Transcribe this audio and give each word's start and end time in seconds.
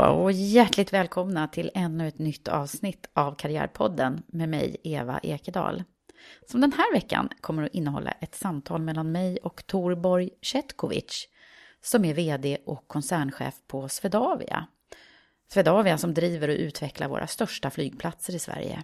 Hallå 0.00 0.22
och 0.22 0.32
hjärtligt 0.32 0.92
välkomna 0.92 1.48
till 1.48 1.70
ännu 1.74 2.08
ett 2.08 2.18
nytt 2.18 2.48
avsnitt 2.48 3.10
av 3.12 3.34
Karriärpodden 3.34 4.22
med 4.26 4.48
mig, 4.48 4.76
Eva 4.84 5.18
Ekedal. 5.22 5.84
Som 6.46 6.60
den 6.60 6.72
här 6.72 6.92
veckan 6.92 7.28
kommer 7.40 7.62
att 7.62 7.74
innehålla 7.74 8.10
ett 8.10 8.34
samtal 8.34 8.82
mellan 8.82 9.12
mig 9.12 9.38
och 9.42 9.66
Torborg 9.66 10.30
Chetkovic 10.42 11.28
som 11.82 12.04
är 12.04 12.14
VD 12.14 12.58
och 12.66 12.88
koncernchef 12.88 13.54
på 13.66 13.88
Swedavia. 13.88 14.66
Swedavia 15.52 15.98
som 15.98 16.14
driver 16.14 16.48
och 16.48 16.56
utvecklar 16.56 17.08
våra 17.08 17.26
största 17.26 17.70
flygplatser 17.70 18.34
i 18.34 18.38
Sverige. 18.38 18.82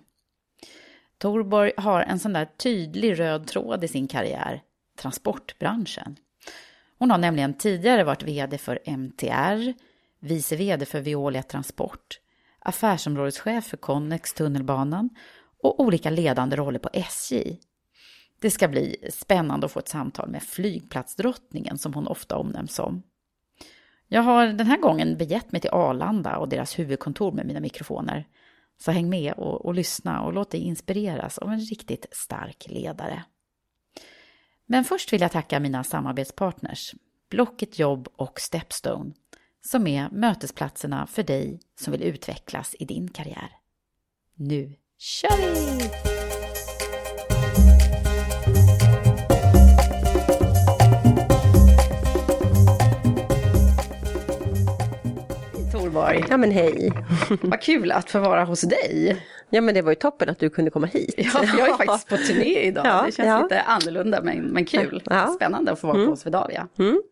Torborg 1.19 1.73
har 1.77 2.03
en 2.03 2.19
sån 2.19 2.33
där 2.33 2.45
tydlig 2.45 3.19
röd 3.19 3.47
tråd 3.47 3.85
i 3.85 3.89
sin 3.89 4.09
karriär, 4.09 4.63
transportbranschen. 4.99 6.17
Hon 6.99 7.11
har 7.11 7.19
nämligen 7.19 7.55
tidigare 7.55 8.05
varit 8.05 8.23
VD 8.23 8.59
för 8.59 8.79
MTR, 8.85 9.75
vice 10.21 10.57
VD 10.57 10.87
för 10.87 11.01
Veolia 11.01 11.43
Transport, 11.43 12.21
affärsområdeschef 12.59 13.65
för 13.67 13.77
Connex 13.77 14.35
tunnelbanan 14.35 15.11
och 15.63 15.81
olika 15.81 16.11
ledande 16.11 16.57
roller 16.57 16.79
på 16.79 16.91
SJ. 16.93 17.59
Det 18.41 18.51
ska 18.51 18.69
bli 18.69 18.97
spännande 19.13 19.67
att 19.67 19.73
få 19.73 19.79
ett 19.79 19.89
samtal 19.89 20.29
med 20.31 20.43
flygplatsdrottningen 20.43 21.79
som 21.79 21.95
hon 21.95 22.07
ofta 22.07 22.37
omnämns 22.37 22.75
som. 22.75 23.03
Jag 24.09 24.23
har 24.23 24.47
den 24.47 24.67
här 24.67 24.79
gången 24.79 25.17
begett 25.17 25.53
mig 25.53 25.61
till 25.61 25.71
Arlanda 25.71 26.37
och 26.37 26.49
deras 26.49 26.79
huvudkontor 26.79 27.33
med 27.33 27.47
mina 27.47 27.61
mikrofoner. 27.61 28.27
Så 28.79 28.91
häng 28.91 29.09
med 29.09 29.33
och, 29.33 29.67
och 29.67 29.75
lyssna 29.75 30.23
och 30.23 30.33
låt 30.33 30.51
dig 30.51 30.61
inspireras 30.61 31.39
av 31.39 31.53
en 31.53 31.61
riktigt 31.61 32.07
stark 32.13 32.67
ledare. 32.69 33.25
Men 34.67 34.85
först 34.85 35.13
vill 35.13 35.21
jag 35.21 35.33
tacka 35.33 35.61
mina 35.61 35.85
samarbetspartners, 35.85 36.95
Blocket 37.31 37.79
Jobb 37.79 38.09
och 38.17 38.41
Stepstone, 38.41 39.13
som 39.67 39.87
är 39.87 40.09
mötesplatserna 40.13 41.07
för 41.07 41.23
dig 41.23 41.61
som 41.81 41.93
vill 41.93 42.03
utvecklas 42.03 42.75
i 42.79 42.85
din 42.85 43.09
karriär. 43.09 43.51
Nu 44.37 44.75
kör 44.99 45.37
vi! 45.37 45.91
Torborg. 55.73 56.25
Ja 56.31 56.37
men 56.37 56.51
hej. 56.51 56.93
Vad 57.43 57.61
kul 57.61 57.93
att 57.93 58.11
få 58.11 58.19
vara 58.21 58.45
hos 58.45 58.61
dig. 58.61 59.25
Ja 59.51 59.61
men 59.61 59.75
det 59.75 59.83
var 59.83 59.93
ju 59.93 59.97
toppen 59.97 60.29
att 60.29 60.39
du 60.39 60.51
kunde 60.51 60.71
komma 60.71 60.87
hit. 60.87 61.15
Ja, 61.17 61.45
jag 61.59 61.69
är 61.69 61.75
faktiskt 61.75 62.09
på 62.09 62.17
turné 62.17 62.59
idag. 62.63 62.87
Ja, 62.87 63.03
det 63.07 63.13
känns 63.13 63.27
ja. 63.27 63.43
lite 63.43 63.61
annorlunda 63.63 64.23
men, 64.23 64.39
men 64.45 64.65
kul. 64.65 65.03
Ja. 65.07 65.27
Spännande 65.27 65.73
att 65.73 65.81
få 65.81 65.87
vara 65.87 65.97
Mm. 65.99 66.11
på 66.11 66.17
Swedavia. 66.17 66.69
Mm. 66.79 67.03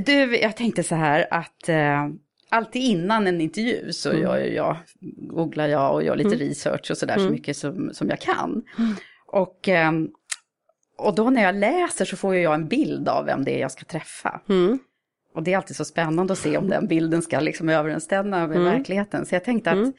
Du, 0.00 0.36
jag 0.38 0.56
tänkte 0.56 0.82
så 0.82 0.94
här 0.94 1.26
att 1.30 1.68
eh, 1.68 2.08
alltid 2.48 2.82
innan 2.82 3.26
en 3.26 3.40
intervju 3.40 3.92
så 3.92 4.10
Mm. 4.10 4.22
gör 4.22 4.36
jag, 4.38 4.76
googlar 5.16 5.68
jag 5.68 5.94
och 5.94 6.02
gör 6.02 6.16
lite 6.16 6.34
Mm. 6.34 6.48
research 6.48 6.90
och 6.90 6.96
sådär 6.98 7.14
så 7.14 7.20
Mm. 7.20 7.32
mycket 7.32 7.56
som, 7.56 7.90
som 7.94 8.08
jag 8.08 8.20
kan. 8.20 8.62
Och, 9.26 9.68
eh, 9.68 9.92
och 10.98 11.14
då 11.14 11.30
när 11.30 11.42
jag 11.42 11.54
läser 11.54 12.04
så 12.04 12.16
får 12.16 12.36
jag 12.36 12.54
en 12.54 12.68
bild 12.68 13.08
av 13.08 13.24
vem 13.24 13.44
det 13.44 13.56
är 13.56 13.60
jag 13.60 13.70
ska 13.70 13.84
träffa. 13.84 14.40
Mm. 14.48 14.78
Och 15.34 15.42
det 15.42 15.52
är 15.52 15.56
alltid 15.56 15.76
så 15.76 15.84
spännande 15.84 16.32
att 16.32 16.38
se 16.38 16.56
om 16.56 16.68
den 16.68 16.86
bilden 16.86 17.22
ska 17.22 17.40
liksom 17.40 17.68
överensstämma 17.68 18.46
med 18.46 18.56
Mm. 18.56 18.64
verkligheten. 18.64 19.26
Så 19.26 19.34
jag 19.34 19.44
tänkte 19.44 19.70
att 19.70 19.76
Mm. 19.76 19.92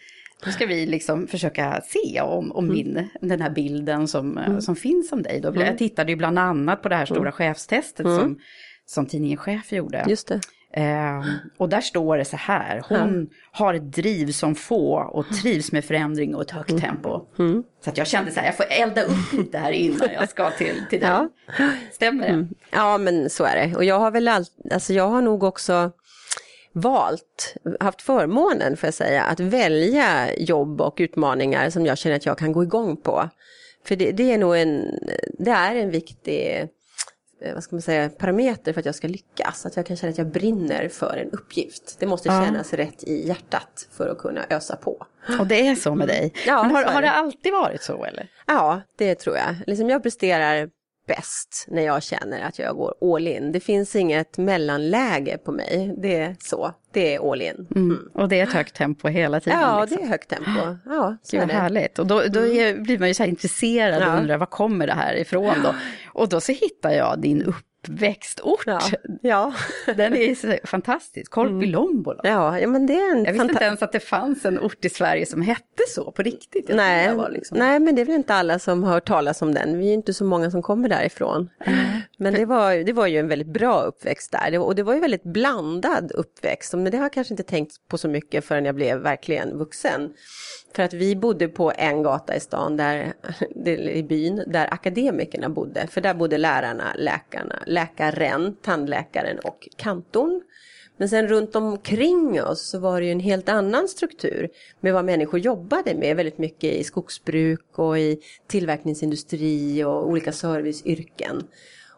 nu 0.46 0.52
ska 0.52 0.66
vi 0.66 0.86
liksom 0.86 1.28
försöka 1.28 1.82
se 1.86 2.22
om, 2.22 2.52
om 2.52 2.68
min, 2.68 3.10
den 3.22 3.42
här 3.42 3.50
bilden 3.50 4.08
som, 4.08 4.38
eh, 4.38 4.46
Mm. 4.48 4.62
som 4.62 4.76
finns 4.76 5.12
om 5.12 5.22
dig. 5.24 5.42
Då, 5.42 5.50
Mm. 5.50 5.62
Jag 5.66 5.78
tittade 5.78 6.12
ju 6.12 6.16
bland 6.16 6.40
annat 6.40 6.82
på 6.82 6.90
det 6.90 6.96
här 6.96 7.06
stora 7.06 7.32
chefstestet 7.32 8.06
Mm. 8.06 8.20
som, 8.20 8.40
som 8.88 9.06
tidningen 9.06 9.38
Chef 9.38 9.72
gjorde. 9.72 10.06
Just 10.08 10.28
det. 10.28 10.40
Eh, 10.74 11.24
och 11.58 11.70
där 11.70 11.82
står 11.82 12.18
det 12.18 12.26
så 12.26 12.38
här, 12.38 12.84
hon 12.90 13.30
har 13.52 13.74
ett 13.74 13.92
driv 13.92 14.32
som 14.32 14.56
få 14.56 15.10
och 15.14 15.26
trivs 15.42 15.72
med 15.72 15.86
förändring 15.86 16.36
och 16.36 16.42
ett 16.42 16.52
högt 16.52 16.82
tempo. 16.82 17.22
Mm. 17.40 17.64
Så 17.84 17.90
att 17.90 17.98
jag 17.98 18.08
kände 18.08 18.32
så 18.32 18.40
här, 18.40 18.48
jag 18.48 18.58
får 18.58 18.66
elda 18.70 19.04
upp 19.04 19.34
lite 19.34 19.58
här 19.58 19.72
innan 19.72 20.10
jag 20.14 20.30
ska 20.30 20.52
till, 20.52 20.84
till 20.90 21.00
dig. 21.00 21.10
Ja. 21.10 21.30
Stämmer 21.92 22.24
det? 22.24 22.30
Mm. 22.30 22.48
Ja 22.72 22.98
men 22.98 23.30
så 23.30 23.44
är 23.44 23.68
det. 23.68 23.76
Och 23.76 23.84
jag 23.84 24.00
har 24.00 24.12
väl 24.12 24.28
allt, 24.28 24.52
alltså 24.72 24.94
jag 24.94 25.08
har 25.08 25.22
nog 25.22 25.44
också 25.44 25.92
valt, 26.74 27.56
haft 27.80 28.02
förmånen 28.02 28.78
får 28.78 28.88
jag 28.88 28.94
säga, 28.94 29.24
att 29.24 29.40
välja 29.40 30.36
jobb 30.38 30.82
och 30.82 30.96
utmaningar 30.98 31.70
som 31.70 31.86
jag 31.86 31.98
känner 31.98 32.16
att 32.16 32.26
jag 32.26 32.38
kan 32.38 32.52
gå 32.52 32.64
igång 32.64 32.98
på. 32.98 33.30
För 33.86 33.96
det, 33.96 34.12
det 34.12 34.34
är 34.34 34.38
nog 34.38 34.58
en, 34.58 35.00
det 35.40 35.52
är 35.52 35.76
en 35.76 35.92
viktig 35.92 36.68
vad 37.54 37.64
ska 37.64 37.76
man 37.76 37.82
säga, 37.82 38.10
parameter 38.10 38.74
för 38.74 38.80
att 38.80 38.86
jag 38.86 38.96
ska 38.96 39.08
lyckas. 39.08 39.66
Att 39.66 39.76
jag 39.76 39.86
kan 39.86 39.98
känna 39.98 40.12
att 40.12 40.18
jag 40.18 40.28
brinner 40.32 40.90
för 40.90 41.18
en 41.18 41.32
uppgift. 41.32 41.96
Det 42.00 42.08
måste 42.08 42.30
Ja. 42.30 42.46
kännas 42.46 42.74
rätt 42.74 43.04
i 43.04 43.28
hjärtat 43.28 43.88
för 43.92 44.10
att 44.10 44.18
kunna 44.18 44.46
ösa 44.50 44.76
på. 44.76 45.06
Och 45.40 45.48
det 45.48 45.68
är 45.68 45.76
så 45.76 45.96
med 45.96 46.08
dig. 46.08 46.34
Ja, 46.48 46.64
Men 46.64 46.76
har, 46.76 46.84
har 46.84 47.02
det 47.02 47.12
alltid 47.12 47.52
varit 47.52 47.82
så 47.82 48.06
eller? 48.06 48.28
Ja, 48.48 48.82
det 48.98 49.16
tror 49.16 49.36
jag. 49.38 49.56
Liksom 49.68 49.90
jag 49.90 50.04
presterar 50.04 50.70
bäst 51.08 51.66
när 51.68 51.82
jag 51.82 52.04
känner 52.04 52.42
att 52.42 52.60
jag 52.60 52.76
går 52.76 53.16
all 53.16 53.28
in. 53.28 53.52
Det 53.52 53.60
finns 53.60 53.96
inget 53.96 54.38
mellanläge 54.38 55.38
på 55.38 55.52
mig. 55.52 55.94
Det 55.98 56.16
är 56.16 56.36
så. 56.40 56.74
Det 56.92 57.16
är 57.16 57.32
all 57.32 57.42
in. 57.42 57.68
Mm. 57.76 58.10
Och 58.14 58.30
det 58.30 58.40
är 58.40 58.44
ett 58.44 58.54
högt 58.54 58.76
tempo 58.76 59.08
hela 59.08 59.40
tiden? 59.40 59.60
Ja, 59.60 59.82
liksom. 59.82 59.98
det 59.98 60.04
är 60.04 60.08
högt 60.08 60.30
tempo. 60.30 60.78
Ja, 60.86 61.18
så 61.24 61.32
Gud 61.32 61.40
vad. 61.42 61.50
Mm. 61.50 61.62
härligt. 61.62 62.00
Och 62.00 62.08
då, 62.08 62.24
då 62.30 62.48
är, 62.48 62.78
blir 62.78 63.00
man 63.00 63.08
ju 63.08 63.14
så 63.14 63.24
intresserad 63.24 64.02
och 64.04 64.10
Ja. 64.10 64.18
undrar 64.18 64.38
var 64.38 64.46
kommer 64.46 64.88
det 64.88 64.94
här 64.94 65.14
ifrån 65.16 65.56
då? 65.64 65.76
Och 66.18 66.30
då 66.30 66.42
så 66.42 66.52
hittar 66.52 66.92
jag 66.92 67.22
din 67.22 67.42
upp 67.44 67.66
uppväxtort. 67.88 68.64
Ja, 68.66 68.80
ja. 69.22 69.54
Den 69.96 70.14
är 70.14 70.66
fantastisk. 70.68 71.32
Korpilombolo. 71.32 72.20
ja, 72.24 72.60
ja 72.60 72.68
men 72.68 72.86
det 72.86 72.94
är 72.94 73.12
en 73.12 73.24
Jag 73.24 73.34
visste 73.34 73.48
inte 73.48 73.64
ens 73.64 73.82
att 73.82 73.92
det 73.92 74.00
fanns 74.00 74.46
en 74.46 74.60
ort 74.60 74.86
i 74.86 74.90
Sverige 74.90 75.26
som 75.26 75.42
hette 75.42 75.84
så 75.90 76.12
på 76.12 76.22
riktigt. 76.22 76.70
Jag 76.70 76.76
Nej, 76.76 77.16
liksom... 77.30 77.58
nej, 77.58 77.80
men 77.80 77.96
det 77.96 78.02
är 78.02 78.06
väl 78.06 78.16
inte 78.16 78.34
alla 78.34 78.60
som 78.60 78.84
har 78.84 78.94
hört 78.94 79.08
talas 79.08 79.42
om 79.42 79.54
den. 79.54 79.78
Vi 79.78 79.90
är 79.90 79.94
inte 79.94 80.14
så 80.14 80.24
många 80.24 80.52
som 80.52 80.62
kommer 80.62 80.90
därifrån. 80.90 81.50
Men 82.18 82.34
det 82.34 82.46
var, 82.46 82.76
det 82.76 82.94
var 82.94 83.08
ju 83.08 83.20
en 83.20 83.28
väldigt 83.28 83.48
bra 83.48 83.82
uppväxt 83.82 84.32
där. 84.32 84.60
Och 84.60 84.76
det 84.76 84.84
var 84.84 84.94
ju 84.94 85.00
väldigt 85.00 85.24
blandad 85.24 86.12
uppväxt. 86.12 86.74
Men 86.74 86.92
det 86.92 86.98
har 86.98 87.04
jag 87.06 87.14
kanske 87.14 87.34
inte 87.34 87.44
tänkt 87.44 87.88
på 87.88 87.98
så 87.98 88.08
mycket 88.08 88.46
förrän 88.46 88.66
jag 88.66 88.76
blev 88.76 88.98
verkligen 88.98 89.58
vuxen. 89.58 90.14
För 90.76 90.84
att 90.84 90.94
vi 90.94 91.16
bodde 91.16 91.48
på 91.48 91.72
en 91.78 92.04
gata 92.04 92.36
i 92.36 92.40
stan, 92.40 92.78
där, 92.78 93.14
i 93.80 94.04
byn, 94.04 94.44
där 94.48 94.74
akademikerna 94.74 95.50
bodde. 95.50 95.88
För 95.88 96.02
där 96.02 96.14
bodde 96.14 96.38
lärarna, 96.38 96.84
läkarna, 96.96 97.64
läkaren, 97.78 98.56
tandläkaren 98.62 99.40
och 99.40 99.68
kantorn. 99.76 100.42
Men 100.98 101.10
sen 101.10 101.28
runt 101.28 101.56
omkring 101.56 102.42
oss 102.42 102.70
så 102.70 102.80
var 102.80 103.00
det 103.00 103.06
ju 103.06 103.12
en 103.12 103.20
helt 103.20 103.50
annan 103.50 103.88
struktur 103.88 104.50
med 104.80 104.94
vad 104.94 105.06
människor 105.06 105.40
jobbade 105.40 105.96
med. 105.96 106.16
Väldigt 106.16 106.38
mycket 106.38 106.74
i 106.74 106.84
skogsbruk 106.84 107.80
och 107.80 108.00
i 108.00 108.20
tillverkningsindustri 108.48 109.84
och 109.84 110.08
olika 110.08 110.32
serviceyrken. 110.32 111.44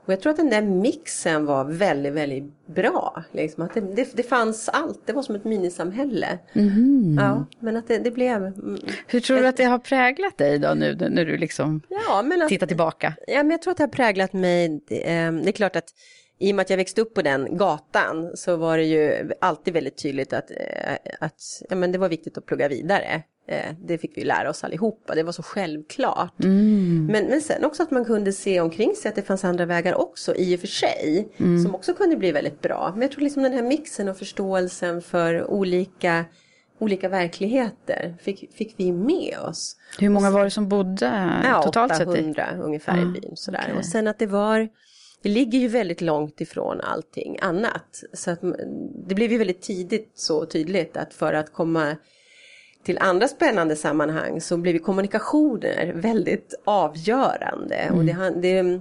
Och 0.09 0.13
jag 0.13 0.21
tror 0.21 0.31
att 0.31 0.37
den 0.37 0.49
där 0.49 0.61
mixen 0.61 1.45
var 1.45 1.65
väldigt, 1.65 2.13
väldigt 2.13 2.65
bra. 2.65 3.23
Liksom. 3.31 3.63
Att 3.63 3.73
det, 3.73 3.81
det, 3.81 4.09
det 4.13 4.23
fanns 4.23 4.69
allt, 4.69 5.01
det 5.05 5.13
var 5.13 5.21
som 5.21 5.35
ett 5.35 5.43
minisamhälle. 5.43 6.39
Ja, 7.17 7.45
men 7.59 7.77
att 7.77 7.87
det, 7.87 7.97
det 7.97 8.11
blev... 8.11 8.45
mm, 8.45 8.79
Hur 9.07 9.19
tror 9.19 9.37
du 9.37 9.47
att 9.47 9.57
det 9.57 9.63
har 9.63 9.79
präglat 9.79 10.37
dig 10.37 10.59
då 10.59 10.73
nu 10.73 10.95
när 10.95 11.25
du 11.25 11.37
liksom 11.37 11.81
Ja, 11.89 12.23
att, 12.43 12.49
tittar 12.49 12.67
tillbaka? 12.67 13.13
Ja, 13.27 13.43
men 13.43 13.51
jag 13.51 13.61
tror 13.61 13.71
att 13.71 13.77
det 13.77 13.83
har 13.83 13.87
präglat 13.87 14.33
mig. 14.33 14.81
Det, 14.87 15.03
eh, 15.03 15.31
det 15.31 15.49
är 15.49 15.51
klart 15.51 15.75
att 15.75 15.89
i 16.39 16.51
och 16.51 16.55
med 16.55 16.63
att 16.63 16.69
jag 16.69 16.77
växte 16.77 17.01
upp 17.01 17.13
på 17.13 17.21
den 17.21 17.57
gatan 17.57 18.31
så 18.35 18.55
var 18.55 18.77
det 18.77 18.85
ju 18.85 19.31
alltid 19.41 19.73
väldigt 19.73 19.97
tydligt 19.97 20.33
att, 20.33 20.51
eh, 20.51 21.15
att 21.19 21.41
ja, 21.69 21.75
men 21.75 21.91
det 21.91 21.97
var 21.97 22.09
viktigt 22.09 22.37
att 22.37 22.45
plugga 22.45 22.67
vidare. 22.67 23.23
Eh, 23.51 23.73
Det 23.85 23.97
fick 23.97 24.17
vi 24.17 24.23
lära 24.23 24.49
oss 24.49 24.63
allihopa, 24.63 25.15
det 25.15 25.23
var 25.23 25.31
så 25.31 25.43
självklart. 25.43 26.33
Men, 26.37 27.07
men 27.09 27.41
sen 27.41 27.65
också 27.65 27.83
att 27.83 27.91
man 27.91 28.05
kunde 28.05 28.33
se 28.33 28.59
omkring 28.61 28.95
sig 28.95 29.09
att 29.09 29.15
det 29.15 29.21
fanns 29.21 29.45
andra 29.45 29.65
vägar 29.65 29.95
också 29.95 30.35
i 30.35 30.55
och 30.55 30.59
för 30.59 30.67
sig. 30.67 31.27
Som 31.37 31.75
också 31.75 31.93
kunde 31.93 32.15
bli 32.15 32.31
väldigt 32.31 32.61
bra. 32.61 32.89
Men 32.93 33.01
jag 33.01 33.11
tror 33.11 33.21
liksom 33.21 33.43
den 33.43 33.53
här 33.53 33.61
mixen 33.63 34.09
och 34.09 34.17
förståelsen 34.17 35.01
för 35.01 35.45
olika, 35.51 36.25
olika 36.79 37.09
verkligheter 37.09 38.15
fick, 38.21 38.53
fick 38.53 38.73
vi 38.77 38.91
med 38.91 39.37
oss. 39.47 39.75
Hur 39.99 40.09
många 40.09 40.31
var 40.31 40.43
det 40.43 40.51
som 40.51 40.69
bodde 40.69 41.39
Ja, 41.43 41.61
totalt 41.63 41.95
sett? 41.95 42.07
i- 42.07 42.11
800 42.11 42.47
ungefär 42.63 42.97
i 42.97 43.01
Ah, 43.01 43.05
byn. 43.05 43.31
Sådär. 43.35 43.61
okej. 43.63 43.77
Och 43.77 43.85
sen 43.85 44.07
att 44.07 44.19
det 44.19 44.25
var, 44.27 44.69
det 45.21 45.29
ligger 45.29 45.59
ju 45.59 45.67
väldigt 45.67 46.01
långt 46.01 46.41
ifrån 46.41 46.81
allting 46.81 47.37
annat. 47.41 48.03
Så 48.13 48.31
att 48.31 48.39
det 49.07 49.15
blev 49.15 49.31
ju 49.31 49.37
väldigt 49.37 49.61
tidigt 49.61 50.11
så 50.15 50.45
tydligt 50.45 50.97
att 50.97 51.13
för 51.13 51.33
att 51.33 51.53
komma 51.53 51.95
till 52.89 52.97
andra 53.01 53.27
spännande 53.27 53.75
sammanhang 53.75 54.41
så 54.41 54.57
blev 54.57 54.77
kommunikationer 54.79 55.91
väldigt 55.95 56.53
avgörande. 56.65 57.91
Och 57.93 58.05
det, 58.05 58.33
det, 58.41 58.79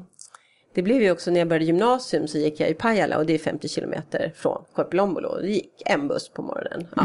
det 0.75 0.83
blev 0.83 1.03
ju 1.03 1.11
också 1.11 1.31
när 1.31 1.39
jag 1.39 1.49
började 1.49 1.65
gymnasium 1.65 2.29
så 2.29 2.39
gick 2.39 2.61
jag 2.61 2.71
i 2.71 2.75
Pajala 2.75 3.19
och 3.19 3.27
det 3.27 3.35
är 3.35 3.39
50 3.39 3.69
kilometer 3.69 4.33
från 4.37 4.63
Korpilombolo. 4.73 5.39
Det 5.41 5.49
gick 5.49 5.83
en 5.87 6.09
buss 6.09 6.29
på 6.29 6.43
morgonen. 6.43 6.87
Ja. 6.97 7.05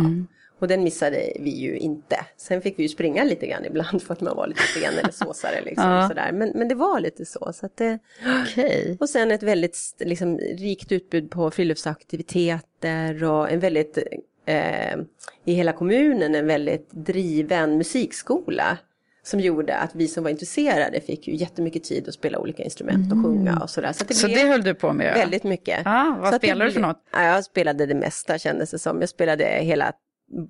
Och 0.60 0.68
den 0.68 0.84
missade 0.84 1.18
vi 1.40 1.50
ju 1.50 1.78
inte. 1.78 2.16
Sen 2.38 2.62
fick 2.62 2.80
vi 2.80 2.84
ju 2.84 2.90
springa 2.90 3.24
lite 3.24 3.48
grann 3.48 3.66
ibland 3.66 4.02
för 4.02 4.14
att 4.14 4.22
man 4.22 4.36
var 4.36 4.48
lite 4.48 4.62
sen 4.62 4.94
eller 5.00 5.12
såsare. 5.12 5.62
Liksom, 5.66 5.90
Ja. 5.90 6.08
sådär. 6.08 6.32
Men, 6.34 6.52
men 6.56 6.68
det 6.68 6.76
var 6.76 7.00
lite 7.00 7.26
så. 7.26 7.52
så 7.54 7.66
att 7.66 7.78
det, 7.78 8.00
Okej. 8.44 8.98
och 9.00 9.10
sen 9.10 9.32
ett 9.32 9.44
väldigt 9.44 9.78
liksom, 10.00 10.38
rikt 10.38 10.92
utbud 10.92 11.32
på 11.32 11.52
friluftsaktiviteter 11.52 13.24
och 13.24 13.52
en 13.52 13.60
väldigt, 13.60 13.98
eh, 14.46 14.98
i 15.46 15.54
hela 15.54 15.74
kommunen, 15.74 16.36
en 16.36 16.48
väldigt 16.48 16.90
driven 16.92 17.78
musikskola. 17.78 18.78
Som 19.26 19.40
gjorde 19.40 19.76
att 19.78 19.96
vi 19.96 20.08
som 20.08 20.24
var 20.24 20.32
intresserade 20.32 21.02
fick 21.02 21.28
ju 21.28 21.36
jättemycket 21.36 21.84
tid 21.84 22.08
att 22.08 22.14
spela 22.14 22.40
olika 22.40 22.64
instrument 22.64 23.14
och 23.14 23.24
sjunga 23.24 23.60
och 23.64 23.70
sådär. 23.70 23.92
Så, 23.94 24.04
det 24.08 24.14
Så 24.14 24.28
det 24.28 24.48
höll 24.48 24.62
du 24.64 24.74
på 24.74 24.94
med? 24.94 25.14
väldigt 25.14 25.44
mycket. 25.44 25.82
Ja, 25.86 26.18
vad 26.22 26.34
Så 26.34 26.38
spelar 26.38 26.66
du 26.66 26.72
för 26.72 26.80
något? 26.82 27.04
Ja, 27.12 27.24
jag 27.24 27.44
spelade 27.44 27.86
det 27.86 27.96
mesta 27.96 28.38
kändes 28.38 28.72
det 28.72 28.80
som. 28.80 29.00
Jag 29.00 29.10
spelade 29.10 29.46
hela 29.46 29.94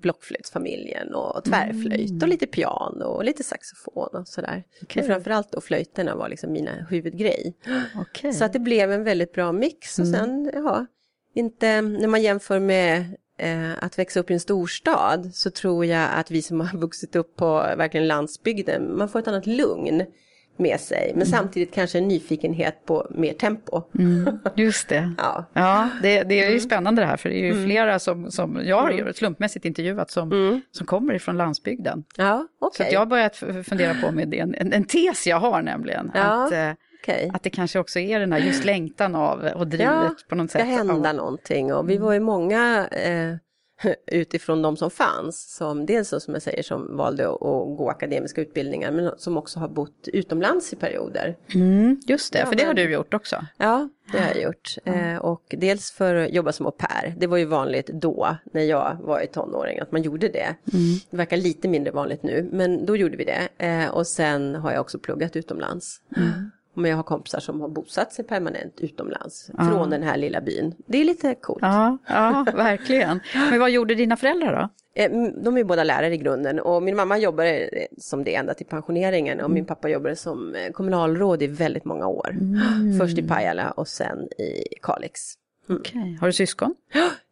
blockflöjtsfamiljen 0.02 1.14
och 1.14 1.44
tvärflöjt 1.44 2.10
Mm. 2.10 2.22
och 2.22 2.28
lite 2.28 2.46
piano 2.46 3.04
och 3.04 3.24
lite 3.24 3.42
saxofon 3.44 4.08
och 4.20 4.28
sådär. 4.28 4.64
Men 4.94 5.04
framförallt 5.06 5.52
då 5.52 5.60
flöjterna 5.60 6.16
var 6.16 6.28
liksom 6.28 6.52
mina 6.52 6.70
huvudgrej. 6.90 7.54
Okej. 7.96 8.32
Så 8.32 8.44
att 8.44 8.52
det 8.52 8.58
blev 8.58 8.92
en 8.92 9.04
väldigt 9.04 9.32
bra 9.32 9.52
mix. 9.52 9.98
Och 9.98 10.06
sen, 10.06 10.50
ja, 10.54 10.86
inte, 11.34 11.80
när 11.80 12.08
man 12.08 12.22
jämför 12.22 12.60
med 12.60 13.04
att 13.80 13.98
växa 13.98 14.20
upp 14.20 14.30
i 14.30 14.34
en 14.34 14.40
storstad 14.40 15.34
så 15.34 15.50
tror 15.50 15.84
jag 15.86 16.08
att 16.14 16.30
vi 16.30 16.42
som 16.42 16.60
har 16.60 16.78
vuxit 16.78 17.16
upp 17.16 17.36
på 17.36 17.50
verkligen 17.76 18.06
landsbygden, 18.08 18.96
man 18.96 19.08
får 19.08 19.18
ett 19.18 19.28
annat 19.28 19.46
lugn 19.46 20.02
med 20.56 20.80
sig. 20.80 21.12
Men 21.16 21.26
samtidigt 21.26 21.74
kanske 21.74 21.98
en 21.98 22.08
nyfikenhet 22.08 22.86
på 22.86 23.06
mer 23.10 23.32
tempo. 23.32 23.82
Just 24.54 24.88
det. 24.88 25.12
Ja. 25.18 25.44
Ja, 25.52 25.88
det, 26.02 26.22
det 26.22 26.38
Mm. 26.38 26.48
är 26.48 26.52
ju 26.54 26.60
spännande 26.60 27.02
det 27.02 27.06
här, 27.06 27.16
för 27.16 27.28
det 27.28 27.34
är 27.40 27.54
ju 27.54 27.64
flera 27.64 27.98
som, 27.98 28.30
som 28.30 28.60
jag 28.64 28.82
har 28.82 28.90
ju 28.90 29.12
slumpmässigt 29.12 29.64
intervjuat 29.64 30.10
som, 30.10 30.60
som 30.70 30.86
kommer 30.86 31.14
ifrån 31.14 31.36
landsbygden. 31.36 32.04
Ja, 32.16 32.24
Så 32.24 32.34
Mm. 32.34 32.48
okej. 32.60 32.86
att 32.86 32.92
jag 32.92 33.00
har 33.00 33.06
börjat 33.06 33.36
fundera 33.66 33.94
på 33.94 34.12
med 34.12 34.28
det, 34.28 34.38
en, 34.38 34.54
en, 34.54 34.72
en 34.72 34.84
tes 34.84 35.26
jag 35.26 35.40
har 35.40 35.62
nämligen. 35.62 36.10
Ja, 36.14 36.44
Att, 36.44 36.52
okej. 37.04 37.30
att 37.34 37.42
det 37.42 37.50
kanske 37.50 37.78
också 37.78 37.98
är 37.98 38.20
den 38.20 38.32
här 38.32 38.38
just 38.40 38.64
längtan 38.64 39.14
av 39.14 39.44
och 39.56 39.66
drivet 39.66 39.86
Ja, 39.94 40.14
på 40.28 40.34
något 40.34 40.50
sätt. 40.50 40.64
hända 40.66 41.10
av, 41.10 41.16
någonting. 41.16 41.74
Och 41.74 41.90
vi 41.90 41.96
var 41.98 42.12
ju 42.12 42.20
många 42.20 42.86
eh, 42.86 43.34
utifrån 44.06 44.62
de 44.62 44.76
som 44.76 44.90
fanns, 44.90 45.54
som 45.56 45.86
dels 45.86 46.08
som 46.08 46.34
jag 46.34 46.42
säger 46.42 46.62
som 46.62 46.96
valde 46.96 47.28
att, 47.28 47.40
gå 47.76 47.88
akademiska 47.90 48.40
utbildningar, 48.40 48.90
men 48.90 49.10
som 49.18 49.36
också 49.36 49.60
har 49.60 49.68
bott 49.68 50.08
utomlands 50.08 50.72
i 50.72 50.76
perioder. 50.76 51.36
mm, 51.54 52.00
just 52.06 52.32
det, 52.32 52.38
Ja, 52.38 52.46
för 52.46 52.54
det 52.54 52.64
har 52.64 52.74
du 52.74 52.90
gjort 52.92 53.14
också. 53.14 53.36
Ja, 53.56 53.88
det 54.12 54.18
har 54.18 54.26
jag 54.28 54.42
gjort. 54.42 54.74
Eh, 54.84 55.16
och 55.16 55.42
dels 55.58 55.90
för 55.92 56.14
att 56.14 56.32
jobba 56.32 56.52
som 56.52 56.66
au 56.66 56.72
pair. 56.72 57.14
Det 57.18 57.26
var 57.26 57.36
ju 57.36 57.44
vanligt 57.44 57.86
då, 57.86 58.36
när 58.52 58.62
jag 58.62 58.96
var 59.00 59.20
i 59.20 59.26
tonåring, 59.26 59.78
att 59.78 59.92
man 59.92 60.02
gjorde 60.02 60.28
det. 60.28 60.54
Det 61.10 61.16
verkar 61.16 61.36
lite 61.36 61.68
mindre 61.68 61.92
vanligt 61.92 62.22
nu, 62.22 62.48
men 62.52 62.86
då 62.86 62.96
gjorde 62.96 63.16
vi 63.16 63.24
det. 63.24 63.48
Eh, 63.66 63.88
och 63.88 64.06
sen 64.06 64.54
har 64.54 64.72
jag 64.72 64.80
också 64.80 64.98
pluggat 64.98 65.36
utomlands. 65.36 66.00
Men 66.74 66.90
jag 66.90 66.96
har 66.96 67.02
kompisar 67.02 67.40
som 67.40 67.60
har 67.60 67.68
bosatt 67.68 68.12
sig 68.12 68.24
permanent 68.24 68.80
utomlands, 68.80 69.50
från 69.56 69.90
den 69.90 70.02
här 70.02 70.16
lilla 70.16 70.40
byn. 70.40 70.74
Det 70.86 70.98
är 71.00 71.04
lite 71.04 71.34
coolt. 71.34 71.62
Ja, 71.62 71.98
ja, 72.06 72.46
verkligen. 72.54 73.20
Men 73.50 73.60
vad 73.60 73.70
gjorde 73.70 73.94
dina 73.94 74.16
föräldrar 74.16 74.52
då? 74.62 74.68
Eh, 75.02 75.10
De 75.44 75.56
är 75.58 75.64
båda 75.64 75.84
lärare 75.84 76.14
i 76.14 76.16
grunden 76.16 76.60
och 76.60 76.82
min 76.82 76.96
mamma 76.96 77.18
jobbade 77.18 77.58
eh, 77.58 77.86
som 77.98 78.24
det 78.24 78.34
ända 78.34 78.54
till 78.54 78.66
pensioneringen 78.66 79.40
och 79.40 79.50
min 79.50 79.64
pappa 79.64 79.88
jobbade 79.88 80.16
som 80.16 80.54
eh, 80.54 80.70
kommunalråd 80.72 81.42
i 81.42 81.46
väldigt 81.46 81.84
många 81.84 82.06
år. 82.06 82.36
Först 83.00 83.18
i 83.18 83.22
Pajala 83.22 83.70
och 83.70 83.88
sen 83.88 84.18
i 84.38 84.64
Kalix. 84.82 85.20
Okej. 85.68 86.18
Har 86.20 86.26
du 86.26 86.32
syskon? 86.32 86.74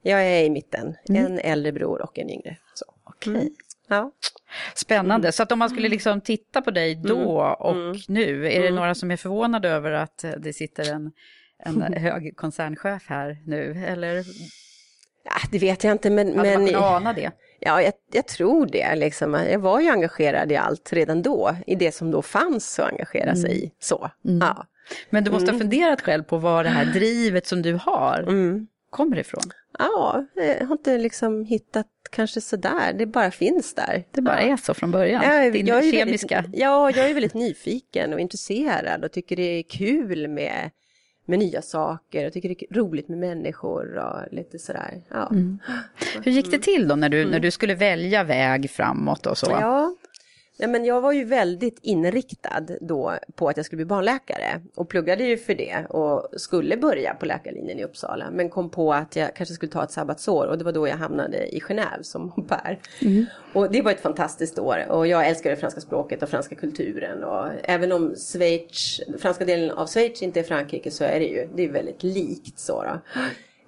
Jag 0.03 0.27
är 0.27 0.45
i 0.45 0.51
mitten, 0.51 0.95
en 1.09 1.39
äldre 1.39 1.73
bror 1.73 2.03
och 2.03 2.19
en 2.19 2.31
yngre. 2.31 2.57
Så. 2.75 2.85
Okej. 3.05 3.53
Ja. 3.97 4.13
Spännande. 4.75 5.33
Så 5.33 5.43
att 5.43 5.53
om 5.53 5.59
man 5.59 5.71
skulle 5.71 5.89
liksom 5.89 6.21
titta 6.21 6.63
på 6.63 6.71
dig 6.71 6.95
då 6.95 7.41
och 7.59 7.77
Mm. 7.77 7.97
nu, 8.09 8.53
är 8.53 8.63
det 8.63 8.71
några 8.71 8.95
som 8.95 9.11
är 9.11 9.17
förvånade 9.17 9.69
över 9.69 9.91
att 9.93 10.25
det 10.39 10.53
sitter 10.53 10.93
en, 10.93 11.13
en 11.65 11.93
hög 12.03 12.37
koncernchef 12.37 13.03
här 13.09 13.37
nu? 13.47 13.85
Eller 13.87 14.25
Ja, 15.25 15.33
det 15.51 15.59
vet 15.59 15.85
jag 15.85 15.93
inte 15.93 16.11
men, 16.11 16.27
hade 16.27 16.37
man 16.37 16.47
men 16.65 16.67
kunnat 16.67 16.83
ana 16.83 17.13
det? 17.13 17.31
ja, 17.61 17.83
jag, 17.83 17.93
jag 18.13 18.27
tror 18.29 18.67
det. 18.67 18.95
Liksom. 18.95 19.35
Jag 19.35 19.59
var 19.59 19.81
ju 19.81 19.89
engagerad 19.89 20.53
i 20.53 20.57
allt 20.57 20.93
redan 20.93 21.23
då, 21.23 21.57
i 21.67 21.75
det 21.75 21.93
som 21.93 22.11
då 22.11 22.23
fanns 22.23 22.79
att 22.79 22.91
engagera 22.93 23.37
sig 23.37 23.65
i. 23.65 23.71
Så. 23.81 24.11
Ja. 24.23 24.67
Men 25.11 25.25
du 25.25 25.31
måste 25.31 25.45
Mm. 25.51 25.55
ha 25.55 25.61
funderat 25.61 26.01
själv 26.01 26.23
på 26.23 26.39
var 26.39 26.65
det 26.65 26.71
här 26.71 26.85
drivet 26.95 27.47
som 27.47 27.63
du 27.63 27.75
har 27.75 28.25
Mm. 28.29 28.67
Kommer 28.93 29.19
ifrån. 29.19 29.43
ja, 29.79 30.25
jag 30.35 30.67
har 30.67 30.73
inte 30.73 30.99
liksom 30.99 31.45
hittat 31.45 31.87
kanske 32.11 32.41
sådär, 32.41 32.93
det 32.93 33.07
bara 33.07 33.31
finns 33.31 33.75
där. 33.75 34.05
Det 34.11 34.21
bara 34.23 34.43
ja. 34.43 34.53
är 34.53 34.57
så 34.57 34.75
från 34.75 34.91
början. 34.91 35.23
Ja, 35.25 35.51
Din 35.51 35.67
jag 35.67 35.85
är 35.85 35.93
kemiska... 35.93 36.43
Väldigt, 36.43 36.61
ja, 36.61 36.91
jag 36.91 37.11
är 37.11 37.15
väldigt 37.15 37.35
nyfiken 37.35 38.13
och 38.13 38.21
intresserad 38.21 39.05
och 39.05 39.13
tycker 39.13 39.37
det 39.37 39.59
är 39.59 39.63
kul 39.63 40.29
med, 40.29 40.71
med 41.27 41.39
nya 41.39 41.63
saker 41.63 42.27
och 42.27 42.33
tycker 42.33 42.49
det 42.49 42.63
är 42.63 42.75
roligt 42.75 43.09
med 43.09 43.19
människor 43.19 43.99
och 43.99 44.33
lite 44.35 44.59
sådär. 44.59 45.03
Ja, 45.09 45.31
Hur 46.25 46.33
gick 46.33 46.51
det 46.51 46.59
till 46.59 46.89
då 46.89 46.97
när 46.97 47.09
du, 47.09 47.25
när 47.25 47.41
du 47.41 47.51
skulle 47.51 47.75
välja 47.75 48.25
väg 48.25 48.71
framåt 48.71 49.27
och 49.27 49.39
så? 49.39 49.47
ja 49.51 49.95
Ja, 50.62 50.69
men 50.69 50.85
jag 50.85 51.00
var 51.00 51.12
ju 51.12 51.25
väldigt 51.25 51.78
inriktad 51.83 52.66
då 52.81 53.14
på 53.35 53.49
att 53.49 53.57
jag 53.57 53.66
skulle 53.66 53.76
bli 53.76 53.85
barnläkare 53.85 54.61
och 54.75 54.88
pluggade 54.88 55.25
ju 55.25 55.37
för 55.37 55.54
det 55.54 55.87
och 55.88 56.40
skulle 56.40 56.76
börja 56.76 57.14
på 57.14 57.26
läkarlinjen 57.26 57.78
i 57.78 57.85
Uppsala 57.85 58.31
men 58.31 58.50
kom 58.50 58.71
på 58.71 58.92
att 58.92 59.16
jag 59.16 59.37
kanske 59.37 59.54
skulle 59.54 59.73
ta 59.73 59.85
ett 59.85 59.90
sabbatsår 59.90 60.47
och 60.47 60.59
det 60.59 60.64
var 60.64 60.73
då 60.73 60.88
jag 60.88 60.97
hamnade 60.97 61.57
i 61.57 61.61
Genève 61.61 62.02
som 62.02 62.33
au 62.37 62.42
pair. 62.42 62.78
Mm. 63.00 63.26
Och 63.52 63.71
det 63.73 63.83
var 63.83 63.90
ett 63.90 64.00
fantastiskt 64.00 64.59
år 64.59 64.87
och 64.88 65.07
jag 65.07 65.28
älskar 65.28 65.50
det 65.50 65.57
franska 65.57 65.81
språket 65.81 66.23
och 66.23 66.28
franska 66.28 66.54
kulturen 66.54 67.25
och 67.25 67.49
även 67.64 67.92
om 67.92 68.14
Schweiz, 68.16 69.00
franska 69.19 69.45
delen 69.45 69.71
av 69.71 69.87
Schweiz 69.87 70.23
inte 70.23 70.40
är 70.40 70.45
Frankrike 70.45 70.90
så 70.90 71.04
är 71.04 71.21
det 71.21 71.26
ju, 71.26 71.49
det 71.54 71.64
är 71.64 71.73
väldigt 71.73 72.02
likt 72.02 72.59
så 72.59 72.83
då. 72.83 73.21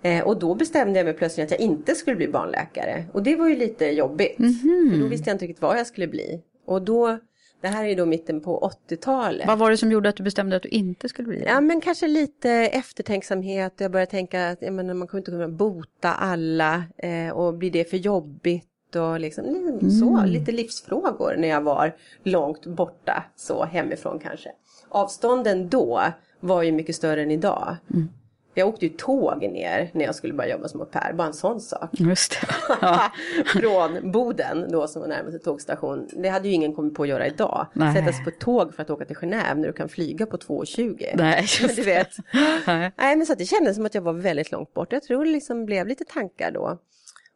Eh, 0.08 0.24
och 0.24 0.38
då 0.38 0.54
bestämde 0.54 0.98
jag 0.98 1.04
mig 1.04 1.14
plötsligt 1.14 1.44
att 1.44 1.50
jag 1.50 1.60
inte 1.60 1.94
skulle 1.94 2.16
bli 2.16 2.28
barnläkare. 2.28 3.04
Och 3.12 3.22
det 3.22 3.36
var 3.36 3.48
ju 3.48 3.56
lite 3.56 3.86
jobbigt. 3.86 4.38
Mm 4.38 4.52
-hmm. 4.52 4.92
För 4.92 5.00
då 5.00 5.06
visste 5.06 5.30
jag 5.30 5.34
inte 5.34 5.44
riktigt 5.44 5.62
vad 5.62 5.78
jag 5.78 5.86
skulle 5.86 6.06
bli. 6.06 6.42
Och 6.64 6.82
då, 6.82 7.18
det 7.60 7.68
här 7.68 7.84
är 7.84 7.96
då 7.96 8.06
mitten 8.06 8.40
på 8.40 8.72
80-talet. 8.88 9.46
Vad 9.46 9.58
var 9.58 9.70
det 9.70 9.76
som 9.76 9.92
gjorde 9.92 10.08
att 10.08 10.16
du 10.16 10.22
bestämde 10.22 10.56
att 10.56 10.62
du 10.62 10.68
inte 10.68 11.08
skulle 11.08 11.28
bli 11.28 11.38
det? 11.38 11.44
Ja 11.44 11.60
men 11.60 11.80
kanske 11.80 12.08
lite 12.08 12.50
eftertänksamhet. 12.50 13.74
Jag 13.76 13.90
började 13.90 14.10
tänka 14.10 14.48
att 14.48 14.60
menar, 14.60 14.94
man 14.94 15.08
kommer 15.08 15.20
inte 15.20 15.30
kunna 15.30 15.48
bota 15.48 16.12
alla. 16.12 16.84
Eh, 16.96 17.28
och 17.28 17.54
blir 17.54 17.70
det 17.70 17.90
för 17.90 17.96
jobbigt? 17.96 18.68
Och 18.96 19.20
liksom, 19.20 19.44
mm. 19.44 19.90
så, 19.90 20.24
lite 20.26 20.52
livsfrågor 20.52 21.34
när 21.38 21.48
jag 21.48 21.60
var 21.60 21.96
långt 22.22 22.66
borta 22.66 23.24
så 23.36 23.64
hemifrån 23.64 24.18
kanske. 24.18 24.50
Avstånden 24.88 25.68
då 25.68 26.02
var 26.40 26.62
ju 26.62 26.72
mycket 26.72 26.96
större 26.96 27.22
än 27.22 27.30
idag. 27.30 27.76
Mm. 27.90 28.08
Jag 28.54 28.68
åkte 28.68 28.86
ju 28.86 28.92
tåg 28.92 29.42
ner 29.42 29.90
när 29.92 30.04
jag 30.04 30.14
skulle 30.14 30.32
börja 30.34 30.50
jobba 30.50 30.68
som 30.68 30.80
au 30.80 30.86
pair, 30.86 31.12
bara 31.12 31.26
en 31.26 31.34
sån 31.34 31.60
sak. 31.60 31.90
Just. 31.92 32.38
Ja. 32.80 33.12
Från 33.46 34.10
Boden 34.10 34.66
då 34.70 34.88
som 34.88 35.02
var 35.02 35.08
närmaste 35.08 35.38
tågstation. 35.38 36.08
Det 36.12 36.28
hade 36.28 36.48
ju 36.48 36.54
ingen 36.54 36.74
kommit 36.74 36.94
på 36.94 37.02
att 37.02 37.08
göra 37.08 37.26
idag. 37.26 37.66
Nej. 37.72 37.94
Sätta 37.94 38.12
sig 38.12 38.24
på 38.24 38.30
tåg 38.30 38.74
för 38.74 38.82
att 38.82 38.90
åka 38.90 39.04
till 39.04 39.16
Genève 39.16 39.54
när 39.54 39.66
du 39.66 39.72
kan 39.72 39.88
flyga 39.88 40.26
på 40.26 40.36
2,20. 40.36 41.10
Nej, 41.14 41.40
just 41.60 41.76
du 41.76 41.82
vet. 41.82 42.10
Nej. 42.66 42.92
Nej 42.96 43.16
men 43.16 43.26
så 43.26 43.34
det 43.34 43.44
kändes 43.44 43.76
som 43.76 43.86
att 43.86 43.94
jag 43.94 44.02
var 44.02 44.12
väldigt 44.12 44.52
långt 44.52 44.74
bort. 44.74 44.92
Jag 44.92 45.02
tror 45.02 45.24
det 45.24 45.30
liksom 45.30 45.66
blev 45.66 45.86
lite 45.86 46.04
tankar 46.04 46.50
då. 46.50 46.78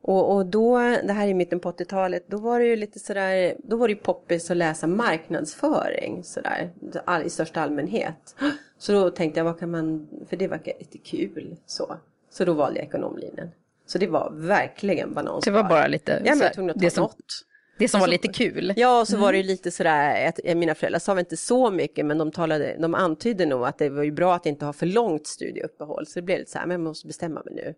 Och, 0.03 0.37
och 0.37 0.47
då, 0.47 0.79
det 0.79 1.13
här 1.13 1.27
är 1.27 1.31
i 1.31 1.35
mitten 1.35 1.61
på 1.61 1.71
80-talet, 1.71 2.25
då 2.27 2.37
var 2.37 2.61
det 2.61 2.67
ju 2.67 2.77
lite 2.77 2.99
sådär, 2.99 3.57
då 3.65 3.77
var 3.77 3.89
det 3.89 3.93
ju 3.93 4.01
poppis 4.01 4.51
att 4.51 4.57
läsa 4.57 4.87
marknadsföring 4.87 6.25
sådär, 6.25 6.71
all, 7.05 7.23
i 7.23 7.31
största 7.31 7.61
allmänhet. 7.61 8.37
Så 8.79 8.93
då 8.93 9.11
tänkte 9.11 9.41
jag, 9.41 9.45
vad 9.45 9.59
kan 9.59 9.71
man, 9.71 10.09
för 10.29 10.37
det 10.37 10.49
verkar 10.49 10.73
lite 10.79 10.99
kul 10.99 11.57
så. 11.67 11.97
Så 12.31 12.45
då 12.45 12.53
valde 12.53 12.79
jag 12.79 12.87
ekonomlinjen. 12.87 13.51
Så 13.87 13.99
det 13.99 14.07
var 14.07 14.31
verkligen 14.35 15.15
bananskal. 15.15 15.55
Det 15.55 15.63
var 15.63 15.69
bara 15.69 15.87
lite, 15.87 16.23
ja, 16.25 16.35
men 16.35 16.39
jag 16.39 16.47
att 16.47 16.75
ta 16.75 16.81
det 16.81 16.91
som, 16.91 17.03
något. 17.03 17.45
Det 17.79 17.89
som 17.89 18.01
var 18.01 18.09
lite 18.09 18.29
kul. 18.29 18.73
Ja, 18.77 19.01
och 19.01 19.09
så 19.09 19.15
mm. 19.15 19.23
var 19.23 19.33
det 19.33 19.39
ju 19.39 19.45
lite 19.45 19.71
sådär, 19.71 20.29
att 20.29 20.57
mina 20.57 20.75
föräldrar 20.75 20.99
sa 20.99 21.15
väl 21.15 21.21
inte 21.21 21.37
så 21.37 21.71
mycket, 21.71 22.07
men 22.07 22.19
de, 22.19 22.31
talade, 22.31 22.77
de 22.81 22.95
antydde 22.95 23.47
nog 23.47 23.65
att 23.65 23.79
det 23.79 23.89
var 23.89 24.03
ju 24.03 24.13
bra 24.13 24.35
att 24.35 24.47
inte 24.47 24.65
ha 24.65 24.73
för 24.73 24.87
långt 24.87 25.27
studieuppehåll. 25.27 26.07
Så 26.07 26.19
det 26.19 26.23
blev 26.23 26.39
lite 26.39 26.51
så 26.51 26.59
här, 26.59 26.67
men 26.67 26.75
jag 26.75 26.81
måste 26.81 27.07
bestämma 27.07 27.43
mig 27.45 27.55
nu. 27.55 27.75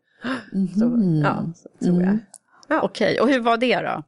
Mm. 0.53 0.69
Så, 0.69 1.21
ja, 1.29 1.53
så 1.55 1.85
tror 1.85 2.01
jag. 2.01 2.09
Mm. 2.09 2.21
Ja. 2.69 2.83
Okej, 2.83 3.21
och 3.21 3.29
hur 3.29 3.41
var 3.41 3.57
det 3.57 3.81
då? 3.81 4.03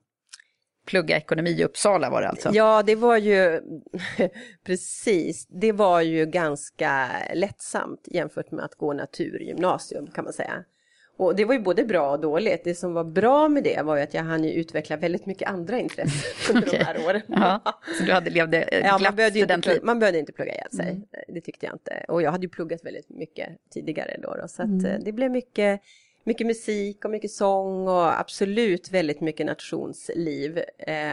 Plugga 0.86 1.16
ekonomi 1.16 1.50
i 1.50 1.64
Uppsala 1.64 2.10
var 2.10 2.22
det 2.22 2.28
alltså? 2.28 2.50
Ja, 2.52 2.82
det 2.82 2.94
var 2.94 3.16
ju 3.16 3.60
precis, 4.64 5.46
det 5.46 5.72
var 5.72 6.00
ju 6.00 6.26
ganska 6.26 7.08
lättsamt 7.34 8.00
jämfört 8.04 8.50
med 8.50 8.64
att 8.64 8.74
gå 8.74 8.92
naturgymnasium 8.92 10.06
kan 10.06 10.24
man 10.24 10.32
säga. 10.32 10.64
Och 11.16 11.36
det 11.36 11.44
var 11.44 11.54
ju 11.54 11.60
både 11.60 11.84
bra 11.84 12.10
och 12.10 12.20
dåligt. 12.20 12.64
Det 12.64 12.74
som 12.74 12.94
var 12.94 13.04
bra 13.04 13.48
med 13.48 13.64
det 13.64 13.82
var 13.82 13.96
ju 13.96 14.02
att 14.02 14.14
jag 14.14 14.22
hann 14.22 14.44
ju 14.44 14.52
utveckla 14.52 14.96
väldigt 14.96 15.26
mycket 15.26 15.48
andra 15.48 15.78
intressen 15.78 16.32
under 16.56 16.68
okay. 16.68 16.78
de 16.78 16.84
här 16.84 17.06
åren. 17.06 17.22
Ja, 17.26 17.60
så 17.98 18.04
du 18.04 18.12
hade 18.12 18.30
levt 18.30 18.54
ett 18.54 18.68
ja, 18.84 18.98
man 18.98 19.16
behövde, 19.16 19.38
inte 19.38 19.58
plugga, 19.60 19.80
man 19.82 19.98
behövde 19.98 20.18
inte 20.18 20.32
plugga 20.32 20.54
ihjäl 20.54 20.70
sig. 20.70 20.88
Mm. 20.88 21.04
Det 21.28 21.40
tyckte 21.40 21.66
jag 21.66 21.74
inte. 21.74 22.04
Och 22.08 22.22
jag 22.22 22.30
hade 22.30 22.46
ju 22.46 22.48
pluggat 22.48 22.84
väldigt 22.84 23.10
mycket 23.10 23.48
tidigare 23.70 24.16
då. 24.22 24.34
då 24.34 24.48
så 24.48 24.62
mm. 24.62 25.04
det 25.04 25.12
blev 25.12 25.30
mycket, 25.30 25.80
mycket 26.24 26.46
musik 26.46 27.04
och 27.04 27.10
mycket 27.10 27.30
sång 27.30 27.88
och 27.88 28.20
absolut 28.20 28.90
väldigt 28.90 29.20
mycket 29.20 29.46
nationsliv. 29.46 30.62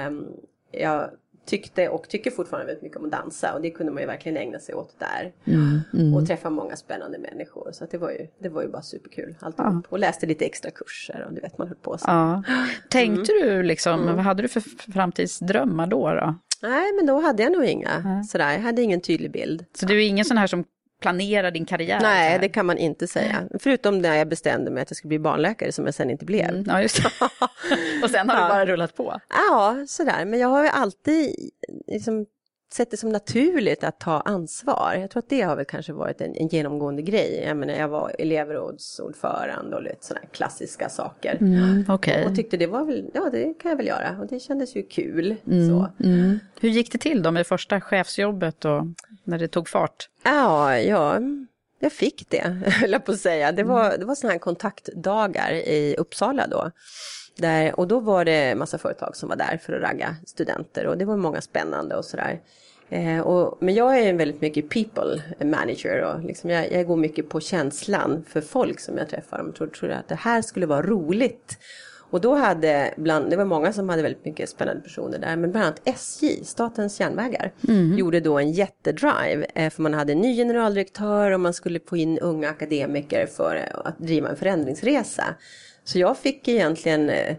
Um, 0.08 0.28
jag 0.72 1.10
tyckte 1.50 1.90
och 1.90 2.10
tycker 2.10 2.32
fortfarande 2.32 2.66
väldigt 2.66 2.84
mycket 2.84 2.98
om 2.98 3.06
att 3.06 3.12
dansa 3.12 3.54
och 3.54 3.62
det 3.62 3.70
kunde 3.70 3.92
man 3.92 4.02
ju 4.02 4.08
verkligen 4.08 4.38
ägna 4.38 4.60
sig 4.60 4.76
åt 4.76 4.96
där. 5.00 5.32
Mm, 5.46 5.82
mm. 5.94 6.14
Och 6.14 6.28
träffa 6.28 6.50
många 6.50 6.76
spännande 6.76 7.18
människor 7.18 7.70
så 7.74 7.86
det, 7.92 7.98
var 7.98 8.12
ju, 8.12 8.28
det 8.40 8.50
var 8.50 8.62
ju 8.62 8.68
bara 8.68 8.82
superkul 8.82 9.36
alltihop. 9.40 9.74
Ja. 9.74 9.82
Och 9.90 10.00
läste 10.00 10.26
lite 10.26 10.46
extra 10.46 10.72
kurser 10.72 11.26
och 11.28 11.34
du 11.34 11.42
vet 11.42 11.58
man 11.58 11.68
höll 11.68 11.78
på 11.78 11.98
så. 11.98 12.06
Ja. 12.08 12.44
Tänkte 12.90 13.34
mm. 13.34 13.48
du 13.48 13.64
liksom, 13.64 14.02
mm. 14.02 14.16
vad 14.16 14.26
hade 14.26 14.42
du 14.42 14.48
för 14.48 14.64
framtidsdrömmar 14.92 15.88
då? 15.88 16.14
då? 16.14 16.36
Nej 16.62 16.94
men 16.96 17.06
då 17.06 17.20
hade 17.20 17.44
jag 17.44 17.52
nog 17.52 17.66
inga 17.66 18.24
sådär, 18.24 18.52
jag 18.52 18.60
hade 18.60 18.82
ingen 18.82 19.02
tydlig 19.02 19.32
bild. 19.32 19.66
Så 19.74 19.86
du 19.86 20.04
är 20.04 20.08
ingen 20.08 20.26
sån 20.26 20.38
här 20.38 20.48
som 20.48 20.64
planera 21.00 21.52
din 21.52 21.66
karriär? 21.66 22.00
Nej, 22.02 22.40
det 22.40 22.50
kan 22.50 22.66
man 22.66 22.78
inte 22.78 23.08
säga. 23.08 23.44
Förutom 23.60 24.00
när 24.00 24.16
jag 24.16 24.30
bestämde 24.30 24.72
mig 24.72 24.82
att 24.84 24.90
jag 24.90 24.98
skulle 24.98 25.10
bli 25.10 25.20
barnläkare 25.20 25.72
som 25.72 25.86
jag 25.86 25.94
sen 25.94 26.10
inte 26.10 26.26
blev. 26.26 26.50
Mm, 26.50 26.64
ja, 26.68 26.82
just 26.82 27.00
Och 28.04 28.10
sen 28.10 28.30
har 28.30 28.38
ja. 28.38 28.44
du 28.44 28.50
bara 28.50 28.66
rullat 28.66 28.96
på? 28.96 29.20
Ja, 29.30 29.86
sådär. 29.88 30.26
Men 30.26 30.40
jag 30.40 30.48
har 30.48 30.64
ju 30.64 30.70
alltid 30.70 31.36
liksom 31.88 32.26
sett 32.74 32.92
det 32.92 32.98
som 32.98 33.10
naturligt 33.10 33.84
att 33.84 34.00
ta 34.00 34.22
ansvar. 34.22 34.98
Jag 35.02 35.10
tror 35.10 35.20
att 35.20 35.30
det 35.30 35.42
har 35.42 35.56
väl 35.56 35.66
kanske 35.66 35.94
varit 35.94 36.22
en, 36.22 36.36
en 36.36 36.48
genomgående 36.48 37.02
grej. 37.02 37.44
Jag 37.48 37.58
menar, 37.58 37.74
jag 37.74 37.88
var 37.88 38.12
elevrådsordförande 38.20 39.76
och 39.76 39.84
lite 39.84 40.06
sådana 40.06 40.26
klassiska 40.32 40.90
saker. 40.90 41.38
Mm, 41.42 41.86
okay. 41.90 42.26
Och 42.26 42.36
tyckte 42.36 42.58
det 42.58 42.68
var 42.68 42.86
väl, 42.86 43.10
ja 43.14 43.30
det 43.32 43.54
kan 43.54 43.70
jag 43.70 43.78
väl 43.78 43.88
göra. 43.88 44.18
Och 44.20 44.28
det 44.28 44.40
kändes 44.40 44.76
ju 44.76 44.84
kul. 44.84 45.36
Mm, 45.48 45.70
så. 45.70 46.04
Mm. 46.04 46.40
Hur 46.60 46.70
gick 46.70 46.92
det 46.92 46.98
till 46.98 47.22
då 47.22 47.32
med 47.32 47.48
första 47.48 47.82
chefsjobbet 47.82 48.66
och 48.66 48.84
när 49.24 49.40
det 49.40 49.48
tog 49.48 49.70
fart? 49.70 50.10
Ja, 50.24 50.78
ja 50.78 51.20
jag 51.80 51.94
fick 51.94 52.30
det, 52.30 52.42
höll 52.66 52.92
jag 52.92 53.06
på 53.06 53.12
att 53.12 53.20
säga. 53.20 53.52
Det 53.52 53.64
var, 53.64 53.98
det 53.98 54.06
var 54.06 54.16
sådana 54.16 54.32
här 54.32 54.40
kontaktdagar 54.40 55.52
i 55.52 55.96
Uppsala 55.98 56.48
då. 56.48 56.72
Där, 57.42 57.80
och 57.80 57.88
då 57.88 58.00
var 58.00 58.26
det 58.26 58.56
massa 58.56 58.78
företag 58.78 59.16
som 59.16 59.30
var 59.30 59.36
där 59.36 59.60
för 59.62 59.74
att 59.74 59.82
ragga 59.82 60.16
studenter 60.26 60.88
och 60.88 60.98
det 60.98 61.06
var 61.06 61.18
många 61.18 61.42
spännande 61.42 61.96
och 61.96 62.06
sådär. 62.06 62.40
Eh, 62.90 63.20
och, 63.20 63.58
men 63.60 63.76
jag 63.76 64.00
är 64.00 64.10
en 64.10 64.18
väldigt 64.18 64.42
mycket 64.42 64.70
people 64.70 65.22
manager 65.46 66.02
och 66.04 66.24
liksom 66.24 66.50
jag, 66.50 66.72
jag 66.72 66.88
går 66.88 66.98
mycket 66.98 67.30
på 67.30 67.40
känslan 67.40 68.26
för 68.28 68.42
folk 68.42 68.80
som 68.80 68.98
jag 68.98 69.10
träffar. 69.10 69.38
De 69.38 69.54
tror, 69.54 69.68
tror 69.68 69.92
att 69.92 70.08
det 70.08 70.16
här 70.16 70.42
skulle 70.42 70.66
vara 70.66 70.82
roligt. 70.82 71.58
Och 72.12 72.22
då 72.22 72.36
hade, 72.36 72.94
bland, 72.98 73.30
det 73.30 73.36
var 73.36 73.46
många 73.46 73.74
som 73.74 73.90
hade 73.90 74.02
väldigt 74.02 74.26
mycket 74.26 74.50
spännande 74.50 74.82
personer 74.82 75.20
där, 75.20 75.36
men 75.36 75.52
bland 75.52 75.66
annat 75.66 75.82
SJ, 75.86 76.44
Statens 76.44 77.00
järnvägar, 77.00 77.52
mm. 77.68 77.98
gjorde 77.98 78.20
då 78.20 78.40
en 78.40 78.52
jättedrive. 78.52 79.46
Eh, 79.56 79.70
för 79.70 79.82
man 79.82 79.94
hade 79.94 80.12
en 80.12 80.20
ny 80.20 80.36
generaldirektör 80.36 81.32
och 81.32 81.40
man 81.40 81.54
skulle 81.54 81.80
få 81.80 81.98
in 81.98 82.20
unga 82.20 82.50
akademiker 82.50 83.26
för 83.26 83.70
att 83.84 84.00
driva 84.00 84.30
en 84.30 84.36
förändringsresa. 84.36 85.24
Så 85.90 86.00
jag 86.00 86.18
fick 86.18 86.48
egentligen, 86.48 87.10
eh, 87.10 87.36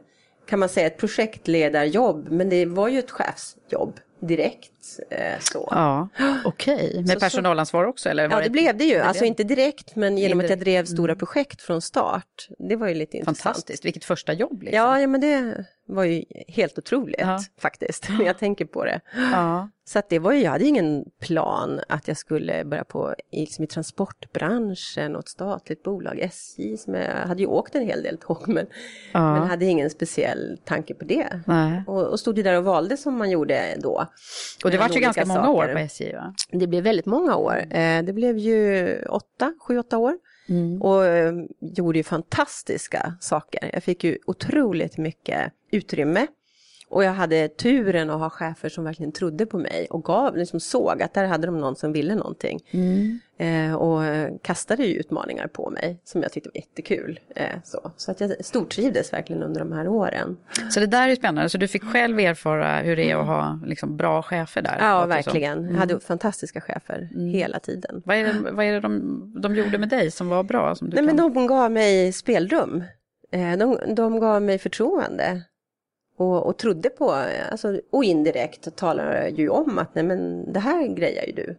kan 0.46 0.58
man 0.58 0.68
säga, 0.68 0.86
ett 0.86 0.96
projektledarjobb, 0.96 2.28
men 2.30 2.48
det 2.48 2.66
var 2.66 2.88
ju 2.88 2.98
ett 2.98 3.10
chefsjobb 3.10 4.00
direkt. 4.20 4.79
Eh, 5.10 5.38
så. 5.40 5.68
Ja, 5.70 6.08
Okej, 6.44 6.74
okay. 6.74 7.00
med 7.00 7.10
så, 7.10 7.20
personalansvar 7.20 7.84
också? 7.84 8.08
Eller 8.08 8.22
ja, 8.22 8.36
det, 8.36 8.42
det 8.42 8.50
blev 8.50 8.76
det 8.76 8.84
ju. 8.84 8.94
Det 8.94 9.04
alltså 9.04 9.24
inte 9.24 9.44
direkt, 9.44 9.96
men 9.96 10.18
genom 10.18 10.40
att 10.40 10.50
jag 10.50 10.58
drev 10.58 10.84
stora 10.84 11.12
mm. 11.12 11.18
projekt 11.18 11.62
från 11.62 11.82
start. 11.82 12.48
Det 12.58 12.76
var 12.76 12.88
ju 12.88 12.94
lite 12.94 13.16
intressant. 13.16 13.38
Fantastiskt, 13.38 13.84
vilket 13.84 14.04
första 14.04 14.32
jobb. 14.32 14.62
Liksom. 14.62 14.76
Ja, 14.76 15.00
ja, 15.00 15.06
men 15.06 15.20
det 15.20 15.64
var 15.86 16.04
ju 16.04 16.24
helt 16.48 16.78
otroligt 16.78 17.20
ja. 17.20 17.40
faktiskt, 17.60 18.08
när 18.18 18.24
jag 18.24 18.38
tänker 18.38 18.64
på 18.64 18.84
det. 18.84 19.00
Ja. 19.32 19.68
Så 19.84 19.98
att 19.98 20.08
det 20.08 20.18
var 20.18 20.32
ju, 20.32 20.42
jag 20.42 20.50
hade 20.50 20.64
ingen 20.64 21.04
plan 21.20 21.80
att 21.88 22.08
jag 22.08 22.16
skulle 22.16 22.64
börja 22.64 22.84
på 22.84 23.14
liksom 23.32 23.64
i 23.64 23.66
transportbranschen 23.66 25.16
och 25.16 25.22
ett 25.22 25.28
statligt 25.28 25.82
bolag, 25.82 26.18
SJ, 26.20 26.76
som 26.76 26.94
jag 26.94 27.26
hade 27.26 27.40
ju 27.40 27.46
åkt 27.46 27.74
en 27.74 27.86
hel 27.86 28.02
del 28.02 28.18
tåg 28.18 28.48
men, 28.48 28.66
ja. 29.12 29.34
men 29.34 29.48
hade 29.48 29.64
ingen 29.64 29.90
speciell 29.90 30.58
tanke 30.64 30.94
på 30.94 31.04
det. 31.04 31.40
Och, 31.86 32.02
och 32.02 32.20
stod 32.20 32.36
ju 32.36 32.42
där 32.42 32.56
och 32.56 32.64
valde 32.64 32.96
som 32.96 33.16
man 33.16 33.30
gjorde 33.30 33.76
då. 33.78 34.06
Och 34.64 34.69
det 34.70 34.78
var 34.78 34.88
ju 34.88 35.00
ganska 35.00 35.26
många 35.26 35.50
år 35.50 35.72
på 35.72 35.78
SJ 35.78 36.12
va? 36.12 36.34
Det 36.52 36.66
blev 36.66 36.84
väldigt 36.84 37.06
många 37.06 37.36
år. 37.36 37.64
Eh, 37.70 38.02
det 38.02 38.12
blev 38.12 38.38
ju 38.38 38.96
åtta, 39.02 39.54
sju, 39.60 39.78
åtta 39.78 39.98
år. 39.98 40.14
Mm. 40.48 40.82
Och 40.82 41.06
eh, 41.06 41.32
gjorde 41.60 41.98
ju 41.98 42.02
fantastiska 42.02 43.14
saker. 43.20 43.70
Jag 43.72 43.82
fick 43.82 44.04
ju 44.04 44.18
otroligt 44.26 44.98
mycket 44.98 45.52
utrymme. 45.70 46.26
Och 46.90 47.04
jag 47.04 47.12
hade 47.12 47.48
turen 47.48 48.10
att 48.10 48.20
ha 48.20 48.30
chefer 48.30 48.68
som 48.68 48.84
verkligen 48.84 49.12
trodde 49.12 49.46
på 49.46 49.58
mig 49.58 49.86
och 49.90 50.04
gav, 50.04 50.36
liksom 50.36 50.60
såg 50.60 51.02
att 51.02 51.14
där 51.14 51.26
hade 51.26 51.46
de 51.46 51.60
någon 51.60 51.76
som 51.76 51.92
ville 51.92 52.14
någonting. 52.14 52.60
Mm. 52.70 53.20
Eh, 53.38 53.74
och 53.74 54.02
kastade 54.42 54.86
ju 54.86 54.94
utmaningar 54.94 55.46
på 55.46 55.70
mig 55.70 56.00
som 56.04 56.22
jag 56.22 56.32
tyckte 56.32 56.50
var 56.54 56.56
jättekul. 56.56 57.20
Eh, 57.36 57.44
så 57.64 57.92
så 57.96 58.10
att 58.10 58.20
jag 58.20 58.44
stortrivdes 58.44 59.12
verkligen 59.12 59.42
under 59.42 59.60
de 59.60 59.72
här 59.72 59.88
åren. 59.88 60.36
Så 60.70 60.80
det 60.80 60.86
där 60.86 61.08
är 61.08 61.16
spännande, 61.16 61.48
så 61.48 61.58
du 61.58 61.68
fick 61.68 61.84
själv 61.84 62.18
erfara 62.18 62.78
hur 62.78 62.96
det 62.96 63.10
är 63.10 63.16
att 63.16 63.26
ha 63.26 63.60
liksom, 63.66 63.96
bra 63.96 64.22
chefer 64.22 64.62
där? 64.62 64.76
Ja, 64.80 65.06
verkligen. 65.06 65.58
Mm. 65.58 65.72
Jag 65.72 65.78
hade 65.78 66.00
fantastiska 66.00 66.60
chefer 66.60 67.08
mm. 67.14 67.28
hela 67.28 67.58
tiden. 67.58 68.02
Vad 68.04 68.16
är 68.16 68.24
det, 68.24 68.50
vad 68.50 68.64
är 68.64 68.72
det 68.72 68.80
de, 68.80 69.40
de 69.42 69.54
gjorde 69.54 69.78
med 69.78 69.88
dig 69.88 70.10
som 70.10 70.28
var 70.28 70.42
bra? 70.42 70.74
Som 70.74 70.90
du 70.90 70.94
Nej, 70.94 71.06
kan... 71.06 71.16
men 71.16 71.34
de 71.34 71.46
gav 71.46 71.70
mig 71.70 72.12
spelrum. 72.12 72.84
Eh, 73.32 73.58
de, 73.58 73.94
de 73.94 74.20
gav 74.20 74.42
mig 74.42 74.58
förtroende 74.58 75.42
och, 76.20 76.46
och 76.46 76.56
trodde 76.56 76.90
på, 76.90 77.10
alltså, 77.50 77.80
och 77.90 78.04
indirekt 78.04 78.76
talade 78.76 79.28
ju 79.28 79.48
om 79.48 79.78
att 79.78 79.94
nej 79.94 80.04
men 80.04 80.52
det 80.52 80.60
här 80.60 80.86
grejar 80.86 81.24
ju 81.26 81.32
du. 81.32 81.56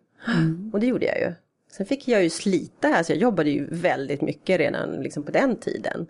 Och 0.73 0.79
det 0.79 0.85
gjorde 0.85 1.05
jag 1.05 1.19
ju. 1.19 1.33
Sen 1.71 1.85
fick 1.85 2.07
jag 2.07 2.23
ju 2.23 2.29
slita 2.29 2.87
här, 2.87 3.03
så 3.03 3.11
jag 3.11 3.19
jobbade 3.19 3.49
ju 3.49 3.67
väldigt 3.71 4.21
mycket 4.21 4.59
redan 4.59 4.91
liksom 5.03 5.23
på 5.23 5.31
den 5.31 5.55
tiden. 5.55 6.07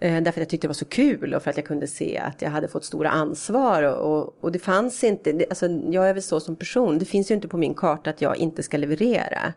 Eh, 0.00 0.22
Därför 0.22 0.30
att 0.30 0.36
jag 0.36 0.48
tyckte 0.48 0.66
det 0.66 0.68
var 0.68 0.74
så 0.74 0.84
kul 0.84 1.34
och 1.34 1.42
för 1.42 1.50
att 1.50 1.56
jag 1.56 1.66
kunde 1.66 1.86
se 1.86 2.18
att 2.18 2.42
jag 2.42 2.50
hade 2.50 2.68
fått 2.68 2.84
stora 2.84 3.10
ansvar. 3.10 3.82
Och, 3.82 4.18
och, 4.18 4.34
och 4.40 4.52
det 4.52 4.58
fanns 4.58 5.04
inte, 5.04 5.32
det, 5.32 5.46
alltså 5.48 5.66
jag 5.68 6.08
är 6.08 6.14
väl 6.14 6.22
så 6.22 6.40
som 6.40 6.56
person, 6.56 6.98
det 6.98 7.04
finns 7.04 7.30
ju 7.30 7.34
inte 7.34 7.48
på 7.48 7.56
min 7.56 7.74
karta 7.74 8.10
att 8.10 8.20
jag 8.20 8.36
inte 8.36 8.62
ska 8.62 8.76
leverera. 8.76 9.52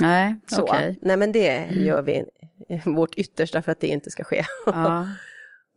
Nej, 0.00 0.36
okej. 0.58 0.98
Nej 1.02 1.16
men 1.16 1.32
det 1.32 1.66
gör 1.70 2.02
vi 2.02 2.24
vårt 2.84 3.14
yttersta 3.14 3.62
för 3.62 3.72
att 3.72 3.80
det 3.80 3.86
inte 3.86 4.10
ska 4.10 4.24
ske. 4.24 4.44
Ja. 4.66 5.08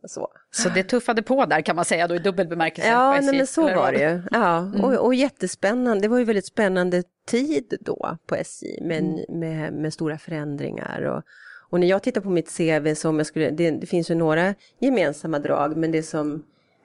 så. 0.04 0.28
Så 0.50 0.68
det 0.68 0.82
tuffade 0.82 1.22
på 1.22 1.46
där 1.46 1.60
kan 1.60 1.76
man 1.76 1.84
säga 1.84 2.08
då 2.08 2.14
i 2.14 2.18
dubbel 2.18 2.48
bemärkelse. 2.48 2.90
Ja, 2.90 3.20
nej, 3.20 3.36
men 3.36 3.46
så 3.46 3.74
var 3.74 3.92
det 3.92 4.00
ju. 4.00 4.22
Ja, 4.30 4.72
och, 4.82 5.06
och 5.06 5.14
jättespännande. 5.14 6.02
Det 6.02 6.08
var 6.08 6.18
ju 6.18 6.24
väldigt 6.24 6.46
spännande 6.46 7.02
tid 7.26 7.76
då 7.80 8.16
på 8.26 8.34
SJ 8.34 8.80
med, 8.82 9.24
med, 9.28 9.72
med 9.72 9.92
stora 9.92 10.18
förändringar. 10.18 11.02
Och, 11.02 11.22
och 11.70 11.80
när 11.80 11.86
jag 11.86 12.02
tittar 12.02 12.20
på 12.20 12.30
mitt 12.30 12.56
CV 12.56 12.94
som 12.94 13.16
jag 13.16 13.26
skulle, 13.26 13.50
det, 13.50 13.70
det 13.70 13.86
finns 13.86 14.10
ju 14.10 14.14
några 14.14 14.54
gemensamma 14.78 15.38
drag, 15.38 15.76
men 15.76 15.92
det 15.92 16.02
som 16.02 16.42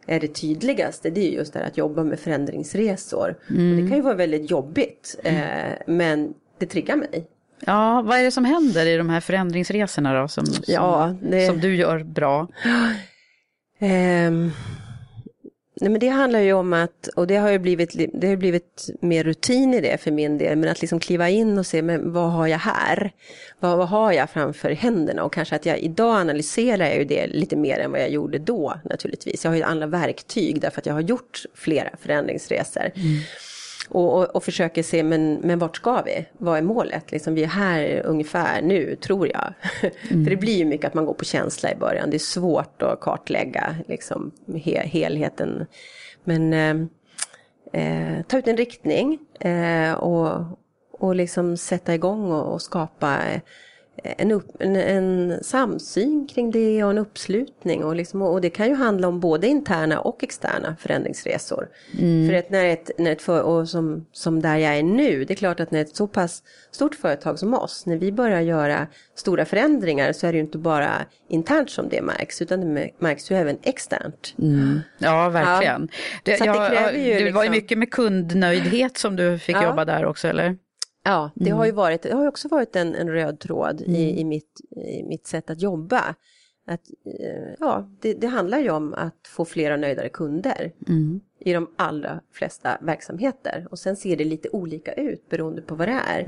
är 0.07 0.19
det 0.19 0.27
tydligaste 0.27 1.10
det 1.10 1.27
är 1.27 1.31
just 1.31 1.53
det 1.53 1.60
här 1.60 1.67
att 1.67 1.77
jobba 1.77 2.03
med 2.03 2.19
förändringsresor. 2.19 3.36
Och 3.48 3.81
det 3.81 3.88
kan 3.89 3.98
ju 3.98 4.01
vara 4.01 4.15
väldigt 4.15 4.51
jobbigt, 4.51 5.19
eh, 5.24 5.74
men 5.88 6.34
det 6.57 6.65
triggar 6.65 6.95
mig. 6.95 7.27
Ja, 7.65 8.01
vad 8.05 8.17
är 8.19 8.24
det 8.24 8.31
som 8.31 8.45
händer 8.45 8.85
i 8.85 8.97
de 8.97 9.09
här 9.09 9.19
förändringsresorna 9.19 10.21
då 10.21 10.27
som, 10.27 10.45
som, 10.45 10.63
Ja, 10.67 11.15
det- 11.21 11.47
som 11.47 11.59
du 11.59 11.75
gör 11.75 12.03
bra? 12.03 12.47
Ehm, 13.79 14.51
nej 15.81 15.89
men 15.91 16.00
det 16.00 16.07
handlar 16.07 16.39
ju 16.39 16.53
om 16.53 16.74
att, 16.74 17.07
och 17.15 17.27
det 17.27 17.35
har 17.35 17.50
ju 17.50 17.59
blivit, 17.59 17.95
li- 17.95 18.09
det 18.13 18.27
har 18.27 18.35
blivit 18.35 18.89
mer 19.01 19.24
rutin 19.24 19.74
i 19.74 19.81
det 19.81 20.01
för 20.01 20.12
min 20.12 20.38
del, 20.38 20.55
men 20.57 20.69
att 20.69 20.81
liksom 20.81 21.00
kliva 21.00 21.29
in 21.29 21.57
och 21.57 21.65
se, 21.65 21.81
men 21.81 22.13
vad 22.13 22.31
har 22.31 22.47
jag 22.47 22.57
här? 22.59 23.12
Vad, 23.59 23.77
vad 23.77 23.88
har 23.89 24.12
jag 24.12 24.29
framför 24.29 24.71
händerna? 24.71 25.24
Och 25.24 25.33
kanske 25.33 25.55
att 25.55 25.65
jag 25.65 25.79
idag 25.79 26.15
analyserar 26.15 26.85
jag 26.85 26.97
ju 26.97 27.03
det 27.05 27.27
lite 27.27 27.55
mer 27.55 27.79
än 27.79 27.91
vad 27.91 28.00
jag 28.01 28.09
gjorde 28.09 28.38
då 28.39 28.79
naturligtvis. 28.83 29.43
Jag 29.43 29.51
har 29.51 29.55
ju 29.57 29.63
andra 29.63 29.88
verktyg 29.88 30.62
därför 30.62 30.81
att 30.81 30.85
jag 30.85 30.93
har 30.93 31.01
gjort 31.01 31.41
flera 31.55 31.89
förändringsresor. 32.01 32.91
Och, 33.89 34.18
och, 34.18 34.36
och 34.36 34.44
försöker 34.44 34.84
se, 34.84 35.04
men, 35.04 35.34
men 35.34 35.60
vart 35.60 35.75
ska 35.75 36.01
vi? 36.01 36.25
Vad 36.38 36.58
är 36.58 36.62
målet? 36.62 37.12
Liksom, 37.12 37.36
vi 37.36 37.44
är 37.44 37.48
här 37.48 38.01
ungefär 38.06 38.62
nu, 38.62 38.96
tror 38.96 39.27
jag. 39.27 39.54
För 40.08 40.30
det 40.30 40.36
blir 40.36 40.58
ju 40.58 40.65
mycket 40.65 40.88
att 40.88 40.94
man 40.94 41.06
går 41.06 41.13
på 41.13 41.25
känsla 41.25 41.72
i 41.72 41.75
början. 41.75 42.10
Det 42.10 42.18
är 42.18 42.20
svårt 42.20 42.82
att 42.82 43.00
kartlägga 43.00 43.75
liksom, 43.88 44.32
he, 44.63 44.80
helheten. 44.80 45.65
Men 46.24 46.54
eh, 46.54 46.75
eh, 47.82 48.22
ta 48.27 48.38
ut 48.38 48.48
en 48.48 48.58
riktning 48.58 49.20
eh, 49.39 49.94
och, 49.94 50.60
och 50.92 51.15
liksom 51.15 51.58
sätta 51.58 51.96
igång 51.96 52.32
och, 52.32 52.54
och 52.54 52.62
skapa 52.62 53.18
eh, 53.32 53.42
en, 54.04 54.32
upp, 54.32 54.48
en, 54.60 54.75
en 54.75 55.40
samsyn 55.44 56.28
kring 56.28 56.52
det 56.52 56.84
och 56.84 56.90
en 56.92 56.98
uppslutning. 56.98 57.84
Och, 57.84 57.96
liksom, 57.96 58.22
och 58.22 58.42
det 58.42 58.50
kan 58.50 58.68
ju 58.68 58.75
handla 58.75 59.08
om 59.08 59.20
både 59.20 59.48
interna 59.48 60.00
och 60.00 60.24
externa 60.24 60.75
förändringsresor. 60.80 61.68
För 62.30 62.34
att 62.34 62.50
när 62.50 62.66
ett, 62.66 62.92
när 62.98 63.12
ett 63.12 63.22
för, 63.22 63.42
och 63.42 63.70
som, 63.70 64.06
som 64.12 64.42
där 64.42 64.58
jag 64.58 64.78
är 64.78 64.84
nu, 64.84 65.25
det 65.25 65.34
är 65.34 65.36
klart 65.36 65.60
att 65.60 65.72
när 65.72 65.82
ett 65.82 65.96
så 65.96 66.08
pass 66.08 66.44
stort 66.72 66.96
företag 66.96 67.40
som 67.40 67.54
oss, 67.54 67.86
när 67.86 67.96
vi 67.98 68.12
börjar 68.12 68.42
göra 68.42 68.88
stora 69.16 69.46
förändringar 69.46 70.14
så 70.14 70.28
är 70.28 70.32
det 70.32 70.38
ju 70.38 70.44
inte 70.44 70.58
bara 70.58 70.92
internt 71.30 71.70
som 71.70 71.90
det 71.90 72.02
märks, 72.02 72.42
utan 72.42 72.62
det 72.75 72.90
märks 73.00 73.32
ju 73.32 73.36
även 73.36 73.58
externt. 73.64 74.34
Ja, 74.98 75.30
verkligen. 75.30 75.88
Det, 76.24 76.38
Så 76.38 76.50
att 76.50 76.54
det 76.56 76.60
jag- 76.60 76.72
kräver 76.72 77.00
ju 77.00 77.14
det 77.25 77.32
var 77.32 77.44
ju 77.44 77.50
liksom- 77.50 77.52
mycket 77.52 77.78
med 77.78 77.92
kundnöjdhet 77.92 78.98
som 78.98 79.16
du 79.16 79.40
fick 79.40 79.56
Ja. 79.56 79.64
jobba 79.64 79.86
där 79.86 80.06
också, 80.06 80.28
eller? 80.28 80.58
Ja, 81.05 81.31
det 81.35 81.50
har 81.50 81.65
ju 81.65 81.71
varit, 81.71 82.01
det 82.01 82.13
har 82.13 82.27
också 82.27 82.47
varit 82.47 82.75
en, 82.75 82.95
en 82.95 83.09
röd 83.09 83.39
tråd 83.39 83.81
i, 83.81 84.19
i, 84.19 84.24
mitt, 84.24 84.62
i 84.75 85.03
mitt 85.03 85.27
sätt 85.27 85.50
att 85.50 85.62
jobba. 85.62 86.15
Att, 86.67 86.81
eh, 87.19 87.53
ja, 87.59 87.89
det, 88.01 88.13
det 88.13 88.27
handlar 88.27 88.59
ju 88.59 88.69
om 88.69 88.93
att 88.93 89.27
få 89.27 89.45
fler 89.45 89.71
och 89.71 89.79
nöjdare 89.79 90.09
kunder 90.09 90.71
i 91.39 91.53
de 91.53 91.69
allra 91.75 92.19
flesta 92.31 92.77
verksamheter. 92.81 93.67
Och 93.71 93.79
sen 93.79 93.95
ser 93.95 94.17
det 94.17 94.24
lite 94.24 94.50
olika 94.50 94.93
ut 94.93 95.29
beroende 95.29 95.62
på 95.62 95.75
vad 95.75 95.88
det 95.88 96.00
är. 96.07 96.25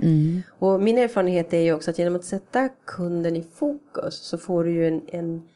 Och 0.60 0.82
min 0.82 0.98
erfarenhet 0.98 1.54
är 1.54 1.62
ju 1.62 1.74
också 1.74 1.92
att 1.92 2.00
genom 2.00 2.16
att 2.16 2.26
sätta 2.26 2.70
kunden 2.86 3.36
i 3.36 3.44
fokus 3.44 4.16
så 4.16 4.38
får 4.38 4.64
du 4.64 4.72
ju 4.72 4.88
en, 4.88 5.02
en, 5.08 5.48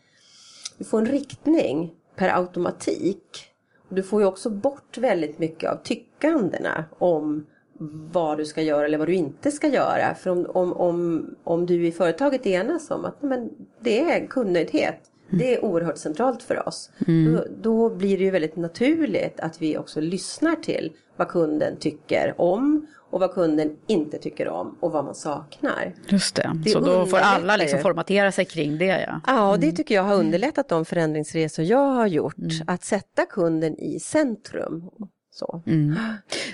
du 0.78 0.84
får 0.84 1.00
en 1.00 1.06
riktning 1.06 1.94
per 2.16 2.38
automatik. 2.38 3.46
Du 3.90 4.04
får 4.04 4.22
ju 4.22 4.28
också 4.28 4.50
bort 4.50 4.98
väldigt 4.98 5.40
mycket 5.40 5.70
av 5.70 5.76
tyckandena 5.84 6.86
om 6.98 7.46
vad 8.12 8.38
du 8.38 8.46
ska 8.46 8.62
göra 8.62 8.86
eller 8.86 8.98
vad 8.98 9.08
du 9.08 9.14
inte 9.14 9.52
ska 9.52 9.68
göra. 9.68 10.16
För 10.16 10.30
om, 10.30 10.46
om, 10.54 10.74
om, 10.74 11.26
om 11.44 11.66
du 11.66 11.88
i 11.88 11.92
företaget 11.92 12.46
enas 12.46 12.92
om 12.92 13.06
att 13.06 13.22
men, 13.22 13.50
det 13.80 14.00
är 14.00 14.28
kundnöjdhet, 14.28 15.00
det 15.30 15.56
är 15.56 15.66
oerhört 15.66 15.98
centralt 15.98 16.44
för 16.44 16.68
oss. 16.68 16.92
Då, 17.06 17.46
då 17.62 17.90
blir 17.90 18.18
det 18.18 18.24
ju 18.24 18.32
väldigt 18.32 18.56
naturligt 18.56 19.40
att 19.40 19.62
vi 19.62 19.78
också 19.78 20.02
lyssnar 20.02 20.56
till 20.56 20.92
vad 21.16 21.28
kunden 21.28 21.78
tycker 21.78 22.36
om 22.38 22.88
och 23.12 23.20
vad 23.20 23.34
kunden 23.34 23.78
inte 23.88 24.18
tycker 24.18 24.48
om 24.48 24.78
och 24.80 24.92
vad 24.92 25.06
man 25.06 25.16
saknar. 25.16 25.96
Just 26.08 26.36
det. 26.36 26.52
Det 26.64 26.70
Så 26.70 26.80
då 26.80 27.06
får 27.06 27.18
alla 27.18 27.58
liksom 27.58 27.80
formatera 27.80 28.32
sig 28.32 28.46
kring 28.46 28.78
det, 28.78 29.06
ja. 29.08 29.22
Ja, 29.28 29.52
och 29.52 29.60
det 29.60 29.72
tycker 29.72 29.96
jag 29.96 30.04
har 30.04 30.16
underlättat 30.16 30.70
de 30.70 30.86
förändringsresor 30.86 31.66
jag 31.66 31.88
har 31.88 32.08
gjort. 32.08 32.36
Att 32.68 32.84
sätta 32.84 33.26
kunden 33.26 33.78
i 33.78 34.00
centrum. 34.00 34.90
Så. 35.34 35.64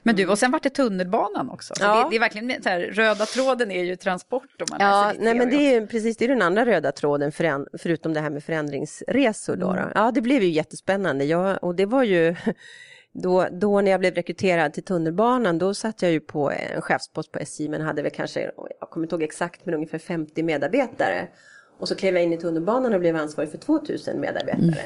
Men 0.03 0.15
du, 0.15 0.27
och 0.27 0.39
sen 0.39 0.51
vart 0.51 0.63
det 0.63 0.69
tunnelbanan 0.69 1.49
också. 1.49 1.73
Så 1.77 1.83
Ja. 1.83 2.03
det, 2.03 2.09
det 2.09 2.15
är 2.15 2.19
verkligen 2.19 2.63
så 2.63 2.69
här, 2.69 2.79
röda 2.79 3.25
tråden 3.25 3.71
är 3.71 3.83
ju 3.83 3.95
transport 3.95 4.61
om 4.61 4.67
man 4.71 4.79
Ja, 4.81 5.13
nej 5.19 5.35
men 5.35 5.49
det 5.49 5.55
är 5.55 5.81
ju 5.81 5.87
precis 5.87 6.17
det 6.17 6.25
är 6.25 6.29
den 6.29 6.41
andra 6.41 6.65
röda 6.65 6.91
tråden 6.91 7.31
föränd- 7.31 7.67
förutom 7.77 8.13
det 8.13 8.19
här 8.19 8.29
med 8.29 8.43
förändringsresor 8.43 9.55
då. 9.55 9.73
då. 9.73 9.91
Ja, 9.95 10.11
det 10.11 10.21
blev 10.21 10.43
ju 10.43 10.49
jättespännande. 10.49 11.25
Jag, 11.25 11.63
och 11.63 11.75
det 11.75 11.85
var 11.85 12.03
ju 12.03 12.35
då, 13.13 13.47
då 13.51 13.81
när 13.81 13.91
jag 13.91 13.99
blev 13.99 14.13
rekryterad 14.15 14.73
till 14.73 14.83
tunnelbanan, 14.83 15.57
då 15.57 15.73
satt 15.73 16.01
jag 16.01 16.11
ju 16.11 16.19
på 16.19 16.51
en 16.51 16.81
chefspost 16.81 17.31
på 17.31 17.39
SJ 17.39 17.69
men 17.69 17.81
hade 17.81 18.01
väl 18.01 18.11
kanske, 18.11 18.51
jag 18.79 18.89
kommer 18.89 19.05
inte 19.05 19.15
ihåg 19.15 19.23
exakt, 19.23 19.65
men 19.65 19.73
ungefär 19.75 19.99
50 19.99 20.43
medarbetare. 20.43 21.27
Och 21.79 21.87
så 21.87 21.95
klev 21.95 22.13
jag 22.15 22.23
in 22.23 22.33
i 22.33 22.37
tunnelbanan 22.37 22.93
och 22.93 22.99
blev 22.99 23.15
ansvarig 23.15 23.51
för 23.51 23.57
2000 23.57 24.19
medarbetare. 24.21 24.81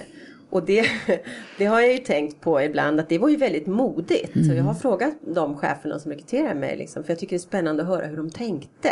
Och 0.51 0.63
det, 0.65 0.85
det 1.57 1.65
har 1.65 1.81
jag 1.81 1.91
ju 1.91 1.97
tänkt 1.97 2.41
på 2.41 2.61
ibland 2.61 2.99
att 2.99 3.09
det 3.09 3.17
var 3.17 3.29
ju 3.29 3.35
väldigt 3.37 3.67
modigt. 3.67 4.45
Så 4.47 4.53
jag 4.53 4.63
har 4.63 4.73
frågat 4.73 5.13
de 5.21 5.57
cheferna 5.57 5.99
som 5.99 6.11
rekryterar 6.11 6.53
mig, 6.53 6.77
liksom, 6.77 7.03
för 7.03 7.11
jag 7.11 7.19
tycker 7.19 7.35
det 7.35 7.37
är 7.37 7.39
spännande 7.39 7.83
att 7.83 7.89
höra 7.89 8.05
hur 8.05 8.17
de 8.17 8.29
tänkte. 8.29 8.89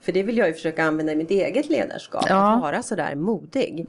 För 0.00 0.12
det 0.12 0.22
vill 0.22 0.36
jag 0.38 0.48
ju 0.48 0.54
försöka 0.54 0.84
använda 0.84 1.12
i 1.12 1.16
mitt 1.16 1.30
eget 1.30 1.68
ledarskap, 1.70 2.24
Ja. 2.28 2.54
att 2.54 2.62
vara 2.62 2.82
sådär 2.82 3.14
modig. 3.14 3.86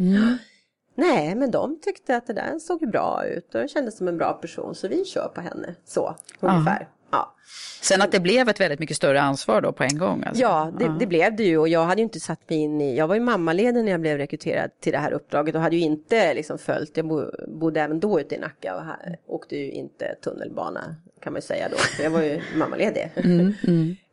Nej, 0.96 1.36
men 1.36 1.52
de 1.52 1.80
tyckte 1.82 2.16
att 2.16 2.28
det 2.28 2.34
där 2.34 2.60
såg 2.60 2.92
bra 2.92 3.26
ut 3.26 3.56
och 3.56 3.70
kändes 3.70 3.98
som 3.98 4.08
en 4.08 4.18
bra 4.18 4.34
person 4.34 4.76
så 4.76 4.88
vi 4.88 5.06
kör 5.06 5.28
på 5.36 5.42
henne. 5.42 5.76
Så, 5.86 6.16
ungefär. 6.40 6.88
Ja, 7.14 7.36
Sen 7.82 8.02
att 8.02 8.12
det 8.12 8.20
blev 8.20 8.50
ett 8.50 8.60
väldigt 8.60 8.80
mycket 8.80 8.98
större 8.98 9.22
ansvar 9.22 9.62
då 9.62 9.72
på 9.72 9.84
en 9.84 9.98
gång. 9.98 10.24
Alltså. 10.24 10.42
ja 10.42 10.72
det, 10.80 10.96
det 11.00 11.06
blev 11.06 11.36
det 11.36 11.44
ju 11.44 11.58
och 11.58 11.68
jag 11.68 11.86
hade 11.86 12.02
ju 12.02 12.04
inte 12.04 12.20
satt 12.20 12.50
mig 12.50 12.60
in 12.60 12.82
i, 12.82 12.98
jag 12.98 13.08
var 13.08 13.16
ju 13.16 13.22
mammaledig 13.22 13.84
när 13.84 13.92
jag 13.92 14.02
blev 14.02 14.18
rekryterad 14.18 14.70
till 14.80 14.92
det 14.92 14.98
här 14.98 15.12
uppdraget 15.12 15.56
och 15.56 15.62
hade 15.62 15.76
ju 15.76 15.82
inte 15.82 16.34
liksom 16.34 16.58
följt, 16.58 16.98
jag 16.98 17.08
bo, 17.08 17.26
bodde 17.48 17.82
även 17.82 18.00
då 18.00 18.20
ute 18.20 18.36
i 18.36 18.40
Nacka 18.40 18.76
och 18.76 18.84
här, 18.84 19.18
åkte 19.28 19.56
ju 19.56 19.72
inte 19.72 20.16
tunnelbana 20.24 20.96
kan 21.24 21.34
man 21.34 21.38
ju 21.38 21.42
säga 21.42 21.70
då, 21.70 21.78
för 21.78 22.04
jag 22.04 22.12
var 22.12 22.22
ju 22.22 22.42
mammaledig. 22.56 23.12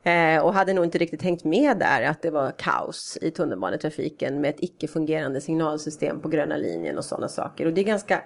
Eh, 0.02 0.44
och 0.44 0.54
hade 0.54 0.72
nog 0.72 0.84
inte 0.84 0.98
riktigt 0.98 1.22
hängt 1.22 1.44
med 1.44 1.78
där 1.78 2.02
att 2.02 2.22
det 2.22 2.30
var 2.30 2.50
kaos 2.58 3.18
i 3.22 3.30
tunnelbanetrafiken 3.30 4.40
med 4.40 4.50
ett 4.50 4.60
icke-fungerande 4.60 5.40
signalsystem 5.40 6.20
på 6.20 6.28
gröna 6.28 6.56
linjen 6.56 6.98
och 6.98 7.04
sådana 7.04 7.28
saker. 7.28 7.66
Och 7.66 7.72
det 7.72 7.80
är 7.80 7.84
ganska, 7.84 8.22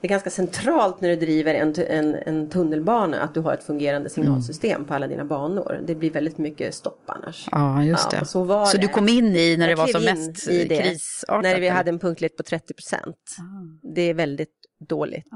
det 0.00 0.06
är 0.06 0.08
ganska 0.08 0.30
centralt 0.30 1.00
när 1.00 1.08
du 1.08 1.16
driver 1.16 1.54
en, 1.54 1.74
en, 1.88 2.14
en 2.14 2.48
tunnelbana 2.50 3.20
att 3.20 3.34
du 3.34 3.40
har 3.40 3.54
ett 3.54 3.64
fungerande 3.64 4.10
signalsystem 4.10 4.84
på 4.84 4.94
alla 4.94 5.06
dina 5.06 5.24
banor. 5.24 5.80
Det 5.86 5.94
blir 5.94 6.10
väldigt 6.10 6.38
mycket 6.38 6.74
stopp 6.74 7.02
annars. 7.06 7.48
Ja, 7.52 7.84
just 7.84 8.08
Ja, 8.12 8.18
det. 8.18 8.26
så 8.26 8.44
var 8.44 8.66
så 8.66 8.76
det. 8.76 8.82
du 8.82 8.88
kom 8.88 9.08
in 9.08 9.36
i 9.36 9.56
när 9.56 9.66
det 9.66 9.70
Jag 9.70 9.76
var 9.76 9.86
som 9.86 10.04
mest 10.04 10.48
i 10.48 10.64
det, 10.64 10.82
krisartat? 10.82 11.42
När 11.42 11.60
vi 11.60 11.68
hade 11.68 11.90
en 11.90 11.98
punktlighet 11.98 12.36
på 12.36 12.42
30 12.42 12.74
procent. 12.74 13.36
Det 13.82 14.02
är 14.02 14.14
väldigt 14.14 14.54
dåligt 14.88 15.26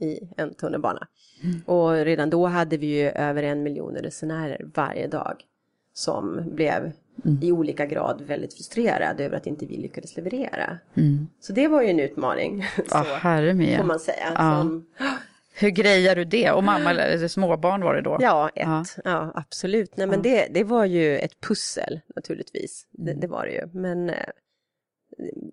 i 0.00 0.20
en 0.36 0.54
tunnelbana. 0.54 1.06
Och 1.66 1.92
redan 1.92 2.30
då 2.30 2.46
hade 2.46 2.76
vi 2.76 2.86
ju 2.86 3.08
över 3.10 3.42
en 3.42 3.62
miljon 3.62 3.94
resenärer 3.96 4.66
varje 4.74 5.06
dag. 5.06 5.36
Som 5.94 6.42
blev 6.54 6.92
i 7.42 7.52
olika 7.52 7.86
grad 7.86 8.22
väldigt 8.26 8.54
frustrerade 8.54 9.24
över 9.24 9.36
att 9.36 9.46
inte 9.46 9.66
vi 9.66 9.76
lyckades 9.76 10.16
leverera. 10.16 10.78
Så 11.40 11.52
det 11.52 11.68
var 11.68 11.82
ju 11.82 11.88
en 11.88 12.00
utmaning. 12.00 12.64
Ja, 12.90 13.04
så, 13.04 13.14
herre 13.14 13.76
får 13.76 13.84
man 13.84 14.00
säga. 14.00 14.32
Ja. 14.34 14.60
Som, 14.60 14.86
Hur 15.54 15.70
grejar 15.70 16.16
du 16.16 16.24
det? 16.24 16.50
Och 16.52 16.64
mamma, 16.64 16.90
eller 16.90 17.28
småbarn 17.28 17.80
var 17.82 17.94
det 17.94 18.02
då? 18.02 18.16
Ja, 18.20 18.48
ett. 18.48 18.62
Ja. 18.66 18.84
Ja, 19.04 19.32
absolut. 19.34 19.96
Nej, 19.96 20.06
men 20.06 20.22
det, 20.22 20.48
det 20.50 20.64
var 20.64 20.84
ju 20.84 21.18
ett 21.18 21.40
pussel 21.40 22.00
naturligtvis. 22.16 22.86
Det, 22.90 23.12
det 23.12 23.26
var 23.26 23.46
det 23.46 23.52
ju. 23.52 23.68
Men 23.72 24.10
eh, 24.10 24.16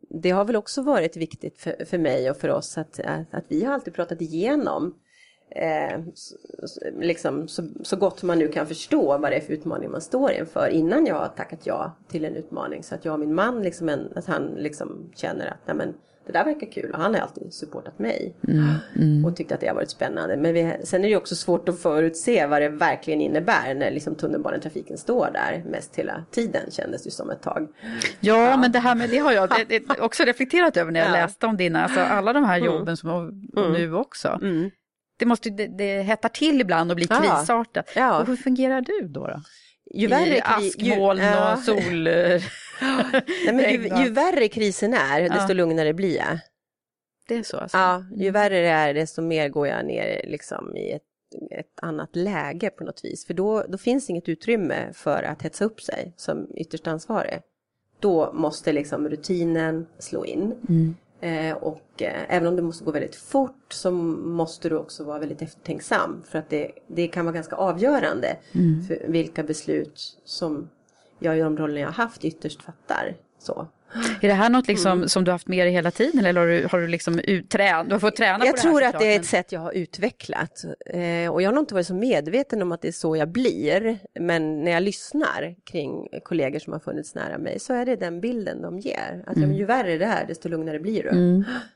det 0.10 0.30
har 0.30 0.45
väl 0.45 0.56
också 0.56 0.82
varit 0.82 1.17
viktigt 1.17 1.58
för, 1.58 1.86
för 1.86 1.97
mig 1.97 2.30
och 2.30 2.38
för 2.38 2.49
oss 2.49 2.78
att, 2.78 2.99
att, 2.99 3.34
att 3.34 3.45
vi 3.47 3.65
har 3.65 3.73
alltid 3.73 3.93
pratat 3.93 4.21
igenom 4.21 4.95
eh, 5.55 5.99
liksom, 6.99 7.47
så, 7.47 7.63
så 7.83 7.95
gott 7.95 8.23
man 8.23 8.39
nu 8.39 8.47
kan 8.47 8.67
förstå 8.67 9.17
vad 9.17 9.31
det 9.31 9.35
är 9.35 9.41
för 9.41 9.53
utmaning 9.53 9.91
man 9.91 10.01
står 10.01 10.31
inför 10.31 10.67
innan 10.67 11.05
jag 11.05 11.15
har 11.15 11.27
tackat 11.27 11.59
ja 11.63 11.95
till 12.07 12.25
en 12.25 12.35
utmaning. 12.35 12.83
Så 12.83 12.95
att 12.95 13.05
jag 13.05 13.13
och 13.13 13.19
min 13.19 13.35
man, 13.35 13.63
liksom 13.63 13.89
en, 13.89 14.13
att 14.15 14.25
han 14.25 14.45
liksom 14.45 15.11
känner 15.15 15.47
att 15.47 15.59
nej 15.67 15.75
men, 15.75 15.93
det 16.25 16.31
där 16.31 16.45
verkar 16.45 16.71
kul 16.71 16.91
och 16.91 16.99
han 16.99 17.13
har 17.13 17.21
alltid 17.21 17.53
supportat 17.53 17.99
mig. 17.99 18.35
Mm, 18.47 18.65
mm. 18.95 19.25
Och 19.25 19.35
tyckt 19.35 19.51
att 19.51 19.59
det 19.59 19.67
har 19.67 19.75
varit 19.75 19.89
spännande. 19.89 20.37
Men 20.37 20.53
vi, 20.53 20.73
sen 20.83 21.05
är 21.05 21.09
det 21.09 21.15
också 21.15 21.35
svårt 21.35 21.69
att 21.69 21.79
förutse 21.79 22.47
vad 22.47 22.61
det 22.61 22.69
verkligen 22.69 23.21
innebär 23.21 23.73
när 23.73 23.91
liksom 23.91 24.15
tunnelbanetrafiken 24.15 24.97
står 24.97 25.29
där 25.33 25.63
mest 25.71 25.95
hela 25.95 26.23
tiden 26.31 26.71
kändes 26.71 27.03
det 27.03 27.11
som 27.11 27.29
ett 27.29 27.41
tag. 27.41 27.67
Ja, 28.19 28.49
ja. 28.49 28.57
men 28.57 28.71
det 28.71 28.79
här 28.79 28.95
med 28.95 29.09
det 29.09 29.17
har 29.17 29.31
jag 29.31 29.49
det, 29.49 29.79
det 29.79 29.99
också 29.99 30.23
reflekterat 30.23 30.77
över 30.77 30.91
när 30.91 30.99
jag 30.99 31.09
ja. 31.09 31.13
läste 31.13 31.45
om 31.45 31.57
dina, 31.57 31.83
alltså 31.83 31.99
alla 31.99 32.33
de 32.33 32.43
här 32.43 32.57
mm. 32.57 32.65
jobben 32.65 32.81
mm. 32.87 32.97
som 32.97 33.47
nu 33.73 33.95
också. 33.95 34.39
Mm. 35.15 35.19
Det, 35.19 35.25
måste, 35.25 35.49
det, 35.49 35.67
det 35.67 36.01
hettar 36.01 36.30
till 36.30 36.62
ibland 36.62 36.91
och 36.91 36.95
blir 36.95 37.08
krisartat. 37.08 37.89
Ja. 37.95 38.19
Och 38.19 38.28
hur 38.28 38.36
fungerar 38.36 38.82
du 38.82 39.08
då? 39.08 39.28
då? 39.28 39.41
Ju 39.93 40.08
värre, 40.08 40.38
I 40.38 40.41
askmoln 40.41 41.19
ju, 41.19 41.25
ja. 41.25 41.54
och 41.54 41.60
sol... 41.60 42.04
Nej, 43.45 43.54
men 43.54 43.71
ju, 43.71 44.04
ju, 44.04 44.10
värre 44.10 44.47
krisen 44.47 44.93
är, 44.93 45.30
desto 45.30 45.54
lugnare 45.54 45.93
blir 45.93 46.17
jag. 46.17 46.39
Det 47.28 47.36
är 47.36 47.43
så 47.43 47.58
alltså? 47.58 47.78
Ja, 47.78 48.04
ju 48.15 48.32
värre 48.32 48.62
det 48.62 48.67
är, 48.67 48.93
desto 48.93 49.21
mer 49.21 49.49
går 49.49 49.67
jag 49.67 49.86
ner 49.86 50.21
liksom, 50.28 50.78
i 50.78 50.91
ett, 50.91 51.01
ett 51.51 51.80
annat 51.82 52.15
läge 52.15 52.69
på 52.69 52.84
något 52.84 53.06
vis. 53.06 53.25
För 53.28 53.34
då, 53.34 53.65
då 53.69 53.78
finns 53.78 54.10
inget 54.10 54.30
utrymme 54.30 54.93
för 54.93 55.23
att 55.23 55.41
hetsa 55.41 55.65
upp 55.65 55.82
sig 55.82 56.13
som 56.17 56.47
ytterst 56.56 56.88
ansvarig. 56.88 57.41
Då 57.99 58.34
måste 58.34 58.73
liksom 58.73 59.10
rutinen 59.10 59.88
slå 59.99 60.25
in. 60.25 60.54
Mm. 60.69 60.95
Eh, 61.21 61.56
och 61.58 62.01
eh, 62.01 62.36
även 62.36 62.47
om 62.47 62.56
det 62.56 62.62
måste 62.62 62.86
gå 62.86 62.91
väldigt 62.91 63.15
fort 63.15 63.73
så 63.73 63.91
måste 63.91 64.69
du 64.69 64.78
också 64.78 65.04
vara 65.04 65.19
väldigt 65.19 65.41
eftertänksam. 65.41 66.23
För 66.28 66.39
att 66.39 66.49
det, 66.49 66.71
det 66.88 67.08
kan 67.08 67.25
vara 67.25 67.36
ganska 67.36 67.56
avgörande 67.56 68.38
mm. 68.51 68.84
för 68.84 69.06
vilka 69.08 69.43
beslut 69.43 70.19
som 70.23 70.69
jag 71.19 71.38
i 71.38 71.41
de 71.41 71.58
roller 71.58 71.82
jag 71.82 71.88
har 71.88 71.93
haft 71.93 72.25
ytterst 72.25 72.63
fattar. 72.63 73.15
Så. 73.39 73.67
Är 74.21 74.27
det 74.27 74.33
här 74.33 74.49
något 74.49 74.67
liksom 74.67 74.91
mm. 74.91 75.09
som 75.09 75.23
du 75.23 75.31
haft 75.31 75.47
med 75.47 75.65
dig 75.65 75.73
hela 75.73 75.91
tiden 75.91 76.25
eller 76.25 76.41
har 76.41 76.47
du, 76.47 76.67
har 76.71 76.79
du 76.79 76.87
liksom 76.87 77.19
utträn, 77.19 77.87
du 77.87 77.93
har 77.93 77.99
fått 77.99 78.15
träna 78.15 78.31
jag 78.31 78.39
på 78.39 78.43
det 78.43 78.45
här? 78.45 78.51
Jag 78.51 78.61
tror 78.61 78.83
att 78.83 78.99
det 78.99 79.13
är 79.13 79.19
ett 79.19 79.25
sätt 79.25 79.51
jag 79.51 79.59
har 79.59 79.71
utvecklat. 79.71 80.65
Eh, 80.85 81.33
och 81.33 81.41
jag 81.41 81.47
har 81.47 81.53
nog 81.53 81.61
inte 81.61 81.73
varit 81.73 81.87
så 81.87 81.93
medveten 81.93 82.61
om 82.61 82.71
att 82.71 82.81
det 82.81 82.87
är 82.87 82.91
så 82.91 83.15
jag 83.15 83.29
blir. 83.29 83.97
Men 84.19 84.63
när 84.63 84.71
jag 84.71 84.83
lyssnar 84.83 85.55
kring 85.71 86.07
kollegor 86.23 86.59
som 86.59 86.73
har 86.73 86.79
funnits 86.79 87.15
nära 87.15 87.37
mig 87.37 87.59
så 87.59 87.73
är 87.73 87.85
det 87.85 87.95
den 87.95 88.21
bilden 88.21 88.61
de 88.61 88.79
ger. 88.79 89.23
Att 89.27 89.37
mm. 89.37 89.53
ju 89.53 89.65
värre 89.65 89.97
det 89.97 90.05
är 90.05 90.25
desto 90.27 90.49
lugnare 90.49 90.79
blir 90.79 91.03
du. 91.03 91.09
Mm. 91.09 91.43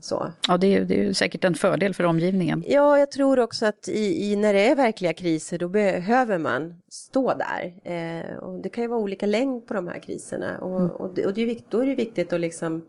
Så. 0.00 0.32
Ja, 0.48 0.56
det 0.56 0.74
är, 0.74 0.84
det 0.84 1.06
är 1.06 1.12
säkert 1.12 1.44
en 1.44 1.54
fördel 1.54 1.94
för 1.94 2.04
omgivningen. 2.04 2.64
Ja, 2.66 2.98
jag 2.98 3.10
tror 3.10 3.38
också 3.38 3.66
att 3.66 3.88
i, 3.88 4.32
i 4.32 4.36
när 4.36 4.54
det 4.54 4.68
är 4.68 4.76
verkliga 4.76 5.12
kriser 5.12 5.58
då 5.58 5.68
behöver 5.68 6.38
man 6.38 6.74
stå 6.88 7.34
där. 7.34 7.74
Eh, 7.84 8.36
och 8.36 8.62
det 8.62 8.68
kan 8.68 8.84
ju 8.84 8.88
vara 8.88 9.00
olika 9.00 9.26
längd 9.26 9.66
på 9.66 9.74
de 9.74 9.88
här 9.88 9.98
kriserna 9.98 10.58
och, 10.58 10.80
mm. 10.80 10.90
och, 10.90 11.14
det, 11.14 11.26
och 11.26 11.34
det 11.34 11.42
är 11.42 11.56
då 11.68 11.78
är 11.78 11.86
det 11.86 11.94
viktigt 11.94 12.32
att 12.32 12.40
liksom 12.40 12.84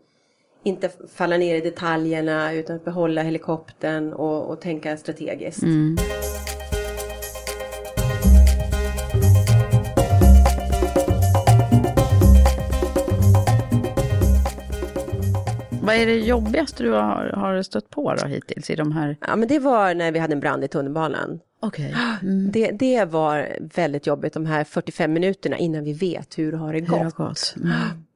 inte 0.62 0.90
falla 1.14 1.36
ner 1.36 1.54
i 1.54 1.60
detaljerna 1.60 2.52
utan 2.52 2.78
behålla 2.84 3.22
helikoptern 3.22 4.12
och, 4.12 4.50
och 4.50 4.60
tänka 4.60 4.96
strategiskt. 4.96 5.62
Mm. 5.62 5.96
Vad 15.86 15.96
är 15.96 16.06
det 16.06 16.18
jobbigaste 16.18 16.82
du 16.82 16.90
har, 16.90 17.32
har 17.36 17.62
stött 17.62 17.90
på 17.90 18.14
då 18.14 18.26
hittills 18.26 18.70
i 18.70 18.74
de 18.76 18.92
här? 18.92 19.16
Ja 19.20 19.36
men 19.36 19.48
det 19.48 19.58
var 19.58 19.94
när 19.94 20.12
vi 20.12 20.18
hade 20.18 20.32
en 20.32 20.40
brand 20.40 20.64
i 20.64 20.68
tunnelbanan. 20.68 21.40
Okay. 21.60 21.94
Mm. 22.22 22.50
Det, 22.50 22.70
det 22.70 23.04
var 23.04 23.56
väldigt 23.74 24.06
jobbigt 24.06 24.32
de 24.32 24.46
här 24.46 24.64
45 24.64 25.12
minuterna 25.12 25.58
innan 25.58 25.84
vi 25.84 25.92
vet 25.92 26.38
hur 26.38 26.52
har 26.52 26.72
det 26.72 26.80
gått. 26.80 26.98
Hur 26.98 27.04
har 27.04 27.10
gått. 27.10 27.54
Mm. 27.56 27.70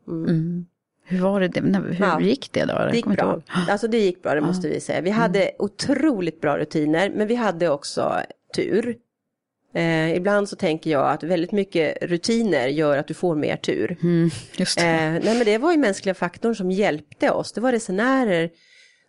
Mm. 0.08 0.24
mm. 0.24 0.66
Hur 1.04 1.20
var 1.20 1.40
det, 1.40 1.60
hur 1.60 1.96
ja. 2.00 2.20
gick 2.20 2.52
det 2.52 2.64
då? 2.64 2.74
Det 2.90 2.96
gick 2.96 3.06
bra. 3.06 3.40
Alltså 3.68 3.88
det 3.88 3.98
gick 3.98 4.22
bra, 4.22 4.34
det 4.34 4.40
måste 4.40 4.68
vi 4.68 4.80
säga. 4.80 5.00
Vi 5.00 5.10
hade 5.10 5.42
mm. 5.42 5.54
otroligt 5.58 6.40
bra 6.40 6.58
rutiner, 6.58 7.10
men 7.14 7.26
vi 7.26 7.34
hade 7.34 7.68
också 7.68 8.20
tur. 8.54 8.96
Eh, 9.74 10.16
ibland 10.16 10.48
så 10.48 10.56
tänker 10.56 10.90
jag 10.90 11.10
att 11.10 11.22
väldigt 11.22 11.52
mycket 11.52 12.02
rutiner 12.02 12.66
gör 12.66 12.98
att 12.98 13.06
du 13.06 13.14
får 13.14 13.34
mer 13.34 13.56
tur. 13.56 13.96
Mm, 14.02 14.30
just 14.56 14.78
det. 14.78 14.84
Eh, 14.84 15.12
nej 15.12 15.34
men 15.36 15.44
det 15.44 15.58
var 15.58 15.72
ju 15.72 15.78
mänskliga 15.78 16.14
faktorn 16.14 16.54
som 16.54 16.70
hjälpte 16.70 17.30
oss. 17.30 17.52
Det 17.52 17.60
var 17.60 17.72
resenärer, 17.72 18.50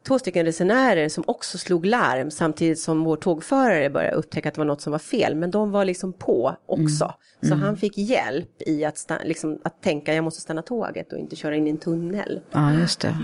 två 0.07 0.19
stycken 0.19 0.45
resenärer 0.45 1.09
som 1.09 1.23
också 1.27 1.57
slog 1.57 1.85
larm 1.85 2.31
samtidigt 2.31 2.79
som 2.79 3.03
vår 3.03 3.15
tågförare 3.15 3.89
började 3.89 4.15
upptäcka 4.15 4.49
att 4.49 4.55
det 4.55 4.61
var 4.61 4.65
något 4.65 4.81
som 4.81 4.91
var 4.91 4.99
fel. 4.99 5.35
Men 5.35 5.51
de 5.51 5.71
var 5.71 5.85
liksom 5.85 6.13
på 6.13 6.55
också. 6.65 7.03
Mm. 7.03 7.15
Så 7.41 7.53
mm. 7.53 7.59
han 7.59 7.77
fick 7.77 7.97
hjälp 7.97 8.61
i 8.65 8.85
att, 8.85 9.11
liksom, 9.23 9.59
att 9.63 9.81
tänka 9.81 10.13
jag 10.13 10.23
måste 10.23 10.41
stanna 10.41 10.61
tåget 10.61 11.13
och 11.13 11.19
inte 11.19 11.35
köra 11.35 11.55
in 11.55 11.67
i 11.67 11.69
en 11.69 11.77
tunnel. 11.77 12.39
Ja, 12.51 12.73
just 12.73 12.99
det. 12.99 13.15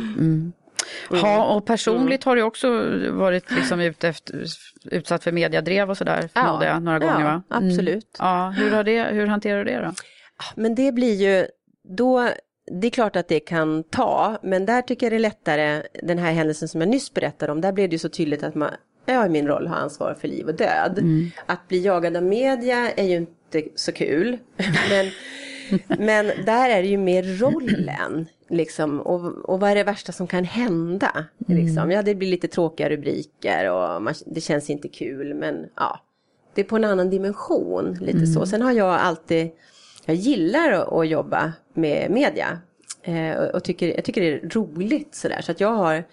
Mm. 1.10 1.22
Ja, 1.22 1.36
mm. 1.36 1.58
och 1.58 1.66
personligt 1.66 2.24
har 2.24 2.36
du 2.36 2.42
också 2.42 2.70
varit 3.12 3.52
liksom 3.52 3.80
ute 3.80 4.08
efter, 4.08 4.46
utsatt 4.92 5.24
för 5.24 5.32
mediadrev 5.32 5.90
och 5.90 5.98
sådär, 5.98 6.30
ja, 6.34 6.66
jag, 6.66 6.84
några 6.84 7.00
gånger 7.00 7.24
va? 7.24 7.42
Ja, 7.50 7.58
mm. 7.58 7.70
absolut. 7.70 8.16
Ja, 8.20 8.54
hur, 8.58 8.72
har 8.72 8.84
det, 8.84 9.04
hur 9.04 9.28
hanterar 9.28 9.66
du 9.66 9.72
det 9.72 9.80
då? 9.80 9.94
Men 10.56 10.76
det 10.76 10.92
blir 10.92 11.16
ju, 11.16 11.48
då, 11.98 12.30
det 12.82 12.88
är 12.88 12.92
klart 12.92 13.16
att 13.16 13.28
det 13.28 13.40
kan 13.40 13.84
ta, 13.84 14.38
men 14.44 14.66
där 14.66 14.82
tycker 14.82 15.06
jag 15.06 15.12
det 15.12 15.18
är 15.18 15.20
lättare, 15.20 15.84
den 16.04 16.18
här 16.18 16.32
händelsen 16.32 16.68
som 16.68 16.82
jag 16.82 16.90
nyss 16.90 17.13
berättade 17.13 17.52
om, 17.52 17.62
där 17.62 17.72
blev 17.72 17.90
det 17.90 17.94
ju 17.94 18.00
så 18.00 18.10
tydligt 18.10 18.44
att 18.44 18.56
man, 18.56 18.70
jag 19.06 19.26
i 19.26 19.30
min 19.30 19.48
roll 19.48 19.68
har 19.68 19.76
ansvar 19.76 20.16
för 20.22 20.28
liv 20.28 20.48
och 20.48 20.56
död. 20.56 21.00
Mm. 21.00 21.32
Att 21.46 21.68
bli 21.68 21.86
jagad 21.86 22.18
av 22.18 22.24
media 22.24 22.92
är 22.92 23.04
ju 23.04 23.16
inte 23.16 23.63
så 23.76 23.92
kul, 23.92 24.38
men 24.90 25.12
men 25.88 26.45
där 26.45 26.69
är 26.69 26.82
det 26.82 26.88
ju 26.88 26.97
mer 26.97 27.23
rollen. 27.23 28.25
Liksom, 28.49 29.01
och, 29.01 29.49
och 29.49 29.60
vad 29.60 29.69
är 29.71 29.75
det 29.75 29.84
värsta 29.84 30.12
som 30.12 30.27
kan 30.27 30.43
hända? 30.43 31.25
Mm. 31.47 31.65
Liksom. 31.65 31.91
Ja, 31.91 32.01
det 32.01 32.15
blir 32.15 32.30
lite 32.30 32.47
tråkiga 32.47 32.89
rubriker 32.89 33.71
och 33.71 34.01
man, 34.01 34.13
det 34.25 34.41
känns 34.41 34.69
inte 34.69 34.88
kul. 34.88 35.34
Men 35.34 35.65
ja, 35.75 35.99
det 36.53 36.62
är 36.62 36.65
på 36.65 36.75
en 36.75 36.84
annan 36.84 37.10
dimension. 37.10 37.97
Lite 38.01 38.17
mm. 38.17 38.27
så. 38.27 38.45
Sen 38.45 38.62
har 38.62 38.71
jag 38.71 38.93
alltid, 38.93 39.49
jag 40.06 40.15
gillar 40.15 40.71
att, 40.71 40.93
att 40.93 41.08
jobba 41.08 41.53
med 41.73 42.12
media. 42.12 42.60
Eh, 43.03 43.38
och, 43.38 43.56
och, 43.56 43.63
tycker, 43.63 43.95
jag 43.95 44.03
tycker 44.03 44.21
det 44.21 44.34
är 44.34 44.49
roligt 44.49 45.15
sådär. 45.15 45.41
Så 45.41 45.51
att 45.51 45.60
jag 45.60 45.71
har, 45.71 46.03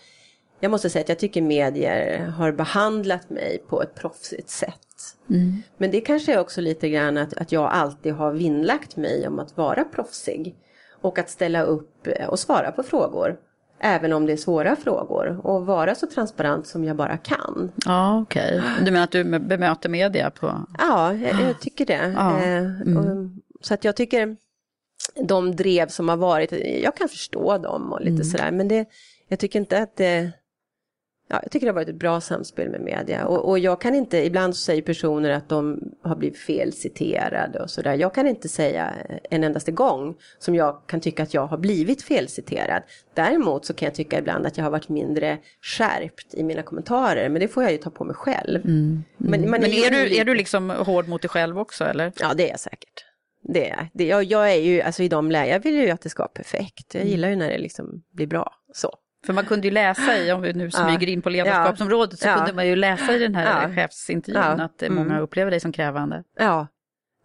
jag 0.64 0.70
måste 0.70 0.90
säga 0.90 1.02
att 1.02 1.08
jag 1.08 1.18
tycker 1.18 1.42
medier 1.42 2.26
har 2.26 2.52
behandlat 2.52 3.30
mig 3.30 3.62
på 3.68 3.82
ett 3.82 3.94
proffsigt 3.94 4.50
sätt. 4.50 5.16
Mm. 5.30 5.62
Men 5.78 5.90
det 5.90 6.00
kanske 6.00 6.34
är 6.34 6.40
också 6.40 6.60
lite 6.60 6.88
grann 6.88 7.16
att, 7.16 7.34
att 7.34 7.52
jag 7.52 7.70
alltid 7.72 8.12
har 8.12 8.32
vinnlagt 8.32 8.96
mig 8.96 9.28
om 9.28 9.38
att 9.38 9.56
vara 9.56 9.84
proffsig. 9.84 10.54
Och 11.00 11.18
att 11.18 11.30
ställa 11.30 11.62
upp 11.62 12.08
och 12.28 12.38
svara 12.38 12.72
på 12.72 12.82
frågor. 12.82 13.36
Även 13.80 14.12
om 14.12 14.26
det 14.26 14.32
är 14.32 14.36
svåra 14.36 14.76
frågor. 14.76 15.46
Och 15.46 15.66
vara 15.66 15.94
så 15.94 16.06
transparent 16.06 16.66
som 16.66 16.84
jag 16.84 16.96
bara 16.96 17.16
kan. 17.16 17.72
Ja, 17.86 18.20
okej. 18.20 18.58
Okay. 18.58 18.84
Du 18.84 18.90
menar 18.90 19.04
att 19.04 19.10
du 19.10 19.24
bemöter 19.24 19.88
media 19.88 20.30
på... 20.30 20.66
Ja, 20.78 21.14
jag, 21.14 21.40
jag 21.40 21.60
tycker 21.60 21.86
det. 21.86 22.12
Ja. 22.16 22.42
Eh, 22.42 22.80
mm. 22.80 22.96
och, 22.96 23.30
så 23.60 23.74
att 23.74 23.84
jag 23.84 23.96
tycker 23.96 24.36
de 25.14 25.56
drev 25.56 25.88
som 25.88 26.08
har 26.08 26.16
varit, 26.16 26.52
jag 26.82 26.96
kan 26.96 27.08
förstå 27.08 27.58
dem 27.58 27.92
och 27.92 28.00
lite 28.00 28.10
mm. 28.10 28.24
sådär. 28.24 28.50
Men 28.50 28.68
det, 28.68 28.88
jag 29.28 29.38
tycker 29.38 29.58
inte 29.58 29.82
att 29.82 29.96
det 29.96 30.32
Ja, 31.28 31.40
jag 31.42 31.52
tycker 31.52 31.66
det 31.66 31.70
har 31.70 31.74
varit 31.74 31.88
ett 31.88 31.94
bra 31.94 32.20
samspel 32.20 32.70
med 32.70 32.80
media 32.80 33.26
och, 33.26 33.48
och 33.48 33.58
jag 33.58 33.80
kan 33.80 33.94
inte, 33.94 34.26
ibland 34.26 34.56
så 34.56 34.60
säger 34.60 34.82
personer 34.82 35.30
att 35.30 35.48
de 35.48 35.80
har 36.02 36.16
blivit 36.16 36.38
felciterade 36.38 37.58
och 37.58 37.70
sådär. 37.70 37.94
Jag 37.94 38.14
kan 38.14 38.26
inte 38.26 38.48
säga 38.48 38.94
en 39.30 39.44
endaste 39.44 39.72
gång 39.72 40.14
som 40.38 40.54
jag 40.54 40.80
kan 40.86 41.00
tycka 41.00 41.22
att 41.22 41.34
jag 41.34 41.46
har 41.46 41.58
blivit 41.58 42.02
felciterad. 42.02 42.82
Däremot 43.14 43.66
så 43.66 43.74
kan 43.74 43.86
jag 43.86 43.94
tycka 43.94 44.18
ibland 44.18 44.46
att 44.46 44.56
jag 44.56 44.64
har 44.64 44.70
varit 44.70 44.88
mindre 44.88 45.38
skärpt 45.62 46.34
i 46.34 46.42
mina 46.42 46.62
kommentarer, 46.62 47.28
men 47.28 47.40
det 47.40 47.48
får 47.48 47.62
jag 47.62 47.72
ju 47.72 47.78
ta 47.78 47.90
på 47.90 48.04
mig 48.04 48.16
själv. 48.16 48.60
Mm. 48.64 48.76
Mm. 48.76 49.02
Men, 49.16 49.40
men, 49.40 49.50
men 49.50 49.64
är, 49.64 49.90
du, 49.90 50.16
är 50.16 50.24
du 50.24 50.34
liksom 50.34 50.70
hård 50.70 51.08
mot 51.08 51.22
dig 51.22 51.28
själv 51.28 51.58
också 51.58 51.84
eller? 51.84 52.12
Ja, 52.20 52.34
det 52.34 52.46
är 52.46 52.50
jag 52.50 52.60
säkert. 52.60 53.04
Det 53.42 53.70
är 53.70 53.88
det. 53.92 54.04
Jag, 54.04 54.24
jag 54.24 54.52
är 54.52 54.60
ju, 54.60 54.80
alltså 54.80 55.02
i 55.02 55.08
de 55.08 55.30
lägen, 55.30 55.52
jag 55.52 55.60
vill 55.60 55.74
ju 55.74 55.90
att 55.90 56.00
det 56.00 56.08
ska 56.08 56.22
vara 56.22 56.28
perfekt. 56.28 56.94
Jag 56.94 57.00
mm. 57.00 57.10
gillar 57.10 57.28
ju 57.28 57.36
när 57.36 57.48
det 57.48 57.58
liksom 57.58 58.02
blir 58.12 58.26
bra. 58.26 58.52
Så. 58.72 58.94
För 59.26 59.32
man 59.32 59.46
kunde 59.46 59.66
ju 59.66 59.74
läsa 59.74 60.18
i, 60.18 60.32
om 60.32 60.42
vi 60.42 60.52
nu 60.52 60.70
smyger 60.70 61.08
in 61.08 61.22
på 61.22 61.30
ledarskapsområdet, 61.30 62.18
så 62.18 62.28
kunde 62.28 62.52
man 62.52 62.66
ju 62.66 62.76
läsa 62.76 63.14
i 63.14 63.18
den 63.18 63.34
här 63.34 63.68
ja. 63.68 63.74
chefsintervjun 63.74 64.60
att 64.60 64.82
mm. 64.82 64.94
många 64.94 65.20
upplever 65.20 65.50
dig 65.50 65.60
som 65.60 65.72
krävande. 65.72 66.24
Ja. 66.38 66.66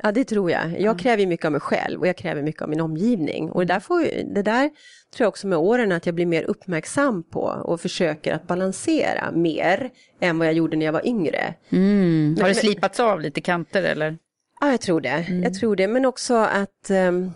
Ja, 0.03 0.12
det 0.12 0.23
tror 0.23 0.51
jag. 0.51 0.71
Jag 0.71 0.81
mm. 0.81 0.97
kräver 0.97 1.25
mycket 1.25 1.45
av 1.45 1.51
mig 1.51 1.62
själv 1.62 1.99
och 1.99 2.07
jag 2.07 2.17
kräver 2.17 2.41
mycket 2.41 2.62
av 2.62 2.69
min 2.69 2.81
omgivning. 2.81 3.51
Och 3.51 3.65
det 3.65 3.73
där, 3.73 3.79
får, 3.79 3.99
det 4.35 4.41
där 4.41 4.62
tror 4.62 5.25
jag 5.25 5.27
också 5.27 5.47
med 5.47 5.57
åren 5.57 5.91
att 5.91 6.05
jag 6.05 6.15
blir 6.15 6.25
mer 6.25 6.43
uppmärksam 6.43 7.23
på 7.23 7.41
och 7.41 7.81
försöker 7.81 8.33
att 8.33 8.47
balansera 8.47 9.31
mer 9.31 9.89
än 10.19 10.38
vad 10.38 10.47
jag 10.47 10.53
gjorde 10.53 10.77
när 10.77 10.85
jag 10.85 10.93
var 10.93 11.07
yngre. 11.07 11.53
Mm. 11.69 12.38
Har 12.41 12.47
det 12.47 12.55
slipats 12.55 12.99
av 12.99 13.21
lite 13.21 13.41
kanter 13.41 13.83
eller? 13.83 14.17
Ja, 14.62 14.71
jag 14.71 14.81
tror 14.81 15.01
det. 15.01 15.09
Mm. 15.09 15.43
Jag 15.43 15.53
tror 15.53 15.75
det, 15.75 15.88
men 15.88 16.05
också 16.05 16.35
att, 16.35 16.89
um, 16.89 17.31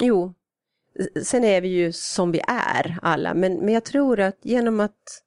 jo, 0.00 0.34
sen 1.22 1.44
är 1.44 1.60
vi 1.60 1.68
ju 1.68 1.92
som 1.92 2.32
vi 2.32 2.40
är 2.48 2.98
alla, 3.02 3.34
men, 3.34 3.54
men 3.54 3.74
jag 3.74 3.84
tror 3.84 4.20
att 4.20 4.38
genom 4.42 4.80
att, 4.80 5.22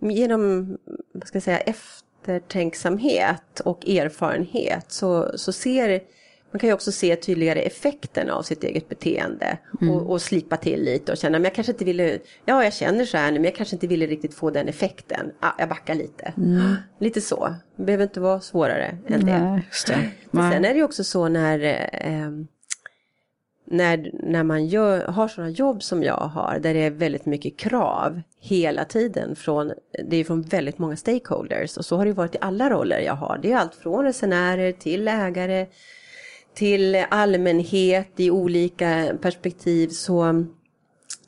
genom, 0.00 0.76
vad 1.14 1.26
ska 1.26 1.36
jag 1.36 1.42
säga, 1.42 1.58
eftertänksamhet 1.58 3.60
och 3.64 3.88
erfarenhet 3.88 4.92
så, 4.92 5.38
så 5.38 5.52
ser 5.52 6.02
man 6.52 6.60
kan 6.60 6.68
ju 6.68 6.74
också 6.74 6.92
se 6.92 7.16
tydligare 7.16 7.60
effekten 7.60 8.30
av 8.30 8.42
sitt 8.42 8.64
eget 8.64 8.88
beteende 8.88 9.58
mm. 9.80 9.94
och, 9.94 10.10
och, 10.10 10.22
slipa 10.22 10.56
till 10.56 10.84
lite 10.84 11.12
och 11.12 11.18
känna, 11.18 11.38
men 11.38 11.44
jag 11.44 11.54
kanske 11.54 11.72
inte 11.72 11.84
ville, 11.84 12.18
ja 12.44 12.64
jag 12.64 12.74
känner 12.74 13.04
så 13.04 13.16
här 13.16 13.30
nu, 13.30 13.38
men 13.38 13.44
jag 13.44 13.54
kanske 13.54 13.76
inte 13.76 13.86
ville 13.86 14.06
riktigt 14.06 14.34
få 14.34 14.50
den 14.50 14.68
effekten. 14.68 15.32
Ah, 15.40 15.52
jag 15.58 15.68
backar 15.68 15.94
lite. 15.94 16.32
Mm. 16.36 16.74
Lite 16.98 17.20
så. 17.20 17.54
Det 17.76 17.84
behöver 17.84 18.04
inte 18.04 18.20
vara 18.20 18.40
svårare 18.40 18.98
än 19.06 19.26
det. 19.26 19.38
Nej, 19.38 19.68
det. 19.86 20.10
Men 20.30 20.52
sen 20.52 20.64
är 20.64 20.68
det 20.68 20.76
ju 20.76 20.84
också 20.84 21.04
så 21.04 21.28
när, 21.28 21.60
eh, 21.92 22.30
när, 23.64 24.10
när 24.12 24.42
man 24.42 24.66
gör, 24.66 25.04
har 25.06 25.28
sådana 25.28 25.50
jobb 25.50 25.82
som 25.82 26.02
jag 26.02 26.16
har, 26.16 26.58
där 26.58 26.74
det 26.74 26.80
är 26.80 26.90
väldigt 26.90 27.26
mycket 27.26 27.56
krav 27.56 28.22
hela 28.40 28.84
tiden 28.84 29.36
från, 29.36 29.72
det 30.08 30.16
är 30.16 30.24
från 30.24 30.42
väldigt 30.42 30.78
många 30.78 30.96
stakeholders 30.96 31.76
och 31.76 31.84
så 31.84 31.96
har 31.96 32.06
det 32.06 32.12
varit 32.12 32.34
i 32.34 32.38
alla 32.40 32.70
roller 32.70 33.00
jag 33.00 33.14
har. 33.14 33.38
Det 33.42 33.52
är 33.52 33.56
allt 33.56 33.74
från 33.74 34.04
resenärer 34.04 34.72
till 34.72 35.08
ägare, 35.08 35.66
till 36.54 37.04
allmänhet 37.08 38.08
i 38.16 38.30
olika 38.30 39.16
perspektiv 39.22 39.88
så, 39.88 40.44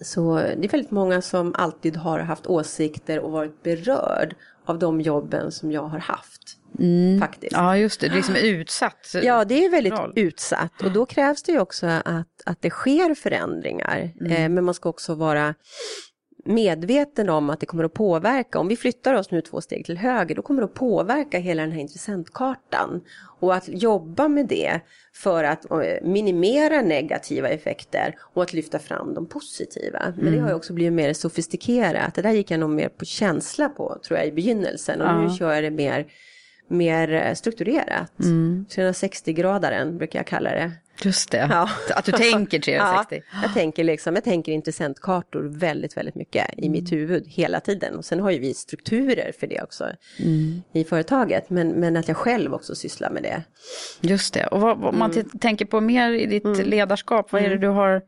så 0.01 0.35
det 0.35 0.65
är 0.65 0.69
väldigt 0.69 0.91
många 0.91 1.23
som 1.23 1.55
alltid 1.59 1.97
har 1.97 2.19
haft 2.19 2.47
åsikter 2.47 3.21
och 3.21 3.33
varit 3.33 3.63
berörd 3.63 4.35
av 4.65 4.79
de 4.79 5.01
jobben 5.01 5.53
som 5.53 5.73
jag 5.73 5.83
har 5.83 5.99
haft. 5.99 6.59
Mm. 6.79 7.21
Faktiskt. 7.21 7.53
Ja 7.53 7.77
just 7.77 8.01
det, 8.01 8.09
det 8.09 8.13
är 8.13 8.17
liksom 8.17 8.37
utsatt. 8.37 9.15
Ja 9.23 9.45
det 9.45 9.65
är 9.65 9.71
väldigt 9.71 9.93
roll. 9.93 10.13
utsatt 10.17 10.83
och 10.83 10.93
då 10.93 11.07
krävs 11.07 11.43
det 11.43 11.53
ju 11.53 11.61
också 11.61 11.87
att, 11.87 12.43
att 12.47 12.63
det 12.63 12.71
sker 12.71 13.15
förändringar. 13.15 14.13
Mm. 14.21 14.33
Eh, 14.33 14.49
men 14.49 14.65
man 14.65 14.75
ska 14.75 14.89
också 14.89 15.15
vara 15.15 15.55
medveten 16.45 17.29
om 17.29 17.51
att 17.51 17.61
det 17.61 17.67
kommer 17.67 17.85
att 17.85 17.95
påverka, 17.95 18.59
om 18.59 18.69
vi 18.69 18.77
flyttar 18.77 19.15
oss 19.15 19.31
nu 19.31 19.41
två 19.41 19.61
steg 19.61 19.87
till 19.87 19.99
höger, 19.99 20.35
då 20.35 20.43
kommer 20.43 20.61
det 20.61 20.65
att 20.65 20.75
påverka 20.75 21.39
hela 21.39 21.63
den 21.63 21.73
här 21.73 21.81
intressentkartan. 21.81 23.01
Och 23.41 23.55
att 23.55 23.69
jobba 23.69 24.29
med 24.29 24.47
det 24.47 24.81
för 25.15 25.45
att 25.45 25.71
eh, 25.71 25.79
minimera 26.03 26.83
negativa 26.83 27.49
effekter 27.49 28.15
och 28.21 28.43
att 28.43 28.53
lyfta 28.53 28.79
fram 28.79 29.15
de 29.15 29.27
positiva. 29.27 30.03
Men 30.17 30.27
mm. 30.27 30.35
det 30.35 30.41
har 30.41 30.49
ju 30.49 30.55
också 30.55 30.73
blivit 30.73 30.93
mer 30.93 31.13
sofistikerat. 31.13 32.15
Det 32.15 32.23
där 32.23 32.31
gick 32.31 32.51
jag 32.51 32.61
nog 32.61 32.71
mer 32.71 32.89
på 32.89 33.05
känsla 33.05 33.69
på, 33.69 33.99
tror 34.07 34.19
jag, 34.19 34.29
i 34.29 34.33
begynnelsen. 34.33 35.01
Och 35.01 35.07
ja. 35.07 35.23
nu 35.23 35.35
kör 35.35 35.53
jag 35.53 35.65
det 35.65 35.71
mer, 35.71 36.07
mer 36.69 37.13
eh, 37.13 37.35
strukturerat. 37.35 38.21
Mm. 38.21 38.67
360-gradaren 38.71 39.99
brukar 39.99 40.19
jag 40.19 40.27
kalla 40.27 40.51
det. 40.51 40.73
Just 41.03 41.31
det, 41.31 41.49
ja. 41.51 41.69
att 41.95 42.05
du 42.05 42.13
tänker 42.13 42.59
360. 42.59 43.23
Ja, 43.33 43.39
jag 43.43 43.55
tänker 43.55 43.85
liksom, 43.85 44.15
jag 44.15 44.25
tänker 44.25 44.53
intressentkartor 44.53 45.43
väldigt, 45.43 45.97
väldigt 45.97 46.15
mycket 46.15 46.51
i 46.57 46.67
mm. 46.67 46.73
mitt 46.73 46.93
huvud 46.93 47.27
hela 47.27 47.61
tiden. 47.61 47.97
Och 47.97 48.05
sen 48.05 48.21
har 48.21 48.31
ju 48.31 48.39
vi 48.39 48.55
strukturer 48.55 49.33
för 49.41 49.47
det 49.47 49.63
också 49.63 49.85
mm. 50.19 50.63
i 50.73 50.85
företaget. 50.85 51.51
Men, 51.51 51.69
men 51.69 51.97
att 51.97 52.09
jag 52.09 52.17
själv 52.17 52.55
också 52.55 52.75
sysslar 52.75 53.11
med 53.11 53.23
det. 53.23 53.43
Just 54.01 54.35
det, 54.35 54.47
och 54.47 54.61
vad, 54.61 54.79
vad 54.79 54.95
man 54.95 55.11
mm. 55.11 55.29
tänker 55.29 55.65
på 55.65 55.81
mer 55.81 56.13
i 56.13 56.27
ditt 56.27 56.45
mm. 56.45 56.69
ledarskap, 56.69 57.33
vad 57.33 57.43
är 57.43 57.49
det 57.49 57.57
mm. 57.57 57.61
du 57.61 57.69
har, 57.69 58.03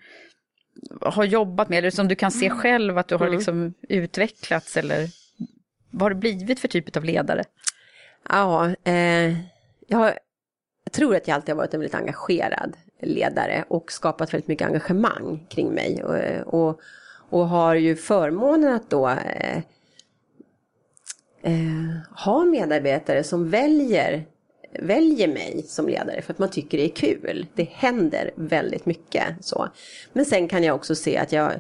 har 1.01 1.25
jobbat 1.25 1.69
med? 1.69 1.79
Eller 1.79 1.91
som 1.91 2.09
du 2.09 2.15
kan 2.15 2.31
se 2.31 2.47
mm. 2.47 2.59
själv 2.59 2.99
att 2.99 3.09
du 3.09 3.17
har 3.17 3.29
liksom 3.29 3.75
utvecklats 3.89 4.77
eller 4.77 5.09
vad 5.91 6.03
har 6.03 6.11
det 6.11 6.17
blivit 6.17 6.61
för 6.61 6.69
typ 6.69 6.97
av 6.97 7.05
ledare? 7.05 7.45
Ja, 8.29 8.75
eh, 8.85 9.31
jag 9.87 9.99
har 9.99 10.19
jag 10.87 10.93
tror 10.93 11.17
att 11.17 11.29
jag 11.29 11.35
alltid 11.35 11.55
har 11.55 11.57
varit 11.57 11.75
en 11.75 11.81
väldigt 11.81 11.95
engagerad 11.95 12.77
ledare 13.03 13.65
och 13.69 13.93
skapat 13.93 14.35
väldigt 14.35 14.49
mycket 14.49 14.67
engagemang 14.67 15.47
kring 15.51 15.69
mig. 15.69 16.05
Och, 16.05 16.55
och, 16.55 16.81
och 17.31 17.49
har 17.49 17.75
ju 17.75 17.97
förmånen 17.97 18.75
att 18.75 18.91
då 18.91 19.09
eh, 19.09 19.57
eh, 21.43 22.25
ha 22.25 22.45
medarbetare 22.45 23.25
som 23.25 23.51
väljer, 23.51 24.25
väljer 24.81 25.29
mig 25.29 25.65
som 25.69 25.89
ledare 25.89 26.23
för 26.23 26.33
att 26.33 26.39
man 26.39 26.51
tycker 26.51 26.79
det 26.79 26.85
är 26.85 26.97
kul. 26.97 27.47
Det 27.55 27.69
händer 27.73 28.31
väldigt 28.35 28.87
mycket 28.87 29.25
så. 29.41 29.69
Men 30.13 30.25
sen 30.25 30.49
kan 30.49 30.65
jag 30.65 30.77
också 30.77 30.95
se 30.95 31.17
att 31.19 31.33
jag 31.33 31.53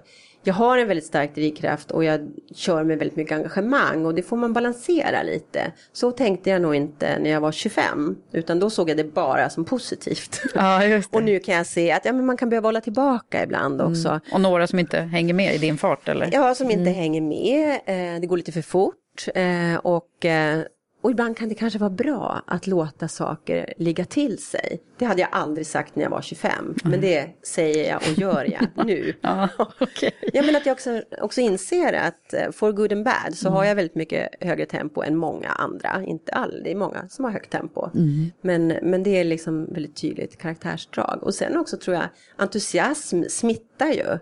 jag 0.46 0.54
har 0.54 0.78
en 0.78 0.88
väldigt 0.88 1.06
stark 1.06 1.34
drivkraft 1.34 1.90
och 1.90 2.04
jag 2.04 2.20
kör 2.54 2.84
med 2.84 2.98
väldigt 2.98 3.16
mycket 3.16 3.36
engagemang 3.36 4.06
och 4.06 4.14
det 4.14 4.22
får 4.22 4.36
man 4.36 4.52
balansera 4.52 5.22
lite. 5.22 5.72
Så 5.92 6.10
tänkte 6.10 6.50
jag 6.50 6.62
nog 6.62 6.74
inte 6.74 7.18
när 7.18 7.30
jag 7.30 7.40
var 7.40 7.52
25 7.52 8.16
utan 8.32 8.60
då 8.60 8.70
såg 8.70 8.90
jag 8.90 8.96
det 8.96 9.04
bara 9.04 9.50
som 9.50 9.64
positivt. 9.64 10.42
Ja, 10.54 10.80
och 11.10 11.22
nu 11.22 11.38
kan 11.38 11.54
jag 11.54 11.66
se 11.66 11.92
att 11.92 12.04
ja, 12.04 12.12
men 12.12 12.26
man 12.26 12.36
kan 12.36 12.48
behöva 12.48 12.68
hålla 12.68 12.80
tillbaka 12.80 13.42
ibland 13.42 13.80
mm. 13.80 13.92
också. 13.92 14.08
Mm. 14.08 14.20
Och 14.32 14.40
några 14.40 14.66
som 14.66 14.78
inte 14.78 14.98
hänger 14.98 15.34
med 15.34 15.54
i 15.54 15.58
din 15.58 15.78
fart 15.78 16.08
eller? 16.08 16.28
Ja, 16.32 16.54
som 16.54 16.70
inte 16.70 16.90
mm. 16.90 16.94
hänger 16.94 17.20
med. 17.20 17.72
Eh, 17.86 18.20
det 18.20 18.26
går 18.26 18.36
lite 18.36 18.52
för 18.52 18.62
fort 18.62 18.94
eh, 19.34 19.76
och 19.82 20.24
eh, 20.24 20.60
och 21.06 21.12
ibland 21.12 21.36
kan 21.36 21.48
det 21.48 21.54
kanske 21.54 21.78
vara 21.78 21.90
bra 21.90 22.42
att 22.46 22.66
låta 22.66 23.08
saker 23.08 23.74
ligga 23.76 24.04
till 24.04 24.38
sig. 24.38 24.80
Det 24.98 25.04
hade 25.04 25.20
jag 25.20 25.28
aldrig 25.32 25.66
sagt 25.66 25.96
när 25.96 26.02
jag 26.02 26.10
var 26.10 26.22
25. 26.22 26.52
Mm. 26.64 26.76
Men 26.84 27.00
det 27.00 27.28
säger 27.42 27.90
jag 27.90 27.96
och 27.96 28.18
gör 28.18 28.44
jag 28.44 28.86
nu. 28.86 29.14
ja, 29.20 29.48
okay. 29.80 30.10
ja, 30.32 30.42
men 30.42 30.56
att 30.56 30.66
jag 30.66 30.72
också, 30.72 31.02
också 31.20 31.40
inser 31.40 31.92
att 31.92 32.34
eh, 32.34 32.50
for 32.52 32.72
good 32.72 32.92
and 32.92 33.04
bad 33.04 33.34
så 33.34 33.48
mm. 33.48 33.56
har 33.56 33.64
jag 33.64 33.74
väldigt 33.74 33.94
mycket 33.94 34.28
högre 34.40 34.66
tempo 34.66 35.02
än 35.02 35.16
många 35.16 35.48
andra. 35.48 36.02
Inte 36.06 36.32
all, 36.32 36.60
det 36.64 36.70
är 36.70 36.76
många 36.76 37.08
som 37.08 37.24
har 37.24 37.32
högt 37.32 37.50
tempo. 37.50 37.90
Mm. 37.94 38.30
Men, 38.40 38.66
men 38.66 39.02
det 39.02 39.20
är 39.20 39.24
liksom 39.24 39.72
väldigt 39.72 39.96
tydligt 39.96 40.38
karaktärsdrag. 40.38 41.18
Och 41.22 41.34
sen 41.34 41.56
också 41.56 41.76
tror 41.76 41.96
jag 41.96 42.08
entusiasm 42.36 43.22
smittar 43.28 43.88
ju. 43.88 44.18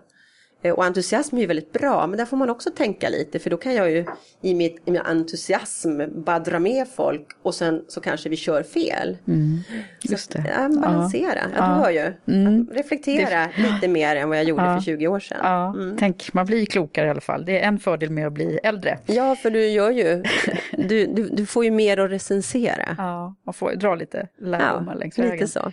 Eh, 0.65 0.73
och 0.73 0.85
entusiasm 0.85 1.37
är 1.37 1.41
ju 1.41 1.47
väldigt 1.47 1.73
bra, 1.73 2.07
men 2.07 2.17
där 2.17 2.25
får 2.25 2.37
man 2.37 2.49
också 2.49 2.69
tänka 2.69 3.09
lite 3.09 3.39
för 3.39 3.49
då 3.49 3.57
kan 3.57 3.73
jag 3.73 3.91
ju 3.91 4.05
i, 4.41 4.53
mitt, 4.53 4.81
i 4.85 4.91
min 4.91 5.01
entusiasm 5.01 6.01
bara 6.25 6.39
dra 6.39 6.59
med 6.59 6.87
folk 6.95 7.27
och 7.41 7.55
sen 7.55 7.83
så 7.87 8.01
kanske 8.01 8.29
vi 8.29 8.35
kör 8.35 8.63
fel. 8.63 9.17
Mm. 9.27 9.59
Just 10.01 10.31
det. 10.31 10.43
Ja, 10.57 10.69
balansera, 10.69 11.29
ja. 11.35 11.49
ja. 11.55 11.67
du 11.67 11.73
hör 11.73 11.89
ju. 11.89 12.35
Mm. 12.35 12.69
Reflektera 12.71 13.49
det... 13.55 13.73
lite 13.73 13.87
mer 13.87 14.15
än 14.15 14.29
vad 14.29 14.37
jag 14.37 14.45
gjorde 14.45 14.63
ja. 14.63 14.75
för 14.75 14.83
20 14.85 15.07
år 15.07 15.19
sedan. 15.19 15.37
Ja. 15.43 15.73
Mm. 15.75 15.97
Tänk, 15.99 16.33
man 16.33 16.45
blir 16.45 16.65
klokare 16.65 17.07
i 17.07 17.09
alla 17.09 17.21
fall. 17.21 17.45
Det 17.45 17.59
är 17.59 17.67
en 17.67 17.79
fördel 17.79 18.09
med 18.09 18.27
att 18.27 18.33
bli 18.33 18.59
äldre. 18.63 18.99
Ja, 19.05 19.35
för 19.35 19.49
du 19.49 19.67
gör 19.67 19.91
ju, 19.91 20.23
du, 20.71 21.05
du, 21.05 21.29
du 21.29 21.45
får 21.45 21.65
ju 21.65 21.71
mer 21.71 21.99
att 21.99 22.11
recensera. 22.11 22.95
Ja, 22.97 23.35
man 23.45 23.53
får 23.53 23.71
dra 23.71 23.95
lite 23.95 24.27
lärdomar 24.41 24.93
ja, 24.93 24.99
längs 24.99 25.19
vägen. 25.19 25.31
Lite 25.31 25.47
så. 25.47 25.71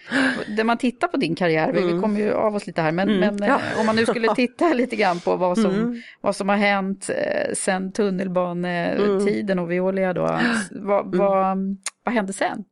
När 0.49 0.65
man 0.65 0.79
tittar 0.79 1.09
på 1.09 1.17
din 1.17 1.35
karriär, 1.35 1.73
vi 1.73 1.83
mm. 1.83 2.03
kommer 2.03 2.21
ju 2.21 2.33
av 2.33 2.57
oss 2.57 2.67
lite 2.67 2.83
här, 2.83 2.93
men, 2.93 3.09
mm. 3.09 3.37
men 3.37 3.51
eh, 3.51 3.81
om 3.81 3.87
man 3.87 3.97
nu 3.97 4.07
skulle 4.07 4.35
titta 4.35 4.75
lite 4.83 4.97
grann 4.97 5.21
på 5.21 5.37
vad 5.37 5.59
som, 5.59 5.75
mm. 5.75 6.03
vad 6.21 6.37
som 6.37 6.49
har 6.49 6.57
hänt 6.57 7.11
eh, 7.11 7.55
sen 7.55 7.93
tunnelbanetiden 7.93 9.59
och 9.59 9.71
Veolia 9.71 10.13
då. 10.13 10.41
Vad, 10.71 11.07
mm. 11.07 11.19
vad, 11.19 11.77
vad 12.05 12.15
hände 12.15 12.33
sen? 12.33 12.65